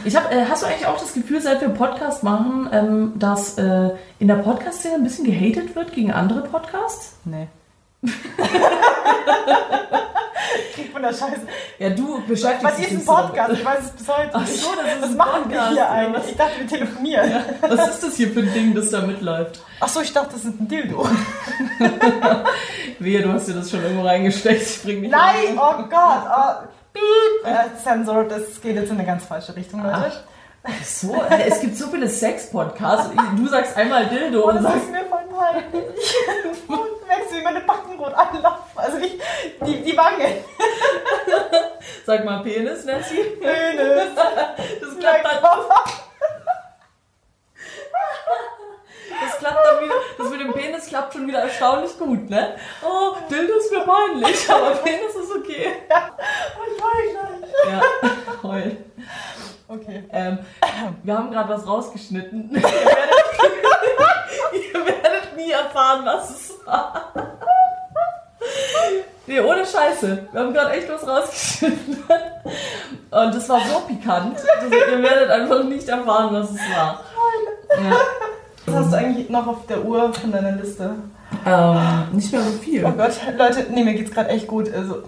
Ich 0.05 0.16
hab, 0.16 0.33
äh, 0.33 0.44
hast 0.48 0.62
du 0.62 0.66
eigentlich 0.66 0.87
auch 0.87 0.98
das 0.98 1.14
Gefühl, 1.14 1.40
seit 1.40 1.61
wir 1.61 1.68
Podcast 1.68 2.22
machen, 2.25 2.68
ähm, 2.72 3.12
dass 3.16 3.57
äh, 3.59 3.90
in 4.18 4.27
der 4.29 4.35
Podcast-Szene 4.37 4.96
ein 4.96 5.05
bisschen 5.05 5.25
gehatet 5.25 5.77
wird 5.77 5.92
gegen 5.92 6.11
andere 6.12 6.42
Podcasts? 6.42 7.16
Nee. 7.25 7.46
Krieg 10.75 10.92
von 10.92 11.03
der 11.03 11.11
Scheiße. 11.12 11.42
Ja, 11.79 11.90
du 11.90 12.20
beschäftigst 12.27 12.64
Was 12.64 12.77
dich 12.77 12.90
ist 12.90 12.92
ein 13.01 13.07
damit. 13.07 13.27
Podcast? 13.27 13.53
Ich 13.53 13.64
weiß 13.64 13.79
es 13.85 13.90
bis 13.92 14.09
heute 14.09 14.31
Ach 14.33 14.46
so, 14.46 14.68
das 14.77 14.94
ist 14.94 15.03
Was 15.03 15.11
machen 15.16 15.42
Podcast, 15.44 15.70
wir 15.70 15.70
hier 15.77 15.90
eigentlich? 15.90 16.22
was? 16.22 16.31
Ich 16.31 16.37
dachte, 16.37 16.59
wir 16.59 16.66
telefonieren. 16.66 17.31
Was 17.61 17.88
ist 17.88 18.03
das 18.03 18.16
hier 18.16 18.31
für 18.31 18.40
ein 18.40 18.53
Ding, 18.53 18.75
das 18.75 18.90
da 18.90 19.03
mitläuft? 19.03 19.61
Ach 19.81 19.88
so, 19.88 20.01
ich 20.01 20.12
dachte, 20.12 20.31
das 20.33 20.44
ist 20.44 20.61
ein 20.61 20.68
Dildo. 20.68 21.07
Wehe, 22.98 23.22
du 23.22 23.33
hast 23.33 23.48
dir 23.48 23.55
das 23.55 23.70
schon 23.70 23.83
irgendwo 23.83 24.03
reingesteckt. 24.07 24.62
Ich 24.62 24.83
bring 24.83 25.03
dich 25.03 25.11
Nein, 25.11 25.57
oh 25.57 25.83
Gott. 25.88 26.25
Oh. 26.37 26.66
Äh, 26.94 27.68
Sensor, 27.83 28.24
das 28.24 28.61
geht 28.61 28.76
jetzt 28.76 28.90
in 28.90 28.98
eine 28.98 29.07
ganz 29.07 29.24
falsche 29.24 29.55
Richtung, 29.57 29.83
Leute. 29.83 30.12
Ach 30.64 30.85
So, 30.85 31.20
es 31.44 31.61
gibt 31.61 31.76
so 31.76 31.88
viele 31.88 32.09
Sex-Podcasts. 32.09 33.11
Du 33.37 33.48
sagst 33.48 33.76
einmal 33.76 34.07
Dildo 34.07 34.44
Oh, 34.44 34.48
und 34.48 34.57
das 34.57 34.62
sagst, 34.64 34.85
ist 34.85 34.90
mir 34.92 35.05
voll 35.07 35.24
peinlich. 35.37 35.64
Du 36.68 37.07
merkst, 37.07 37.35
wie 37.35 37.42
meine 37.42 37.61
Backen 37.61 37.98
rot 37.98 38.14
anlaufen. 38.14 38.62
Also 38.76 38.98
nicht 38.98 39.20
die, 39.66 39.83
die 39.83 39.96
Wange. 39.96 40.24
sag 42.07 42.24
mal 42.24 42.42
Penis, 42.42 42.85
Nancy. 42.85 43.16
Penis. 43.40 44.12
Das 44.81 44.98
klappt 44.98 45.24
dann, 45.24 45.42
das 49.20 49.38
klappt 49.38 49.66
dann 49.66 49.85
wieder, 49.85 49.94
das 50.18 50.31
mit 50.31 50.40
dem 50.40 50.53
Penis 50.53 50.87
klappt 50.87 51.12
schon 51.12 51.27
wieder 51.27 51.40
erstaunlich 51.40 51.98
gut, 51.98 52.31
ne? 52.31 52.57
Oh, 52.85 53.14
Dildo 53.31 53.55
ist 53.57 53.72
mir 53.72 53.81
peinlich, 53.81 54.51
aber 54.51 54.70
Penis 54.77 55.14
ist 55.14 55.35
okay. 55.37 55.72
Oh, 56.59 56.62
ich 56.75 56.83
heul 56.83 57.11
gleich. 57.11 57.72
Ja, 57.72 57.83
heul. 58.42 58.77
Okay. 59.68 60.05
Ähm, 60.12 60.38
wir 61.03 61.16
haben 61.16 61.31
gerade 61.31 61.48
was 61.48 61.66
rausgeschnitten. 61.66 62.51
Ihr 62.55 62.62
werdet, 62.62 63.22
ihr 64.53 64.87
werdet 64.87 65.37
nie 65.37 65.51
erfahren, 65.51 66.05
was 66.05 66.31
es 66.31 66.66
war. 66.66 67.12
Nee, 69.27 69.40
ohne 69.40 69.64
Scheiße. 69.64 70.29
Wir 70.31 70.40
haben 70.40 70.53
gerade 70.53 70.72
echt 70.72 70.90
was 70.90 71.07
rausgeschnitten. 71.07 72.05
Und 73.11 73.35
es 73.35 73.48
war 73.48 73.61
so 73.61 73.81
pikant, 73.81 74.37
dass 74.37 74.64
ihr 74.64 75.03
werdet 75.03 75.31
einfach 75.31 75.62
nicht 75.64 75.88
erfahren, 75.88 76.35
was 76.35 76.51
es 76.51 76.61
war. 76.75 77.01
Ja. 77.70 77.96
Was 78.73 78.85
hast 78.85 78.93
du 78.93 78.97
eigentlich 78.97 79.29
noch 79.29 79.47
auf 79.47 79.67
der 79.67 79.85
Uhr 79.85 80.13
von 80.15 80.33
deiner 80.33 80.53
Liste? 80.53 80.95
Ähm, 81.47 81.79
nicht 82.13 82.31
mehr 82.33 82.43
so 82.43 82.51
viel. 82.59 82.85
Oh 82.85 82.91
Gott, 82.93 83.13
Leute, 83.37 83.67
nee, 83.71 83.83
mir 83.85 83.95
geht's 83.95 84.11
gerade 84.11 84.29
echt 84.31 84.47
gut. 84.47 84.73
Also, 84.73 85.03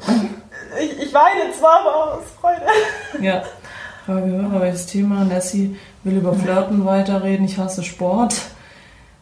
ich, 0.80 0.98
ich 1.02 1.14
weine 1.14 1.52
zwar, 1.58 1.80
aber 1.80 2.14
aus 2.14 2.22
Freude. 2.40 2.62
Ja. 3.20 3.42
Frage 4.06 4.26
Hörer, 4.26 4.60
welches 4.60 4.86
Thema? 4.86 5.24
Nessie 5.24 5.78
will 6.02 6.16
über 6.18 6.34
Flirten 6.34 6.84
weiterreden. 6.84 7.46
Ich 7.46 7.56
hasse 7.58 7.82
Sport. 7.82 8.34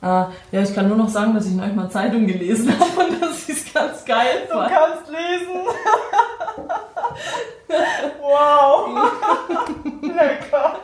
Äh, 0.02 0.06
ja, 0.06 0.30
ich 0.52 0.74
kann 0.74 0.88
nur 0.88 0.96
noch 0.96 1.08
sagen, 1.08 1.34
dass 1.34 1.46
ich 1.46 1.52
neulich 1.54 1.74
mal 1.74 1.88
Zeitung 1.90 2.26
gelesen 2.26 2.72
habe 2.80 3.08
und 3.08 3.22
das 3.22 3.48
ist 3.48 3.72
ganz 3.72 4.04
geil 4.04 4.46
Du 4.50 4.56
war. 4.56 4.68
kannst 4.68 5.08
lesen. 5.08 5.60
wow. 8.20 8.88
Lecker 10.02 10.76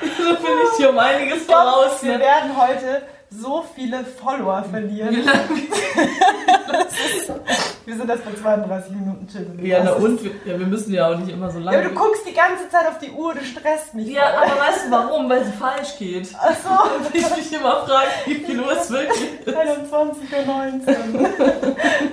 so 0.00 0.24
bin 0.24 0.52
ich 0.64 0.76
hier 0.76 0.90
um 0.90 0.98
einiges 0.98 1.44
Stop, 1.44 1.56
voraus. 1.56 2.02
Ne? 2.02 2.10
Wir 2.10 2.20
werden 2.20 2.56
heute 2.56 3.02
so 3.30 3.64
viele 3.74 4.04
Follower 4.04 4.64
verlieren. 4.64 5.14
Wie 5.14 5.20
lange? 5.20 5.48
wir 7.86 7.96
sind 7.96 8.10
erst 8.10 8.24
bei 8.24 8.34
32 8.34 8.92
Minuten 8.92 9.28
chillen. 9.28 9.64
Ja, 9.64 9.84
na 9.84 9.92
und? 9.92 10.22
Wir, 10.24 10.32
ja, 10.44 10.58
wir 10.58 10.66
müssen 10.66 10.92
ja 10.92 11.08
auch 11.08 11.16
nicht 11.16 11.30
immer 11.30 11.48
so 11.50 11.60
lange. 11.60 11.76
Ja, 11.76 11.84
du 11.88 11.94
guckst 11.94 12.26
die 12.26 12.34
ganze 12.34 12.68
Zeit 12.68 12.88
auf 12.88 12.98
die 12.98 13.12
Uhr, 13.12 13.34
du 13.34 13.44
stresst 13.44 13.94
mich. 13.94 14.08
Ja, 14.08 14.32
voll. 14.32 14.50
aber 14.50 14.60
weißt 14.60 14.86
du 14.86 14.90
warum? 14.90 15.30
Weil 15.30 15.44
sie 15.44 15.52
falsch 15.52 15.96
geht. 15.98 16.28
Ach 16.38 16.56
so. 16.56 16.70
Weil 17.12 17.20
ich 17.20 17.36
mich 17.36 17.52
immer 17.52 17.86
frage, 17.86 18.08
wie 18.26 18.34
viel 18.34 18.60
Uhr 18.60 18.72
es 18.72 18.90
wirklich 18.90 19.40
ist. 19.46 19.56
21.19 19.56 21.14
Uhr. 21.14 21.28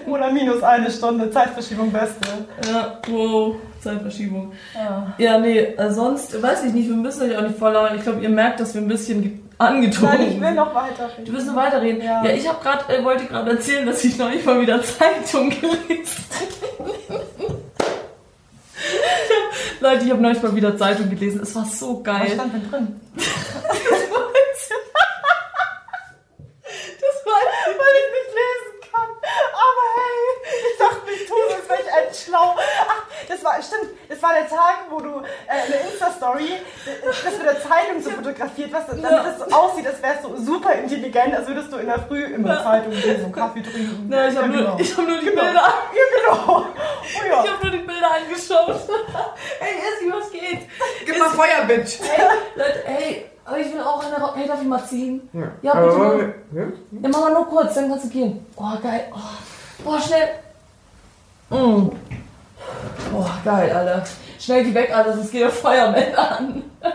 Oder 0.14 0.32
minus 0.32 0.62
eine 0.62 0.92
Stunde. 0.92 1.32
Zeitverschiebung 1.32 1.92
beste. 1.92 2.28
Ja, 2.68 3.00
wow. 3.08 3.56
Zeitverschiebung. 3.92 4.54
Ja. 4.76 5.14
Ja, 5.18 5.38
nee, 5.40 5.60
äh, 5.60 5.92
sonst 5.92 6.42
weiß 6.42 6.64
ich 6.66 6.74
nicht, 6.74 6.90
wir 6.90 6.96
müssen 6.96 7.24
euch 7.30 7.38
auch 7.38 7.42
nicht 7.42 7.58
voll. 7.58 7.76
Ich 7.96 8.04
glaube, 8.04 8.22
ihr 8.22 8.30
merkt, 8.30 8.60
dass 8.60 8.74
wir 8.74 8.82
ein 8.82 8.88
bisschen 8.88 9.22
ge- 9.22 9.32
angetrunken 9.58 10.18
Nein, 10.20 10.28
ich 10.30 10.40
will 10.40 10.48
sind. 10.48 10.56
noch 10.56 10.76
weiter. 10.76 11.10
Du 11.26 11.32
willst 11.34 11.48
nur 11.48 11.56
weiterreden? 11.56 12.02
Ja. 12.04 12.24
Ja, 12.24 12.32
ich 12.32 12.48
habe 12.48 12.62
gerade, 12.62 12.94
äh, 12.94 13.04
wollte 13.04 13.26
gerade 13.26 13.52
erzählen, 13.52 13.86
dass 13.86 14.04
ich 14.04 14.18
neulich 14.18 14.44
mal 14.46 14.60
wieder 14.62 14.82
Zeitung 14.84 15.50
gelesen 15.50 16.26
habe. 17.10 17.26
Leute, 19.80 20.06
ich 20.06 20.12
habe 20.12 20.22
neulich 20.22 20.42
mal 20.42 20.56
wieder 20.56 20.78
Zeitung 20.78 21.10
gelesen. 21.10 21.40
Es 21.42 21.56
war 21.56 21.66
so 21.66 21.98
Was 21.98 22.04
geil. 22.04 22.32
stand 22.34 22.54
denn 22.54 22.70
drin? 22.70 23.02
Das 27.00 27.16
war 27.26 27.40
Weil 27.66 27.96
ich 28.00 28.10
nicht 28.18 28.32
lesen 28.36 28.92
kann. 28.92 29.10
Aber 29.64 29.86
hey, 29.98 30.24
ich 30.72 30.78
dachte, 30.80 31.12
ich 31.12 31.28
tue 31.28 31.38
das, 31.50 31.70
weil 31.70 31.80
ich 31.86 31.92
ein 31.94 32.14
schlau. 32.14 32.56
Ach, 32.88 33.04
das 33.28 33.44
war, 33.44 33.62
stimmt, 33.62 33.92
das 34.10 34.22
war 34.22 34.34
der 34.34 34.48
Tag, 34.48 34.87
wo 34.98 35.02
du 35.02 35.20
äh, 35.20 35.52
eine 35.52 35.92
Insta-Story, 35.92 36.50
das 37.06 37.38
mit 37.38 37.46
der 37.46 37.62
Zeitung 37.62 38.02
so 38.02 38.10
fotografiert 38.10 38.72
hast, 38.74 38.90
damit 38.90 39.04
Ja. 39.04 39.24
das 39.24 39.38
so 39.40 39.56
aussieht, 39.56 39.86
als 39.88 40.02
wärst 40.02 40.24
du 40.26 40.36
super 40.38 40.74
intelligent, 40.74 41.36
als 41.36 41.48
würdest 41.48 41.72
du 41.72 41.78
in 41.78 41.86
der 41.86 42.00
Früh 42.00 42.24
immer 42.24 42.56
Ja. 42.56 42.64
Zeitung 42.64 42.92
lesen 42.94 43.26
und 43.26 43.32
Kaffee 43.34 43.62
trinken. 43.62 44.06
Na, 44.10 44.28
ich 44.28 44.36
habe 44.36 44.48
Ja, 44.48 44.54
nur, 44.54 44.62
genau. 44.64 44.78
ich 44.80 44.98
hab 44.98 45.08
nur 45.08 45.20
die 45.20 45.26
Genau. 45.26 45.42
Bilder. 45.42 45.62
Ja, 45.62 46.34
genau. 46.34 46.66
Oh 46.66 46.66
ja. 47.30 47.44
Ich 47.44 47.52
habe 47.52 47.62
nur 47.68 47.72
die 47.72 47.86
Bilder 47.86 48.08
angeschaut. 48.16 48.90
hey, 49.60 49.74
Essi, 49.78 50.12
was 50.12 50.32
geht? 50.32 50.68
Gib 51.06 51.20
mal 51.20 51.30
Feuer, 51.30 51.66
Bitch! 51.68 52.00
Leute, 52.56 52.80
hey, 52.86 53.26
aber 53.46 53.58
ich 53.60 53.74
will 53.74 53.82
auch 53.82 54.04
eine 54.04 54.16
Rock. 54.24 54.34
Hey, 54.36 54.48
darf 54.48 54.62
ich 54.62 54.68
mal 54.68 54.84
ziehen? 54.84 55.30
Ja, 55.34 55.52
Ja, 55.62 55.74
bitte 55.80 55.96
aber- 55.96 56.06
mal. 56.18 56.34
ja? 56.54 56.62
Ja, 56.64 57.10
mach 57.10 57.20
mal 57.20 57.34
nur 57.34 57.48
kurz, 57.48 57.74
dann 57.76 57.90
kannst 57.90 58.06
du 58.06 58.10
gehen. 58.10 58.46
Oh, 58.56 58.64
geil. 58.82 59.08
Oh, 59.14 59.84
Boah, 59.84 60.02
schnell. 60.02 60.30
Mm. 61.50 61.90
Boah, 63.12 63.32
geil, 63.46 63.72
Alter. 63.72 64.04
Schnell 64.40 64.64
geh 64.66 64.74
weg, 64.74 64.96
Alter, 64.96 65.14
sonst 65.16 65.32
geht 65.32 65.42
der 65.42 65.50
Feuermann 65.50 66.14
an. 66.16 66.64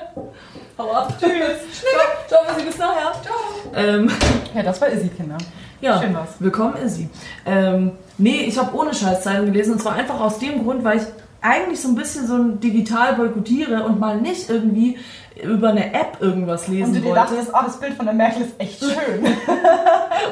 Hau 0.79 0.91
ab. 0.93 1.13
Tschüss. 1.21 1.31
Ciao, 2.29 2.43
ciao, 2.45 2.55
bis 2.55 2.65
bis 2.65 2.79
nachher. 2.79 3.13
Ciao. 3.23 3.35
Ähm, 3.75 4.11
Ja, 4.55 4.63
das 4.63 4.81
war 4.81 4.89
Izzy, 4.89 5.09
Kinder. 5.09 5.39
ja, 5.81 6.01
Schön 6.01 6.15
war's. 6.15 6.31
willkommen, 6.39 6.77
Izzy. 6.85 7.09
Ähm, 7.45 7.93
nee, 8.19 8.43
ich 8.43 8.59
habe 8.59 8.75
ohne 8.77 8.95
Scheißzeitung 8.95 9.47
gelesen 9.47 9.75
und 9.75 9.81
zwar 9.81 9.95
einfach 9.95 10.21
aus 10.21 10.39
dem 10.39 10.63
Grund, 10.65 10.83
weil 10.85 10.99
ich 10.99 11.05
eigentlich 11.41 11.81
so 11.81 11.89
ein 11.89 11.95
bisschen 11.97 12.27
so 12.27 12.37
ein 12.37 12.61
digital 12.61 13.15
boykottiere 13.15 13.83
und 13.85 13.99
mal 13.99 14.21
nicht 14.21 14.49
irgendwie 14.49 14.99
über 15.43 15.71
eine 15.71 15.93
App 15.93 16.19
irgendwas 16.21 16.69
lesen 16.69 16.89
Und 16.89 16.95
du 16.95 17.01
dir 17.01 17.09
wollte. 17.11 17.21
dachtest, 17.35 17.55
ah, 17.55 17.63
das 17.65 17.79
Bild 17.81 17.95
von 17.95 18.07
der 18.07 18.15
Merkel 18.15 18.43
ist 18.43 18.53
echt 18.59 18.79
schön. 18.81 19.27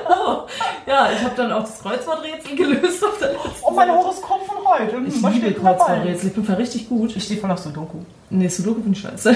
Oh, 0.08 0.42
ja, 0.86 1.08
ich 1.12 1.22
habe 1.24 1.34
dann 1.36 1.50
auch 1.52 1.62
das 1.62 1.80
Kreuzworträtsel 1.82 2.54
gelöst 2.54 3.04
auf 3.04 3.18
der 3.18 3.30
Oh, 3.62 3.70
mein. 3.72 3.90
Horoskop 3.90 4.46
von 4.46 4.56
heute. 4.64 4.96
Hm, 4.96 5.06
Ich 5.06 5.20
liebe? 5.22 5.52
Kreuzworträtsel, 5.52 6.28
ich 6.28 6.34
bin 6.34 6.44
voll 6.44 6.54
richtig 6.56 6.88
gut. 6.88 7.16
Ich 7.16 7.24
stehe 7.24 7.40
voll 7.40 7.50
auf 7.50 7.58
Sudoku. 7.58 7.98
Nee, 8.28 8.48
Sudoku 8.48 8.80
bin 8.80 8.92
ich 8.92 9.00
scheiße. 9.00 9.34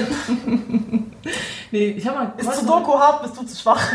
nee, 1.72 1.86
ich 1.96 2.06
habe 2.06 2.18
mal 2.18 2.32
Ist 2.36 2.54
Sudoku 2.60 2.98
hart, 2.98 3.22
bist 3.22 3.36
du 3.36 3.42
zu 3.44 3.56
schwach? 3.60 3.80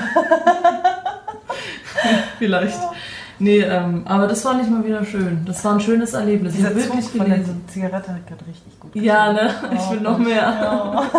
Vielleicht. 2.39 2.77
Nee, 3.39 3.60
ähm, 3.62 4.02
aber 4.06 4.28
das 4.28 4.43
war 4.43 4.56
nicht 4.56 4.69
mal 4.69 4.86
wieder 4.86 5.06
schön. 5.06 5.43
Das 5.45 5.63
war 5.63 5.73
ein 5.73 5.80
schönes 5.80 6.13
Erlebnis. 6.13 6.54
Ich 6.54 6.60
Dieser 6.60 6.73
Zug 6.73 6.84
wirklich 6.95 7.06
von 7.06 7.19
der 7.25 7.38
gelesen. 7.38 7.63
Zigarette 7.67 8.13
hat 8.13 8.28
gerade 8.28 8.45
richtig 8.47 8.80
gut 8.80 8.95
Ja, 8.95 9.32
ne? 9.34 9.49
Ich 9.73 9.80
Oh, 9.88 9.91
will 9.93 10.02
noch 10.02 10.17
mehr. 10.17 11.10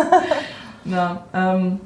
Ja. 0.85 1.23
Ähm, 1.33 1.79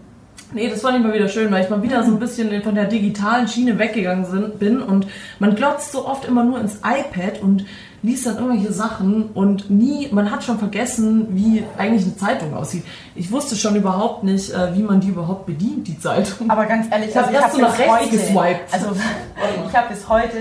nee, 0.54 0.70
das 0.70 0.84
war 0.84 0.92
nicht 0.94 1.04
mal 1.06 1.14
wieder 1.14 1.28
schön, 1.28 1.52
weil 1.52 1.64
ich 1.64 1.70
mal 1.70 1.82
wieder 1.84 2.04
so 2.04 2.12
ein 2.12 2.20
bisschen 2.20 2.62
von 2.64 2.76
der 2.76 2.86
digitalen 2.86 3.48
Schiene 3.48 3.78
weggegangen 3.78 4.52
bin 4.58 4.82
und 4.82 5.08
man 5.40 5.56
glotzt 5.56 5.92
so 5.92 6.08
oft 6.08 6.26
immer 6.26 6.44
nur 6.44 6.60
ins 6.60 6.76
iPad 6.78 7.42
und 7.42 7.66
liest 8.02 8.26
dann 8.26 8.38
irgendwelche 8.38 8.72
Sachen 8.72 9.30
und 9.34 9.70
nie, 9.70 10.10
man 10.12 10.32
hat 10.32 10.44
schon 10.44 10.60
vergessen, 10.60 11.28
wie 11.32 11.64
eigentlich 11.78 12.04
eine 12.04 12.18
Zeitung 12.18 12.54
aussieht. 12.54 12.84
Ich 13.16 13.32
wusste 13.32 13.56
schon 13.56 13.76
überhaupt 13.76 14.24
nicht, 14.24 14.52
äh, 14.52 14.76
wie 14.76 14.84
man 14.84 15.00
die 15.00 15.10
überhaupt 15.10 15.46
bedient, 15.46 15.88
die 15.88 16.00
Zeitung. 16.00 16.50
Aber 16.50 16.66
ganz 16.66 16.88
ehrlich, 16.92 17.10
Ich 17.10 17.18
hab 17.18 17.28
also 17.28 17.38
erst 17.40 17.56
so 17.56 17.62
hab 17.62 17.70
nach 17.70 17.78
bis 17.78 17.80
rechts 17.80 18.00
heute, 18.00 18.10
geswiped. 18.18 18.74
Also 18.74 18.88
ich 19.68 19.76
habe 19.76 19.90
bis 19.90 20.10
heute, 20.10 20.38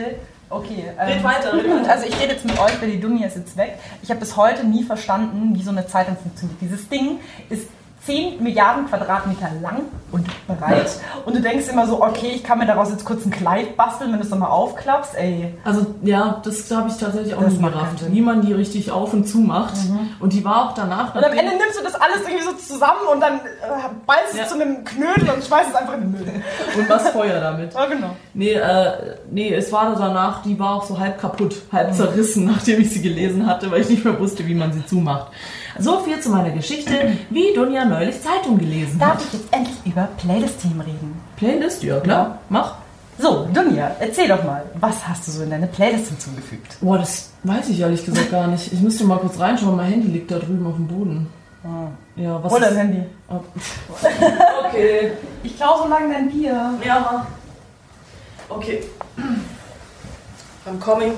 okay. 0.50 0.84
ähm, 0.98 1.08
Red 1.08 1.24
weiter, 1.24 1.52
red 1.52 1.70
weiter. 1.70 1.90
Also 1.90 2.06
ich 2.06 2.20
rede 2.20 2.32
jetzt 2.32 2.44
mit 2.44 2.58
euch, 2.58 2.80
weil 2.80 2.90
die 2.90 3.00
Dunja 3.00 3.26
ist 3.26 3.36
jetzt 3.36 3.56
weg. 3.56 3.78
Ich 4.02 4.10
habe 4.10 4.20
bis 4.20 4.36
heute 4.36 4.66
nie 4.66 4.82
verstanden, 4.84 5.52
wie 5.54 5.62
so 5.62 5.70
eine 5.70 5.86
Zeitung 5.86 6.16
funktioniert. 6.16 6.60
Dieses 6.60 6.88
Ding 6.88 7.18
ist 7.48 7.68
10 8.06 8.42
Milliarden 8.42 8.86
Quadratmeter 8.86 9.48
lang 9.62 9.82
und 10.12 10.26
breit. 10.46 10.90
Und 11.24 11.34
du 11.36 11.40
denkst 11.40 11.68
immer 11.68 11.86
so, 11.86 12.02
okay, 12.02 12.32
ich 12.34 12.44
kann 12.44 12.58
mir 12.58 12.66
daraus 12.66 12.90
jetzt 12.90 13.04
kurz 13.04 13.24
ein 13.24 13.30
Kleid 13.30 13.76
basteln, 13.76 14.10
wenn 14.12 14.18
du 14.18 14.24
es 14.24 14.30
nochmal 14.30 14.50
aufklappst. 14.50 15.14
Ey, 15.16 15.54
Also 15.64 15.86
ja, 16.02 16.40
das 16.44 16.70
habe 16.70 16.88
ich 16.88 16.96
tatsächlich 16.98 17.34
auch 17.34 17.42
Das 17.42 17.54
keinen 17.58 17.72
gerafft, 17.72 18.12
wie 18.12 18.20
man 18.20 18.42
die 18.42 18.52
richtig 18.52 18.90
auf 18.90 19.12
und 19.14 19.24
zu 19.26 19.38
macht. 19.38 19.74
Und 20.20 20.32
die 20.34 20.44
war 20.44 20.66
auch 20.68 20.74
danach. 20.74 21.14
Und 21.14 21.24
am 21.24 21.32
Ende 21.32 21.52
nimmst 21.56 21.78
du 21.78 21.82
das 21.82 21.94
alles 21.94 22.20
irgendwie 22.26 22.44
so 22.44 22.52
zusammen 22.52 23.00
und 23.12 23.20
dann 23.20 23.36
äh, 23.36 23.40
ballst 24.06 24.34
Ja. 24.36 24.42
es 24.42 24.48
zu 24.50 24.54
einem 24.60 24.84
Knödel 24.84 25.30
und 25.30 25.42
schmeißt 25.42 25.70
es 25.70 25.74
einfach 25.74 25.94
in 25.94 26.00
den 26.02 26.10
Müll. 26.12 26.26
und 26.78 26.88
was 26.90 27.08
Feuer 27.08 27.40
damit. 27.40 27.72
Ja, 27.72 27.86
genau. 27.86 28.16
Nee, 28.34 28.52
äh, 28.52 29.16
nee, 29.30 29.54
es 29.54 29.72
war 29.72 29.94
danach, 29.98 30.42
die 30.42 30.58
war 30.58 30.74
auch 30.76 30.84
so 30.84 30.98
halb 30.98 31.18
kaputt, 31.18 31.56
halb 31.72 31.94
zerrissen, 31.94 32.44
nachdem 32.54 32.80
ich 32.82 32.90
sie 32.92 33.00
gelesen 33.02 33.46
hatte, 33.46 33.70
weil 33.70 33.80
ich 33.80 33.88
nicht 33.88 34.04
mehr 34.04 34.18
wusste, 34.20 34.46
wie 34.46 34.54
man 34.54 34.72
sie 34.72 34.84
zumacht. 34.84 35.28
So 35.78 36.00
viel 36.00 36.20
zu 36.20 36.30
meiner 36.30 36.50
Geschichte, 36.50 37.16
wie 37.30 37.52
Dunja 37.54 37.84
neulich 37.84 38.20
Zeitung 38.22 38.58
gelesen 38.58 39.00
hat. 39.00 39.14
Darf 39.16 39.26
ich 39.26 39.32
jetzt 39.40 39.52
endlich 39.52 39.76
über 39.84 40.08
Playlist-Team 40.18 40.80
reden? 40.80 41.20
Playlist, 41.36 41.82
ja 41.82 42.00
klar, 42.00 42.38
mach. 42.48 42.76
So, 43.18 43.48
Dunja, 43.52 43.94
erzähl 44.00 44.28
doch 44.28 44.42
mal, 44.44 44.64
was 44.80 45.06
hast 45.06 45.26
du 45.26 45.32
so 45.32 45.42
in 45.42 45.50
deine 45.50 45.66
Playlist 45.68 46.08
hinzugefügt? 46.08 46.76
Boah, 46.80 46.98
das 46.98 47.30
weiß 47.44 47.68
ich 47.68 47.80
ehrlich 47.80 48.04
gesagt 48.04 48.30
gar 48.30 48.46
nicht. 48.48 48.72
Ich 48.72 48.80
müsste 48.80 49.04
mal 49.04 49.18
kurz 49.18 49.38
reinschauen, 49.38 49.76
mein 49.76 49.90
Handy 49.90 50.08
liegt 50.08 50.30
da 50.30 50.38
drüben 50.38 50.66
auf 50.66 50.74
dem 50.76 50.86
Boden. 50.88 51.26
Ja, 52.16 52.42
was 52.42 52.52
Hol 52.52 52.60
dein. 52.60 52.76
Handy. 52.76 53.02
Oh. 53.28 53.40
Okay, 54.68 55.12
Ich 55.44 55.56
klaue 55.56 55.82
so 55.84 55.88
lange 55.88 56.12
dein 56.12 56.28
Bier. 56.28 56.74
ja, 56.84 57.00
mach. 57.00 58.56
Okay. 58.56 58.82
I'm 60.66 60.78
coming. 60.80 61.12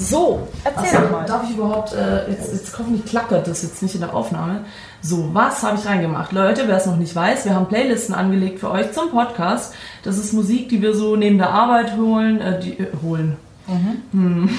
So, 0.00 0.48
Erzähl 0.64 0.98
doch 0.98 1.10
mal. 1.10 1.26
Darf 1.26 1.44
ich 1.44 1.54
überhaupt, 1.54 1.92
äh, 1.92 2.30
jetzt, 2.30 2.54
jetzt 2.54 2.78
hoffentlich 2.78 3.04
klackert 3.04 3.46
das 3.46 3.62
jetzt 3.62 3.82
nicht 3.82 3.94
in 3.94 4.00
der 4.00 4.14
Aufnahme. 4.14 4.64
So, 5.02 5.28
was 5.34 5.62
habe 5.62 5.78
ich 5.78 5.86
reingemacht? 5.86 6.32
Leute, 6.32 6.62
wer 6.66 6.78
es 6.78 6.86
noch 6.86 6.96
nicht 6.96 7.14
weiß, 7.14 7.44
wir 7.44 7.54
haben 7.54 7.68
Playlisten 7.68 8.14
angelegt 8.14 8.60
für 8.60 8.70
euch 8.70 8.92
zum 8.92 9.10
Podcast. 9.10 9.74
Das 10.02 10.16
ist 10.16 10.32
Musik, 10.32 10.70
die 10.70 10.80
wir 10.80 10.94
so 10.94 11.16
neben 11.16 11.36
der 11.36 11.50
Arbeit 11.50 11.98
holen, 11.98 12.40
äh, 12.40 12.58
die, 12.60 12.78
äh, 12.78 12.86
holen. 13.02 13.36
Hm. 14.12 14.48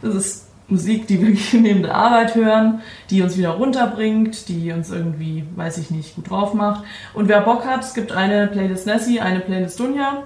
Das 0.00 0.16
ist 0.16 0.46
Musik, 0.66 1.06
die 1.06 1.20
wir 1.20 1.36
neben 1.60 1.82
der 1.82 1.94
Arbeit 1.94 2.34
hören, 2.34 2.80
die 3.10 3.22
uns 3.22 3.36
wieder 3.36 3.50
runterbringt, 3.50 4.48
die 4.48 4.72
uns 4.72 4.90
irgendwie, 4.90 5.44
weiß 5.54 5.78
ich 5.78 5.92
nicht, 5.92 6.16
gut 6.16 6.30
drauf 6.30 6.54
macht. 6.54 6.82
Und 7.14 7.28
wer 7.28 7.42
Bock 7.42 7.64
hat, 7.66 7.84
es 7.84 7.94
gibt 7.94 8.10
eine 8.10 8.48
Playlist 8.48 8.86
Nessie, 8.86 9.20
eine 9.20 9.40
Playlist 9.40 9.78
Dunja 9.78 10.24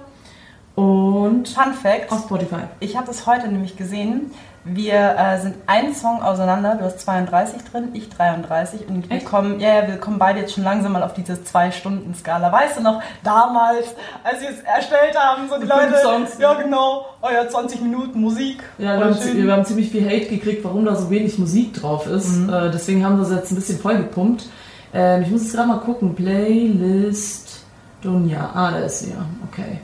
und 0.77 1.47
Fun 1.49 1.73
Fact, 1.73 2.11
auf 2.11 2.25
Spotify. 2.25 2.61
ich 2.79 2.95
habe 2.95 3.07
das 3.07 3.25
heute 3.25 3.47
nämlich 3.47 3.77
gesehen. 3.77 4.29
Wir 4.63 5.15
äh, 5.17 5.39
sind 5.41 5.55
einen 5.65 5.95
Song 5.95 6.21
auseinander. 6.21 6.75
Du 6.75 6.85
hast 6.85 6.99
32 6.99 7.63
drin, 7.63 7.89
ich 7.93 8.09
33. 8.09 8.87
Und 8.87 9.09
wir 9.09 9.17
Echt? 9.17 9.25
kommen, 9.25 9.59
ja, 9.59 9.81
ja, 9.81 9.87
wir 9.87 9.97
kommen 9.97 10.19
beide 10.19 10.41
jetzt 10.41 10.53
schon 10.53 10.63
langsam 10.63 10.91
mal 10.91 11.01
auf 11.01 11.15
diese 11.15 11.33
2-Stunden-Skala. 11.33 12.51
Weißt 12.51 12.77
du 12.77 12.83
noch, 12.83 13.01
damals, 13.23 13.95
als 14.23 14.41
wir 14.41 14.49
es 14.49 14.59
erstellt 14.59 15.17
haben, 15.17 15.49
so 15.49 15.55
die 15.55 15.65
Fünf 15.65 15.81
Leute, 15.81 15.97
Songs. 16.03 16.37
ja 16.37 16.53
genau, 16.53 17.07
oh 17.23 17.29
ja, 17.33 17.49
20 17.49 17.81
Minuten 17.81 18.21
Musik. 18.21 18.61
Ja, 18.77 18.99
wir 18.99 19.05
haben, 19.05 19.17
wir 19.45 19.53
haben 19.53 19.65
ziemlich 19.65 19.89
viel 19.89 20.05
Hate 20.05 20.27
gekriegt, 20.27 20.63
warum 20.63 20.85
da 20.85 20.95
so 20.95 21.09
wenig 21.09 21.39
Musik 21.39 21.73
drauf 21.73 22.05
ist. 22.05 22.47
Äh, 22.47 22.69
deswegen 22.69 23.03
haben 23.03 23.15
wir 23.17 23.23
das 23.23 23.31
jetzt 23.31 23.51
ein 23.51 23.55
bisschen 23.55 23.79
vollgepumpt. 23.79 24.45
Ähm, 24.93 25.23
ich 25.23 25.31
muss 25.31 25.41
jetzt 25.41 25.55
gerade 25.55 25.69
mal 25.69 25.79
gucken. 25.79 26.13
Playlist 26.13 27.63
Dunja. 28.03 28.51
Ah, 28.53 28.69
da 28.69 28.77
ist 28.79 28.99
sie 28.99 29.09
ja. 29.09 29.25
Okay. 29.51 29.79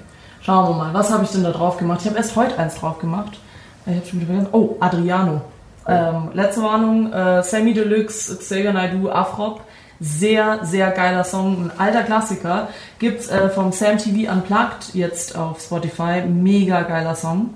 Schauen 0.45 0.69
wir 0.69 0.75
mal. 0.75 0.93
Was 0.93 1.09
habe 1.09 1.23
ich 1.23 1.31
denn 1.31 1.43
da 1.43 1.51
drauf 1.51 1.77
gemacht? 1.77 2.01
Ich 2.01 2.07
habe 2.07 2.17
erst 2.17 2.35
heute 2.35 2.59
eins 2.59 2.75
drauf 2.75 2.99
gemacht. 2.99 3.39
Ich 3.85 3.95
habe 3.95 4.05
schon 4.05 4.19
wieder 4.19 4.33
vergessen. 4.33 4.49
Oh, 4.53 4.75
Adriano. 4.81 5.41
Ähm, 5.87 6.31
letzte 6.33 6.63
Warnung. 6.63 7.13
Äh, 7.13 7.43
Sammy 7.43 7.73
Deluxe, 7.73 8.37
Xavier 8.37 8.73
Naidoo, 8.73 9.09
Afrop. 9.09 9.61
Sehr, 10.01 10.59
sehr 10.63 10.91
geiler 10.91 11.23
Song. 11.23 11.71
Ein 11.71 11.79
alter 11.79 12.03
Klassiker. 12.03 12.67
Gibt's 12.99 13.29
äh, 13.29 13.49
vom 13.49 13.71
Sam 13.71 13.97
TV 13.97 14.29
Unplugged 14.29 14.93
jetzt 14.93 15.37
auf 15.37 15.61
Spotify. 15.61 16.23
Mega 16.27 16.81
geiler 16.81 17.15
Song. 17.15 17.53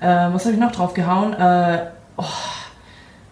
Äh, 0.00 0.06
was 0.06 0.44
habe 0.44 0.54
ich 0.54 0.60
noch 0.60 0.70
drauf 0.70 0.94
gehauen? 0.94 1.32
Äh, 1.32 1.86
oh, 2.16 2.24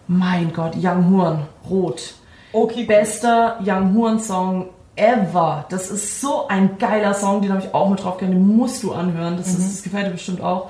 mein 0.07 0.51
Gott, 0.51 0.73
Young 0.75 1.09
Horn, 1.09 1.47
Rot. 1.69 2.15
Okay, 2.51 2.81
cool. 2.81 2.85
Bester 2.87 3.59
Young 3.63 3.95
Horn 3.95 4.19
Song 4.19 4.69
ever. 4.99 5.65
Das 5.69 5.89
ist 5.89 6.21
so 6.21 6.47
ein 6.47 6.77
geiler 6.77 7.13
Song, 7.13 7.41
den 7.41 7.51
habe 7.51 7.63
ich 7.63 7.73
auch 7.73 7.89
mit 7.89 8.03
drauf 8.03 8.17
gehabt, 8.17 8.33
den 8.33 8.57
musst 8.57 8.83
du 8.83 8.93
anhören. 8.93 9.37
Das, 9.37 9.47
ist, 9.47 9.77
das 9.77 9.83
gefällt 9.83 10.07
dir 10.07 10.11
bestimmt 10.11 10.41
auch. 10.41 10.69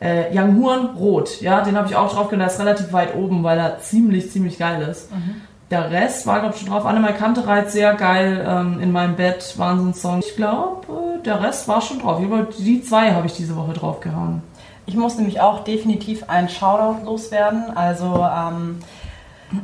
Äh, 0.00 0.36
Young 0.36 0.56
Huren 0.56 0.96
Rot, 0.96 1.40
ja, 1.40 1.62
den 1.62 1.76
habe 1.76 1.88
ich 1.88 1.96
auch 1.96 2.12
drauf 2.12 2.28
gehabt, 2.28 2.40
der 2.40 2.46
ist 2.48 2.60
relativ 2.60 2.92
weit 2.92 3.14
oben, 3.14 3.42
weil 3.42 3.58
er 3.58 3.78
ziemlich, 3.78 4.30
ziemlich 4.30 4.58
geil 4.58 4.82
ist. 4.82 5.08
Der 5.70 5.90
Rest 5.90 6.26
war, 6.26 6.40
glaube 6.40 6.54
ich, 6.54 6.60
schon 6.60 6.70
drauf. 6.70 6.84
Annemal 6.84 7.14
Kantereit, 7.14 7.70
sehr 7.70 7.94
geil. 7.94 8.46
Ähm, 8.46 8.80
in 8.80 8.92
meinem 8.92 9.16
Bett, 9.16 9.54
Wahnsinnssong. 9.56 10.20
Ich 10.20 10.36
glaube, 10.36 10.86
äh, 10.92 11.22
der 11.22 11.42
Rest 11.42 11.66
war 11.68 11.80
schon 11.80 12.00
drauf. 12.00 12.20
Aber 12.22 12.46
die 12.58 12.82
zwei 12.82 13.12
habe 13.12 13.26
ich 13.26 13.32
diese 13.32 13.56
Woche 13.56 13.72
draufgehauen. 13.72 14.42
Ich 14.86 14.94
muss 14.94 15.16
nämlich 15.16 15.40
auch 15.40 15.64
definitiv 15.64 16.28
einen 16.28 16.48
Shoutout 16.48 17.04
loswerden. 17.06 17.74
Also 17.74 18.24
ähm, 18.24 18.80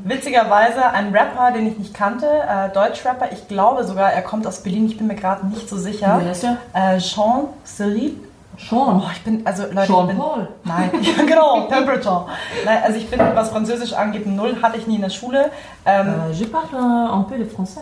witzigerweise 0.04 0.84
ein 0.92 1.14
Rapper, 1.14 1.52
den 1.52 1.66
ich 1.66 1.78
nicht 1.78 1.94
kannte, 1.94 2.26
äh, 2.26 2.68
Deutschrapper. 2.72 3.32
Ich 3.32 3.48
glaube 3.48 3.84
sogar, 3.84 4.12
er 4.12 4.22
kommt 4.22 4.46
aus 4.46 4.62
Berlin. 4.62 4.86
Ich 4.86 4.96
bin 4.98 5.06
mir 5.06 5.14
gerade 5.16 5.46
nicht 5.46 5.68
so 5.68 5.76
sicher. 5.76 6.20
Wie 6.22 6.28
heißt 6.28 6.42
der? 6.44 6.56
Äh, 6.74 6.98
Jean 6.98 7.44
Cyril. 7.64 8.16
Sean. 8.58 9.00
Oh, 9.02 9.08
ich 9.12 9.22
bin, 9.22 9.46
also 9.46 9.62
Leute, 9.72 9.86
Sean 9.86 10.04
ich 10.04 10.08
bin, 10.08 10.18
Paul. 10.18 10.48
Nein, 10.64 10.90
ja, 11.00 11.24
genau, 11.24 11.62
Temperature. 11.62 12.26
Nein, 12.66 12.78
also 12.84 12.98
ich 12.98 13.08
bin, 13.08 13.18
was 13.18 13.48
Französisch 13.48 13.94
angeht, 13.94 14.26
Null 14.26 14.56
hatte 14.60 14.76
ich 14.76 14.86
nie 14.86 14.96
in 14.96 15.00
der 15.02 15.08
Schule. 15.10 15.50
Ähm, 15.86 16.08
Äh, 16.28 16.32
je 16.34 16.44
parle 16.46 16.76
un 17.10 17.22
peu 17.24 17.38
de 17.38 17.46
français. 17.46 17.80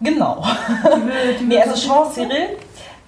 Genau. 0.00 0.36
Tu 0.84 0.88
veux- 1.00 1.36
tu 1.36 1.40
veux 1.40 1.46
Nee, 1.48 1.60
also 1.60 1.74
français? 1.74 2.14
Cyril 2.14 2.56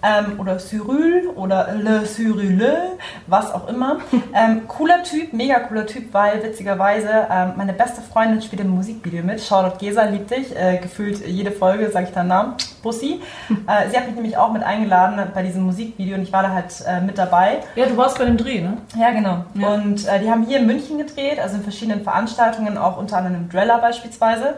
ähm, 0.02 0.38
oder 0.38 0.58
Cyril 0.58 1.28
oder 1.34 1.74
Le 1.74 2.04
Cyrille, 2.04 2.98
was 3.26 3.52
auch 3.52 3.68
immer. 3.68 3.98
Ähm, 4.32 4.68
cooler 4.68 5.02
Typ, 5.02 5.32
mega 5.32 5.58
cooler 5.60 5.86
Typ, 5.86 6.12
weil 6.12 6.42
witzigerweise 6.42 7.26
ähm, 7.30 7.52
meine 7.56 7.72
beste 7.72 8.00
Freundin 8.00 8.40
spielt 8.40 8.62
im 8.62 8.70
Musikvideo 8.70 9.24
mit. 9.24 9.40
Charlotte 9.40 9.78
Gesa 9.78 10.04
liebt 10.04 10.30
dich. 10.30 10.56
Äh, 10.56 10.78
gefühlt 10.78 11.26
jede 11.26 11.50
Folge 11.50 11.90
sage 11.90 12.06
ich 12.06 12.12
deinen 12.12 12.28
Namen. 12.28 12.54
Bussi. 12.82 13.20
Äh, 13.66 13.90
sie 13.90 13.96
hat 13.96 14.06
mich 14.06 14.14
nämlich 14.14 14.36
auch 14.36 14.52
mit 14.52 14.62
eingeladen 14.62 15.20
bei 15.34 15.42
diesem 15.42 15.64
Musikvideo 15.64 16.16
und 16.16 16.22
ich 16.22 16.32
war 16.32 16.42
da 16.42 16.50
halt 16.50 16.72
äh, 16.86 17.00
mit 17.00 17.18
dabei. 17.18 17.58
Ja, 17.74 17.86
du 17.86 17.96
warst 17.96 18.18
bei 18.18 18.24
dem 18.24 18.36
Dreh, 18.36 18.60
ne? 18.60 18.78
Ja, 18.96 19.10
genau. 19.10 19.44
Ja. 19.54 19.74
Und 19.74 20.06
äh, 20.06 20.20
die 20.20 20.30
haben 20.30 20.44
hier 20.44 20.58
in 20.58 20.66
München 20.66 20.98
gedreht, 20.98 21.38
also 21.40 21.56
in 21.56 21.62
verschiedenen 21.62 22.02
Veranstaltungen, 22.02 22.78
auch 22.78 22.96
unter 22.96 23.18
anderem 23.18 23.36
im 23.36 23.48
Dreller 23.48 23.78
beispielsweise. 23.78 24.54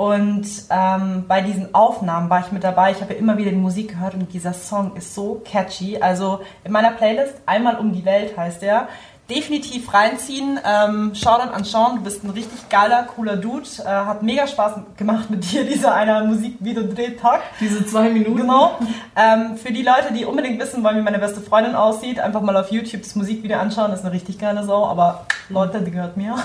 Und 0.00 0.46
ähm, 0.70 1.26
bei 1.28 1.42
diesen 1.42 1.74
Aufnahmen 1.74 2.30
war 2.30 2.40
ich 2.40 2.52
mit 2.52 2.64
dabei. 2.64 2.90
Ich 2.90 3.02
habe 3.02 3.12
ja 3.12 3.18
immer 3.18 3.36
wieder 3.36 3.50
die 3.50 3.58
Musik 3.58 3.90
gehört 3.90 4.14
und 4.14 4.32
dieser 4.32 4.54
Song 4.54 4.96
ist 4.96 5.14
so 5.14 5.42
catchy. 5.44 5.98
Also 6.00 6.40
in 6.64 6.72
meiner 6.72 6.92
Playlist 6.92 7.34
Einmal 7.44 7.78
um 7.78 7.92
die 7.92 8.02
Welt 8.06 8.34
heißt 8.34 8.62
der. 8.62 8.88
Definitiv 9.28 9.92
reinziehen. 9.92 10.58
Ähm, 10.64 11.14
Shoutout 11.14 11.52
an 11.52 11.64
Sean, 11.64 11.96
du 11.96 12.02
bist 12.02 12.24
ein 12.24 12.30
richtig 12.30 12.70
geiler, 12.70 13.02
cooler 13.14 13.36
Dude. 13.36 13.68
Äh, 13.80 13.88
hat 13.88 14.22
mega 14.22 14.46
Spaß 14.46 14.76
gemacht 14.96 15.28
mit 15.28 15.52
dir, 15.52 15.64
dieser 15.68 15.94
einer 15.94 16.24
Musikvideo-Drehtag. 16.24 17.42
Diese 17.60 17.84
zwei 17.84 18.08
Minuten. 18.08 18.36
Genau. 18.36 18.78
Ähm, 19.14 19.58
für 19.58 19.70
die 19.70 19.82
Leute, 19.82 20.14
die 20.16 20.24
unbedingt 20.24 20.58
wissen 20.58 20.82
wollen, 20.82 20.96
wie 20.96 21.02
meine 21.02 21.18
beste 21.18 21.42
Freundin 21.42 21.74
aussieht, 21.74 22.20
einfach 22.20 22.40
mal 22.40 22.56
auf 22.56 22.72
YouTube 22.72 23.02
das 23.02 23.16
Musikvideo 23.16 23.58
anschauen. 23.58 23.90
Das 23.90 24.00
ist 24.00 24.06
eine 24.06 24.14
richtig 24.14 24.38
geile 24.38 24.64
Sau, 24.64 24.86
aber 24.86 25.26
Leute, 25.50 25.82
die 25.82 25.90
gehört 25.90 26.16
mir. 26.16 26.36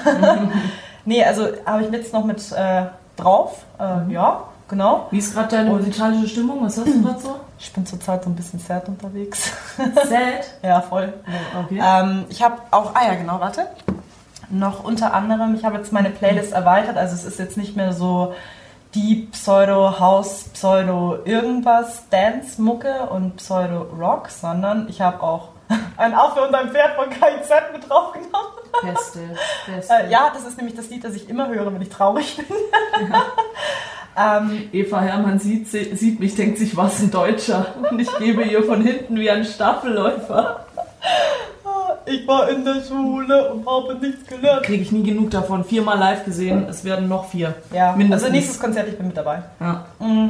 nee, 1.05 1.23
also 1.23 1.47
habe 1.65 1.85
ich 1.85 1.91
jetzt 1.91 2.11
noch 2.11 2.25
mit 2.25 2.51
äh, 2.51 2.87
drauf. 3.17 3.63
Äh, 3.79 4.11
Ja, 4.11 4.43
genau. 4.67 5.07
Wie 5.11 5.17
ist 5.19 5.33
gerade 5.33 5.49
deine 5.55 5.71
Und- 5.71 5.77
musikalische 5.79 6.27
Stimmung? 6.29 6.63
Was 6.65 6.77
hast 6.77 6.87
du 6.87 7.01
gerade 7.01 7.19
so? 7.19 7.35
Ich 7.57 7.71
bin 7.71 7.85
zurzeit 7.85 8.23
so 8.23 8.29
ein 8.29 8.35
bisschen 8.35 8.59
sad 8.59 8.87
unterwegs. 8.89 9.49
Sad. 9.77 10.43
ja, 10.61 10.81
voll. 10.81 11.13
Okay. 11.65 11.81
Ähm, 11.81 12.25
ich 12.29 12.43
habe 12.43 12.57
auch, 12.71 12.93
ah 12.93 13.07
ja, 13.07 13.13
genau, 13.15 13.39
warte. 13.39 13.67
Noch 14.49 14.83
unter 14.83 15.13
anderem, 15.13 15.55
ich 15.55 15.63
habe 15.63 15.77
jetzt 15.77 15.93
meine 15.93 16.09
Playlist 16.09 16.51
erweitert, 16.51 16.97
also 16.97 17.15
es 17.15 17.23
ist 17.23 17.39
jetzt 17.39 17.55
nicht 17.57 17.75
mehr 17.77 17.93
so 17.93 18.33
die 18.93 19.27
Pseudo-House, 19.31 20.49
Pseudo-Irgendwas 20.53 22.09
Dance-Mucke 22.09 23.07
und 23.09 23.37
Pseudo-Rock, 23.37 24.29
sondern 24.29 24.87
ich 24.89 25.01
habe 25.01 25.23
auch 25.23 25.49
ein 25.97 26.13
Affe 26.13 26.41
und 26.45 26.53
ein 26.53 26.69
Pferd 26.71 26.95
von 26.95 27.09
KIZ 27.09 27.49
mit 27.73 27.89
draufgenommen. 27.89 28.31
Beste. 28.83 29.19
Beste. 29.67 29.93
Äh, 29.93 30.11
ja, 30.11 30.31
das 30.33 30.45
ist 30.45 30.57
nämlich 30.57 30.75
das 30.75 30.89
Lied, 30.89 31.03
das 31.03 31.15
ich 31.15 31.29
immer 31.29 31.47
höre, 31.47 31.73
wenn 31.73 31.81
ich 31.81 31.89
traurig 31.89 32.37
bin. 32.37 32.45
ähm, 34.17 34.69
Eva 34.71 35.01
Hermann 35.01 35.39
sieht, 35.39 35.69
sieht 35.69 36.19
mich, 36.19 36.35
denkt 36.35 36.57
sich, 36.57 36.75
was 36.75 36.99
ein 36.99 37.11
Deutscher. 37.11 37.75
Und 37.89 37.99
ich 37.99 38.15
gebe 38.17 38.43
ihr 38.43 38.63
von 38.63 38.81
hinten 38.81 39.19
wie 39.19 39.29
ein 39.29 39.45
Staffelläufer. 39.45 40.65
ich 42.05 42.27
war 42.27 42.49
in 42.49 42.63
der 42.63 42.81
Schule 42.87 43.51
und 43.51 43.65
habe 43.65 43.95
nichts 43.95 44.27
gelernt. 44.27 44.63
Kriege 44.63 44.83
ich 44.83 44.91
nie 44.91 45.03
genug 45.03 45.31
davon. 45.31 45.63
Viermal 45.63 45.97
live 45.97 46.25
gesehen, 46.25 46.67
es 46.69 46.83
werden 46.83 47.07
noch 47.07 47.25
vier. 47.25 47.55
Ja, 47.73 47.95
Mindestens. 47.95 48.23
also 48.23 48.35
nächstes 48.35 48.59
Konzert, 48.59 48.87
ich 48.87 48.97
bin 48.97 49.07
mit 49.07 49.17
dabei. 49.17 49.43
Ja. 49.59 49.85
Mm. 49.99 50.29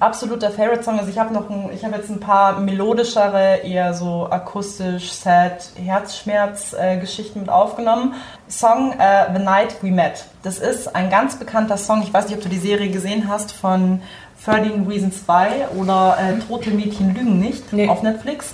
Absoluter 0.00 0.50
Favorite 0.50 0.84
Song. 0.84 0.98
Also 0.98 1.10
ich 1.10 1.18
habe 1.18 1.34
noch 1.34 1.50
ein, 1.50 1.70
ich 1.74 1.84
habe 1.84 1.96
jetzt 1.96 2.08
ein 2.08 2.20
paar 2.20 2.60
melodischere, 2.60 3.56
eher 3.64 3.94
so 3.94 4.28
akustisch, 4.30 5.12
sad, 5.12 5.70
Herzschmerz-Geschichten 5.76 7.40
mit 7.40 7.48
aufgenommen. 7.48 8.14
Song 8.48 8.92
äh, 8.92 9.26
The 9.36 9.42
Night 9.42 9.82
We 9.82 9.90
Met. 9.90 10.24
Das 10.44 10.58
ist 10.58 10.94
ein 10.94 11.10
ganz 11.10 11.36
bekannter 11.36 11.76
Song. 11.76 12.02
Ich 12.02 12.12
weiß 12.12 12.28
nicht, 12.28 12.36
ob 12.36 12.42
du 12.42 12.48
die 12.48 12.58
Serie 12.58 12.90
gesehen 12.90 13.28
hast 13.28 13.50
von 13.50 14.00
13 14.48 14.86
Reasons 14.86 15.16
Why 15.26 15.78
oder 15.78 16.16
äh, 16.18 16.38
Tote 16.40 16.70
Mädchen 16.70 17.14
lügen 17.14 17.38
nicht 17.38 17.72
Nee. 17.72 17.88
auf 17.88 18.02
Netflix. 18.02 18.52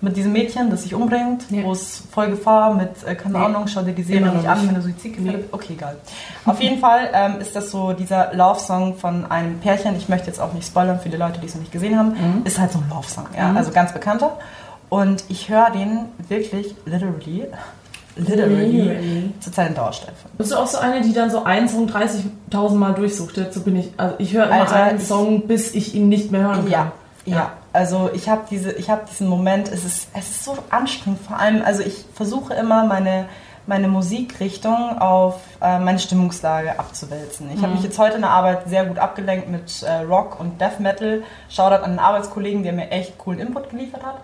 Mit 0.00 0.16
diesem 0.16 0.32
Mädchen, 0.32 0.70
das 0.70 0.82
sich 0.82 0.94
umbringt, 0.94 1.50
Nee. 1.50 1.62
wo 1.64 1.72
es 1.72 2.02
voll 2.10 2.28
Gefahr 2.30 2.74
mit, 2.74 2.90
äh, 3.06 3.14
keine 3.14 3.38
Nee. 3.38 3.44
Ahnung, 3.44 3.66
schau 3.66 3.82
dir 3.82 3.92
die 3.92 4.02
Serie 4.02 4.30
nicht 4.32 4.46
an, 4.48 4.66
wenn 4.66 4.74
du 4.74 4.82
Suizidgefälle 4.82 5.30
Nee. 5.32 5.36
bist. 5.42 5.52
Okay, 5.54 5.72
egal. 5.74 5.96
Auf 6.46 6.60
jeden 6.60 6.78
Fall 6.80 7.10
ähm, 7.12 7.40
ist 7.40 7.54
das 7.54 7.70
so 7.70 7.92
dieser 7.92 8.32
Love-Song 8.34 8.96
von 8.96 9.30
einem 9.30 9.58
Pärchen. 9.60 9.96
Ich 9.96 10.08
möchte 10.08 10.26
jetzt 10.28 10.40
auch 10.40 10.52
nicht 10.52 10.66
spoilern 10.66 10.98
für 11.00 11.08
die 11.08 11.16
Leute, 11.16 11.40
die 11.40 11.46
es 11.46 11.54
noch 11.54 11.60
nicht 11.60 11.72
gesehen 11.72 11.98
haben. 11.98 12.10
Mhm. 12.10 12.42
Ist 12.44 12.58
halt 12.58 12.72
so 12.72 12.78
ein 12.78 12.88
Love-Song, 12.88 13.26
ja, 13.36 13.52
also 13.54 13.70
ganz 13.70 13.92
bekannter. 13.92 14.38
Und 14.88 15.24
ich 15.28 15.48
höre 15.48 15.70
den 15.70 16.06
wirklich 16.28 16.74
literally, 16.84 17.46
literally, 18.16 18.70
Literally. 18.70 19.32
zurzeit 19.40 19.68
in 19.70 19.74
Dauerschleife. 19.74 20.28
Bist 20.38 20.52
du 20.52 20.56
auch 20.56 20.66
so 20.66 20.78
eine, 20.78 21.00
die 21.00 21.12
dann 21.12 21.30
so 21.30 21.44
einen 21.44 21.68
Song 21.68 21.88
30.000 21.88 22.74
Mal 22.74 22.92
durchsuchtet? 22.94 23.52
So 23.52 23.60
bin 23.60 23.76
ich. 23.76 23.90
Also 23.96 24.14
ich 24.18 24.32
höre 24.32 24.46
immer 24.46 24.60
Alter, 24.60 24.82
einen 24.84 25.00
Song, 25.00 25.46
bis 25.46 25.74
ich 25.74 25.94
ihn 25.94 26.08
nicht 26.08 26.30
mehr 26.30 26.42
hören 26.42 26.62
kann. 26.62 26.70
Ja, 26.70 26.92
ja. 27.24 27.52
Also 27.72 28.10
ich 28.14 28.28
habe 28.28 28.42
diese, 28.50 28.72
ich 28.72 28.90
habe 28.90 29.02
diesen 29.10 29.28
Moment. 29.28 29.68
Es 29.68 29.84
ist, 29.84 30.08
es 30.14 30.30
ist 30.30 30.44
so 30.44 30.56
anstrengend. 30.70 31.20
Vor 31.26 31.38
allem, 31.38 31.62
also 31.64 31.82
ich 31.82 32.04
versuche 32.14 32.54
immer 32.54 32.84
meine 32.84 33.26
meine 33.66 33.88
Musikrichtung 33.88 34.98
auf 34.98 35.40
äh, 35.60 35.78
meine 35.78 35.98
Stimmungslage 35.98 36.78
abzuwälzen. 36.78 37.50
Ich 37.54 37.62
habe 37.62 37.72
mich 37.72 37.82
jetzt 37.82 37.98
heute 37.98 38.16
in 38.16 38.20
der 38.20 38.30
Arbeit 38.30 38.68
sehr 38.68 38.84
gut 38.84 38.98
abgelenkt 38.98 39.48
mit 39.48 39.82
äh, 39.82 40.00
Rock 40.02 40.38
und 40.38 40.60
Death 40.60 40.80
Metal. 40.80 41.22
Shoutout 41.48 41.76
an 41.76 41.84
einen 41.84 41.98
Arbeitskollegen, 41.98 42.62
der 42.62 42.74
mir 42.74 42.90
echt 42.90 43.16
coolen 43.18 43.38
Input 43.38 43.70
geliefert 43.70 44.02
hat. 44.02 44.16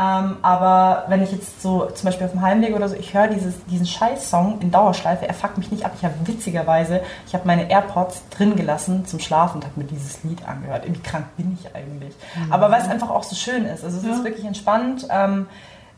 Ähm, 0.00 0.36
aber 0.40 1.04
wenn 1.08 1.22
ich 1.22 1.30
jetzt 1.30 1.60
so 1.60 1.86
zum 1.94 2.06
Beispiel 2.06 2.24
auf 2.26 2.32
dem 2.32 2.40
Heimweg 2.40 2.74
oder 2.74 2.88
so, 2.88 2.94
ich 2.96 3.12
höre 3.12 3.28
diesen 3.28 3.84
Scheiß-Song 3.86 4.58
in 4.60 4.70
Dauerschleife, 4.70 5.28
er 5.28 5.34
fuckt 5.34 5.58
mich 5.58 5.70
nicht 5.70 5.84
ab. 5.84 5.92
Ich 5.98 6.04
habe 6.04 6.14
witzigerweise, 6.24 7.02
ich 7.26 7.34
habe 7.34 7.46
meine 7.46 7.68
AirPods 7.70 8.22
drin 8.30 8.56
gelassen 8.56 9.04
zum 9.04 9.20
Schlafen 9.20 9.56
und 9.58 9.64
habe 9.66 9.78
mir 9.78 9.84
dieses 9.86 10.24
Lied 10.24 10.38
angehört. 10.48 10.84
Wie 10.86 10.98
krank 11.00 11.26
bin 11.36 11.58
ich 11.60 11.74
eigentlich? 11.74 12.14
Aber 12.48 12.70
weil 12.70 12.80
es 12.80 12.88
einfach 12.88 13.10
auch 13.10 13.24
so 13.24 13.36
schön 13.36 13.64
ist. 13.66 13.84
Also 13.84 13.98
es 13.98 14.04
Ja. 14.04 14.12
ist 14.12 14.24
wirklich 14.24 14.46
entspannt. 14.46 15.06
Ähm, 15.10 15.46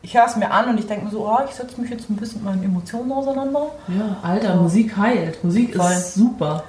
ich 0.01 0.17
höre 0.17 0.25
es 0.25 0.35
mir 0.35 0.51
an 0.51 0.67
und 0.67 0.77
ich 0.79 0.87
denke 0.87 1.05
mir 1.05 1.11
so, 1.11 1.25
oh, 1.25 1.39
ich 1.47 1.55
setze 1.55 1.79
mich 1.79 1.89
jetzt 1.89 2.09
ein 2.09 2.17
bisschen 2.17 2.43
mit 2.43 2.51
meinen 2.53 2.63
Emotionen 2.65 3.09
auseinander. 3.13 3.67
Ja, 3.87 4.17
Alter, 4.21 4.55
Musik 4.55 4.97
heilt. 4.97 5.41
Musik 5.45 5.77
Voll. 5.77 5.91
ist 5.91 6.15
super. 6.15 6.63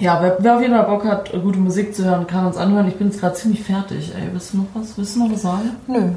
Ja, 0.00 0.20
wer, 0.20 0.36
wer 0.40 0.56
auf 0.56 0.60
jeden 0.60 0.74
Fall 0.74 0.86
Bock 0.86 1.04
hat, 1.04 1.30
gute 1.30 1.58
Musik 1.60 1.94
zu 1.94 2.04
hören, 2.04 2.26
kann 2.26 2.46
uns 2.46 2.56
anhören. 2.56 2.88
Ich 2.88 2.96
bin 2.96 3.08
jetzt 3.10 3.20
gerade 3.20 3.34
ziemlich 3.36 3.62
fertig. 3.62 4.12
Ey, 4.16 4.28
willst 4.32 4.52
du 4.54 4.58
noch 4.58 4.66
was? 4.74 4.96
Willst 4.98 5.14
du 5.14 5.20
noch 5.24 5.32
was 5.32 5.42
sagen? 5.42 5.70
Nö. 5.86 6.10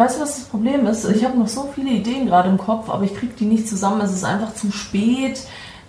Weißt 0.00 0.16
du, 0.16 0.22
was 0.22 0.36
das 0.36 0.44
Problem 0.46 0.86
ist? 0.86 1.04
Ich 1.10 1.26
habe 1.26 1.38
noch 1.38 1.46
so 1.46 1.68
viele 1.74 1.90
Ideen 1.90 2.24
gerade 2.24 2.48
im 2.48 2.56
Kopf, 2.56 2.88
aber 2.88 3.04
ich 3.04 3.14
kriege 3.14 3.34
die 3.38 3.44
nicht 3.44 3.68
zusammen. 3.68 4.00
Es 4.00 4.14
ist 4.14 4.24
einfach 4.24 4.54
zu 4.54 4.72
spät. 4.72 5.42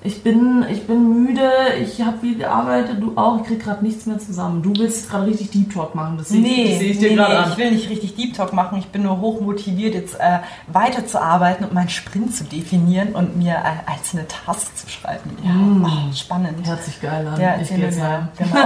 Ich 0.04 0.24
bin, 0.24 0.66
ich 0.72 0.88
bin 0.88 1.26
müde. 1.26 1.52
Ich 1.80 2.02
habe 2.02 2.18
viel 2.20 2.36
gearbeitet. 2.36 2.98
Du 3.00 3.14
auch. 3.16 3.42
Ich 3.42 3.48
krieg 3.48 3.64
gerade 3.64 3.86
nichts 3.86 4.08
mehr 4.08 4.18
zusammen. 4.18 4.64
Du 4.64 4.74
willst 4.76 5.10
gerade 5.10 5.28
richtig 5.28 5.52
Deep 5.52 5.74
Talk 5.74 5.94
machen. 5.94 6.18
Das 6.18 6.30
sehe 6.30 6.42
Nee, 6.42 6.70
das 6.70 6.80
sehe 6.80 6.92
ich 6.92 6.98
dir 6.98 7.10
nee, 7.10 7.16
gerade 7.16 7.34
nee, 7.34 7.38
an. 7.38 7.52
ich 7.52 7.58
will 7.58 7.72
nicht 7.72 7.90
richtig 7.90 8.16
Deep 8.16 8.34
Talk 8.34 8.52
machen. 8.52 8.80
Ich 8.80 8.88
bin 8.88 9.04
nur 9.04 9.22
hoch 9.22 9.42
motiviert, 9.42 9.94
jetzt 9.94 10.16
äh, 10.20 10.40
weiterzuarbeiten 10.68 11.66
und 11.66 11.74
meinen 11.74 11.90
Sprint 11.90 12.36
zu 12.36 12.46
definieren 12.46 13.10
und 13.14 13.38
mir 13.38 13.54
äh, 13.54 13.92
einzelne 13.92 14.28
Tasks 14.28 14.86
zu 14.86 14.90
schreiben. 14.90 15.38
Ja, 15.44 15.52
oh, 15.54 16.14
spannend. 16.16 16.68
Hört 16.68 16.84
sich 16.84 17.00
geil 17.00 17.28
an. 17.28 17.40
Ja, 17.40 17.58
ich 17.62 17.70
gehe 17.70 17.78
jetzt 17.78 18.02
heim. 18.02 18.30
Genau. 18.38 18.56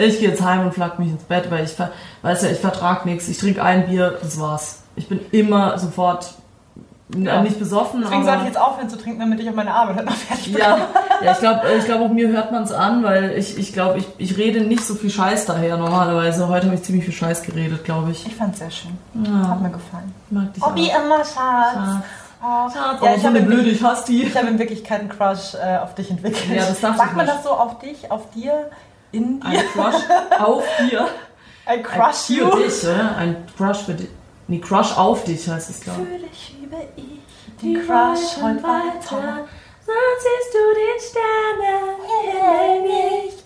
Ich 0.00 0.20
gehe 0.20 0.28
jetzt 0.28 0.40
heim 0.40 0.60
und 0.60 0.72
flack 0.72 1.00
mich 1.00 1.08
ins 1.08 1.24
Bett, 1.24 1.50
weil 1.50 1.64
ich, 1.64 1.72
weißt 2.22 2.44
ja, 2.44 2.50
ich 2.50 2.58
vertrag 2.58 3.04
nichts. 3.04 3.26
Ich 3.26 3.36
trinke 3.36 3.60
ein 3.64 3.88
Bier, 3.88 4.16
das 4.22 4.38
war's. 4.38 4.82
Ich 4.94 5.08
bin 5.08 5.18
immer 5.32 5.76
sofort 5.76 6.34
Ja. 7.16 7.40
nicht 7.40 7.58
besoffen, 7.58 8.02
Deswegen 8.02 8.24
sollte 8.24 8.40
ich 8.40 8.46
jetzt 8.48 8.60
aufhören 8.60 8.90
zu 8.90 8.98
trinken, 8.98 9.20
damit 9.20 9.40
ich 9.40 9.48
auf 9.48 9.54
meine 9.54 9.72
Arbeit 9.72 10.04
noch 10.04 10.12
fertig 10.12 10.52
bin. 10.52 10.60
ja, 10.60 10.76
ja, 11.22 11.32
ich 11.32 11.38
glaube, 11.38 11.62
ich 11.78 11.84
glaub, 11.86 12.00
auch 12.02 12.08
mir 12.10 12.28
hört 12.28 12.52
man 12.52 12.64
es 12.64 12.72
an, 12.72 13.02
weil 13.02 13.30
ich, 13.38 13.56
ich 13.56 13.72
glaube, 13.72 13.98
ich, 13.98 14.06
ich 14.18 14.36
rede 14.36 14.60
nicht 14.60 14.84
so 14.84 14.94
viel 14.94 15.08
Scheiß 15.08 15.46
daher 15.46 15.78
normalerweise. 15.78 16.48
Heute 16.48 16.66
habe 16.66 16.74
ich 16.74 16.82
ziemlich 16.82 17.04
viel 17.06 17.14
Scheiß 17.14 17.42
geredet, 17.42 17.82
glaube 17.84 18.10
ich. 18.10 18.26
Ich 18.26 18.36
fand's 18.36 18.58
sehr 18.58 18.70
schön. 18.70 18.90
Ja. 19.24 19.48
Hat 19.48 19.60
mir 19.62 19.70
gefallen. 19.70 20.14
Mag 20.28 20.52
dich 20.52 20.62
Oh, 20.62 20.74
wie 20.74 20.92
auch. 20.92 21.02
immer, 21.04 21.16
Schatz. 21.18 21.34
Schatz. 21.74 22.04
Oh. 22.42 22.70
Schatz, 22.70 23.02
Ja, 23.02 23.14
ich 23.14 23.20
so 23.22 23.26
habe 23.28 23.36
eine 23.36 23.38
in, 23.38 23.46
Blöde, 23.46 23.70
ich 23.70 23.82
hasse 23.82 24.04
die. 24.06 24.22
ich 24.24 24.36
habe 24.36 24.48
in 24.48 24.58
Wirklichkeit 24.58 25.00
einen 25.00 25.08
Crush 25.08 25.54
äh, 25.54 25.78
auf 25.78 25.94
dich 25.94 26.10
entwickelt. 26.10 26.44
Ja, 26.50 26.66
das 26.66 26.78
Sagt 26.80 27.16
man 27.16 27.26
das 27.26 27.42
so 27.42 27.50
auf 27.50 27.78
dich, 27.78 28.10
auf 28.10 28.30
dir? 28.32 28.68
in 29.12 29.40
Ein 29.42 29.52
dir. 29.52 29.62
Crush 29.72 29.94
auf 30.38 30.62
dir. 30.90 31.06
Ein 31.64 31.82
crush 31.82 32.16
für 32.26 32.32
you. 32.34 32.50
dich, 32.56 32.84
oder? 32.84 33.16
Ein 33.16 33.36
Crush 33.56 33.78
für 33.78 33.94
dich. 33.94 34.08
Nee, 34.50 34.60
Crush 34.60 34.96
auf 34.96 35.24
dich 35.24 35.46
heißt 35.46 35.68
es, 35.68 35.80
glaube 35.80 36.02
ich. 36.02 36.08
Für 36.08 36.26
dich 36.26 36.56
liebe 36.58 36.76
ich 36.96 37.62
den 37.62 37.74
Crush 37.74 38.42
heute 38.42 38.62
weiter. 38.62 39.46
Sonst 39.84 40.24
siehst 40.24 40.54
du 40.54 40.62
den 40.74 40.98
Sterne 41.10 41.74
nicht. 42.82 43.38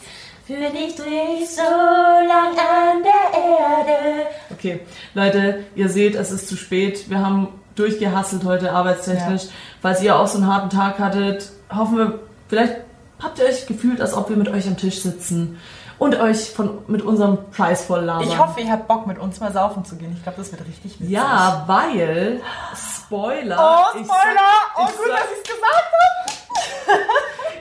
Für 0.46 0.70
dich 0.70 0.94
dreh 0.94 1.42
ich 1.42 1.50
so 1.50 1.62
lang 1.62 2.56
an 2.56 3.02
der 3.02 3.36
Erde. 3.36 4.26
Okay, 4.52 4.80
Leute, 5.14 5.64
ihr 5.74 5.88
seht, 5.88 6.14
es 6.14 6.30
ist 6.30 6.48
zu 6.48 6.56
spät. 6.56 7.10
Wir 7.10 7.18
haben 7.18 7.48
durchgehasselt 7.74 8.44
heute 8.44 8.70
arbeitstechnisch. 8.70 9.44
Ja. 9.44 9.50
Falls 9.80 10.02
ihr 10.02 10.16
auch 10.16 10.28
so 10.28 10.38
einen 10.38 10.46
harten 10.46 10.70
Tag 10.70 11.00
hattet, 11.00 11.50
hoffen 11.74 11.98
wir, 11.98 12.20
vielleicht 12.46 12.76
habt 13.20 13.40
ihr 13.40 13.46
euch 13.46 13.66
gefühlt, 13.66 14.00
als 14.00 14.14
ob 14.14 14.28
wir 14.28 14.36
mit 14.36 14.48
euch 14.48 14.68
am 14.68 14.76
Tisch 14.76 15.00
sitzen 15.00 15.58
und 16.02 16.18
euch 16.20 16.50
von, 16.50 16.78
mit 16.88 17.02
unserem 17.02 17.38
Preis 17.52 17.84
voll 17.84 18.00
labern. 18.00 18.26
Ich 18.26 18.36
hoffe, 18.38 18.60
ihr 18.60 18.70
habt 18.72 18.88
Bock, 18.88 19.06
mit 19.06 19.18
uns 19.18 19.38
mal 19.40 19.52
saufen 19.52 19.84
zu 19.84 19.96
gehen. 19.96 20.12
Ich 20.16 20.22
glaube, 20.22 20.38
das 20.38 20.50
wird 20.50 20.66
richtig 20.66 20.98
witzig. 20.98 21.10
Ja, 21.10 21.62
weil, 21.68 22.40
Spoiler. 22.74 23.56
Oh, 23.94 23.98
ich 23.98 24.04
Spoiler! 24.06 24.34
sag- 24.34 24.78
oh, 24.78 24.86
ich 24.90 24.96
gut, 24.96 25.06
sag- 25.08 25.16
dass 25.20 25.30
ich 25.30 25.38
es 25.38 25.54
gesagt 25.54 25.92
habe. 26.00 26.98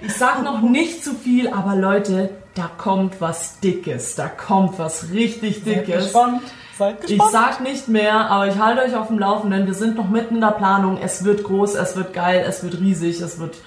Ich 0.03 0.15
sag 0.15 0.41
noch 0.43 0.61
nicht 0.61 1.03
zu 1.03 1.13
viel, 1.13 1.53
aber 1.53 1.75
Leute, 1.75 2.31
da 2.55 2.67
kommt 2.75 3.21
was 3.21 3.59
Dickes. 3.59 4.15
Da 4.15 4.27
kommt 4.29 4.79
was 4.79 5.11
richtig 5.11 5.57
Seid 5.63 5.65
Dickes. 5.67 6.05
gespannt. 6.05 6.41
Seid 6.75 7.03
Ich 7.03 7.09
gespannt. 7.09 7.31
sag 7.31 7.61
nicht 7.61 7.87
mehr, 7.87 8.15
aber 8.31 8.47
ich 8.47 8.57
halte 8.57 8.81
euch 8.81 8.95
auf 8.95 9.07
dem 9.09 9.19
Laufenden. 9.19 9.67
Wir 9.67 9.75
sind 9.75 9.97
noch 9.97 10.09
mitten 10.09 10.35
in 10.35 10.41
der 10.41 10.47
Planung. 10.53 10.97
Es 10.97 11.23
wird 11.23 11.43
groß, 11.43 11.75
es 11.75 11.95
wird 11.95 12.13
geil, 12.13 12.43
es 12.47 12.63
wird 12.63 12.79
riesig, 12.79 13.21
es 13.21 13.37
wird. 13.37 13.57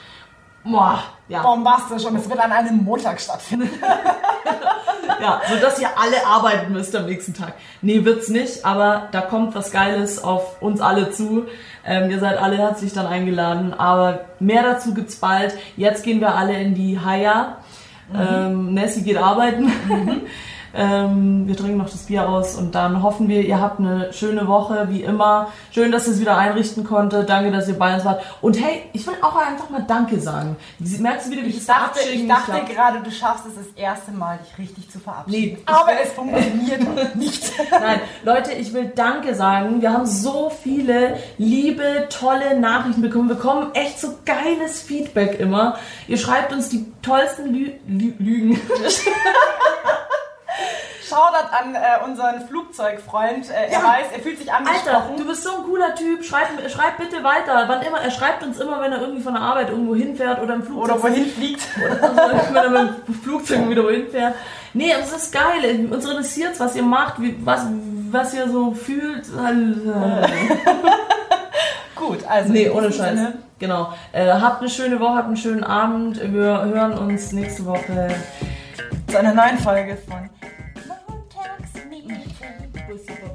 Boah, 0.65 1.03
ja. 1.29 1.43
Bombastisch 1.43 2.05
und 2.05 2.17
es 2.17 2.29
wird 2.29 2.41
an 2.41 2.53
einem 2.53 2.83
Montag 2.85 3.21
stattfinden. 3.21 3.69
Ja, 5.21 5.41
so 5.49 5.57
dass 5.57 5.79
ihr 5.79 5.89
alle 5.99 6.27
arbeiten 6.27 6.73
müsst 6.73 6.95
am 6.97 7.07
nächsten 7.07 7.35
Tag. 7.35 7.55
Nee, 7.83 8.05
wird's 8.05 8.29
nicht, 8.29 8.65
aber 8.65 9.09
da 9.13 9.21
kommt 9.21 9.55
was 9.55 9.71
Geiles 9.71 10.23
auf 10.23 10.61
uns 10.61 10.81
alle 10.81 11.11
zu. 11.11 11.47
Ähm, 11.87 12.11
ihr 12.11 12.19
seid 12.19 12.39
alle 12.39 12.59
herzlich 12.59 12.93
dann 12.93 13.07
eingeladen, 13.07 13.75
aber 13.75 14.25
mehr 14.41 14.63
dazu 14.63 14.95
gibt's 14.95 15.17
bald. 15.17 15.55
Jetzt 15.77 16.05
gehen 16.05 16.21
wir 16.21 16.35
alle 16.35 16.55
in 16.59 16.75
die 16.75 17.01
Haya. 17.01 17.59
Ähm, 18.15 18.75
Nessie 18.75 19.03
geht 19.03 19.17
arbeiten. 19.17 19.73
ähm, 20.75 21.47
wir 21.47 21.57
trinken 21.57 21.79
noch 21.79 21.89
das 21.89 22.03
Bier 22.05 22.29
aus 22.29 22.57
und 22.57 22.75
dann 22.75 23.03
hoffen 23.03 23.29
wir, 23.29 23.43
ihr 23.43 23.61
habt 23.61 23.79
eine 23.79 24.13
schöne 24.13 24.49
Woche, 24.49 24.89
wie 24.91 25.03
immer. 25.03 25.49
Schön, 25.71 25.93
dass 25.93 26.07
ihr 26.07 26.15
es 26.15 26.21
wieder 26.21 26.37
einrichten 26.37 26.85
konnte. 26.85 27.25
Danke, 27.25 27.53
dass 27.53 27.69
ihr 27.69 27.79
bei 27.79 27.95
uns 27.95 28.05
wart. 28.05 28.23
Und 28.41 28.61
hey, 28.61 28.83
ich 28.93 29.07
will 29.07 29.15
auch 29.23 29.37
einfach 29.37 29.71
mal 29.71 29.85
Danke 29.87 30.21
sagen. 30.21 30.57
Merkst 30.79 31.29
du 31.29 31.33
wieder, 31.33 31.43
wie 31.43 31.51
Ich 31.51 31.65
das 31.65 31.67
dachte, 31.67 32.01
ich 32.13 32.27
dachte 32.27 32.61
gerade, 32.73 33.01
du 33.01 33.11
schaffst 33.11 33.47
es 33.47 33.55
das 33.55 33.67
erste 33.77 34.11
Mal, 34.13 34.39
dich 34.39 34.59
richtig 34.59 34.91
zu 34.91 34.99
verabschieden. 34.99 35.59
Nee, 35.59 35.63
Aber 35.67 35.93
es 36.03 36.13
funktioniert 36.13 37.15
nicht. 37.17 37.53
Nein, 37.71 38.01
Leute, 38.25 38.53
ich 38.53 38.73
will 38.73 38.93
Danke 38.95 39.35
sagen. 39.35 39.81
Wir 39.81 39.93
haben 39.93 40.07
so 40.07 40.51
viele 40.51 41.19
liebe, 41.39 42.09
tolle 42.11 42.59
Nachrichten 42.59 43.03
bekommen. 43.03 43.29
Wir 43.29 43.37
bekommen 43.37 43.71
echt 43.75 44.01
so 44.01 44.15
geiles 44.25 44.83
Feedback 44.83 45.39
immer. 45.39 45.77
Ihr 46.09 46.19
schreibt 46.19 46.53
uns 46.53 46.69
die 46.69 46.87
tollsten 47.03 47.53
Lü 47.53 47.73
Lü 47.87 48.13
Lügen. 48.19 48.61
Shoutout 51.15 51.49
an 51.53 51.75
äh, 51.75 52.05
unseren 52.05 52.41
Flugzeugfreund. 52.49 53.49
Äh, 53.51 53.71
Ja. 53.73 53.79
Er 53.79 53.85
weiß, 53.85 54.07
er 54.15 54.21
fühlt 54.21 54.39
sich 54.39 54.53
Alter, 54.53 54.69
angesprochen. 54.69 55.17
du 55.19 55.25
bist 55.27 55.43
so 55.45 55.51
ein 55.57 55.63
cooler 55.65 55.95
Typ. 55.95 56.25
Schreib, 56.25 56.49
schreib 56.69 56.99
bitte 56.99 57.23
weiter. 57.23 57.65
Wann 57.69 57.83
immer. 57.83 58.01
Er 58.01 58.11
schreibt 58.11 58.43
uns 58.43 58.59
immer, 58.61 58.81
wenn 58.81 58.93
er 58.93 59.01
irgendwie 59.01 59.23
von 59.23 59.35
der 59.35 59.43
Arbeit 59.43 59.71
irgendwo 59.71 59.95
hinfährt 59.95 60.43
oder 60.43 60.55
im 60.55 60.63
Flugzeug 60.65 60.85
oder 60.97 61.03
wohin 61.03 61.27
fliegt. 61.27 61.63
Also, 62.03 62.55
wenn 62.55 62.65
er 62.65 62.71
mit 62.85 63.09
dem 63.09 63.15
Flugzeug 63.15 63.69
wieder 63.69 63.85
wohin 63.85 64.09
fährt. 64.11 64.35
Nee, 64.73 64.93
aber 64.93 65.05
es 65.05 65.13
ist 65.13 65.33
geil. 65.33 65.89
Uns 65.91 66.05
interessiert 66.05 66.59
was 66.59 66.75
ihr 66.75 66.83
macht, 66.83 67.21
wie, 67.21 67.37
was, 67.45 67.67
was 68.11 68.35
ihr 68.35 68.49
so 68.49 68.73
fühlt. 68.73 69.25
Gut, 71.95 72.19
also. 72.29 72.53
Nee, 72.53 72.69
ohne 72.71 72.93
Scheiß. 72.93 73.17
Sinne, 73.17 73.35
Genau. 73.61 73.93
Äh, 74.13 74.27
habt 74.33 74.61
eine 74.61 74.69
schöne 74.69 74.99
Woche, 75.01 75.15
habt 75.15 75.27
einen 75.29 75.37
schönen 75.37 75.63
Abend. 75.65 76.21
Wir 76.21 76.65
hören 76.65 76.99
uns 76.99 77.33
nächste 77.33 77.65
Woche. 77.67 78.09
Zu 79.09 79.19
einer 79.19 79.33
neuen 79.33 79.59
Folge 79.59 79.97
von 80.09 80.29
obviously 82.95 83.17
both 83.27 83.34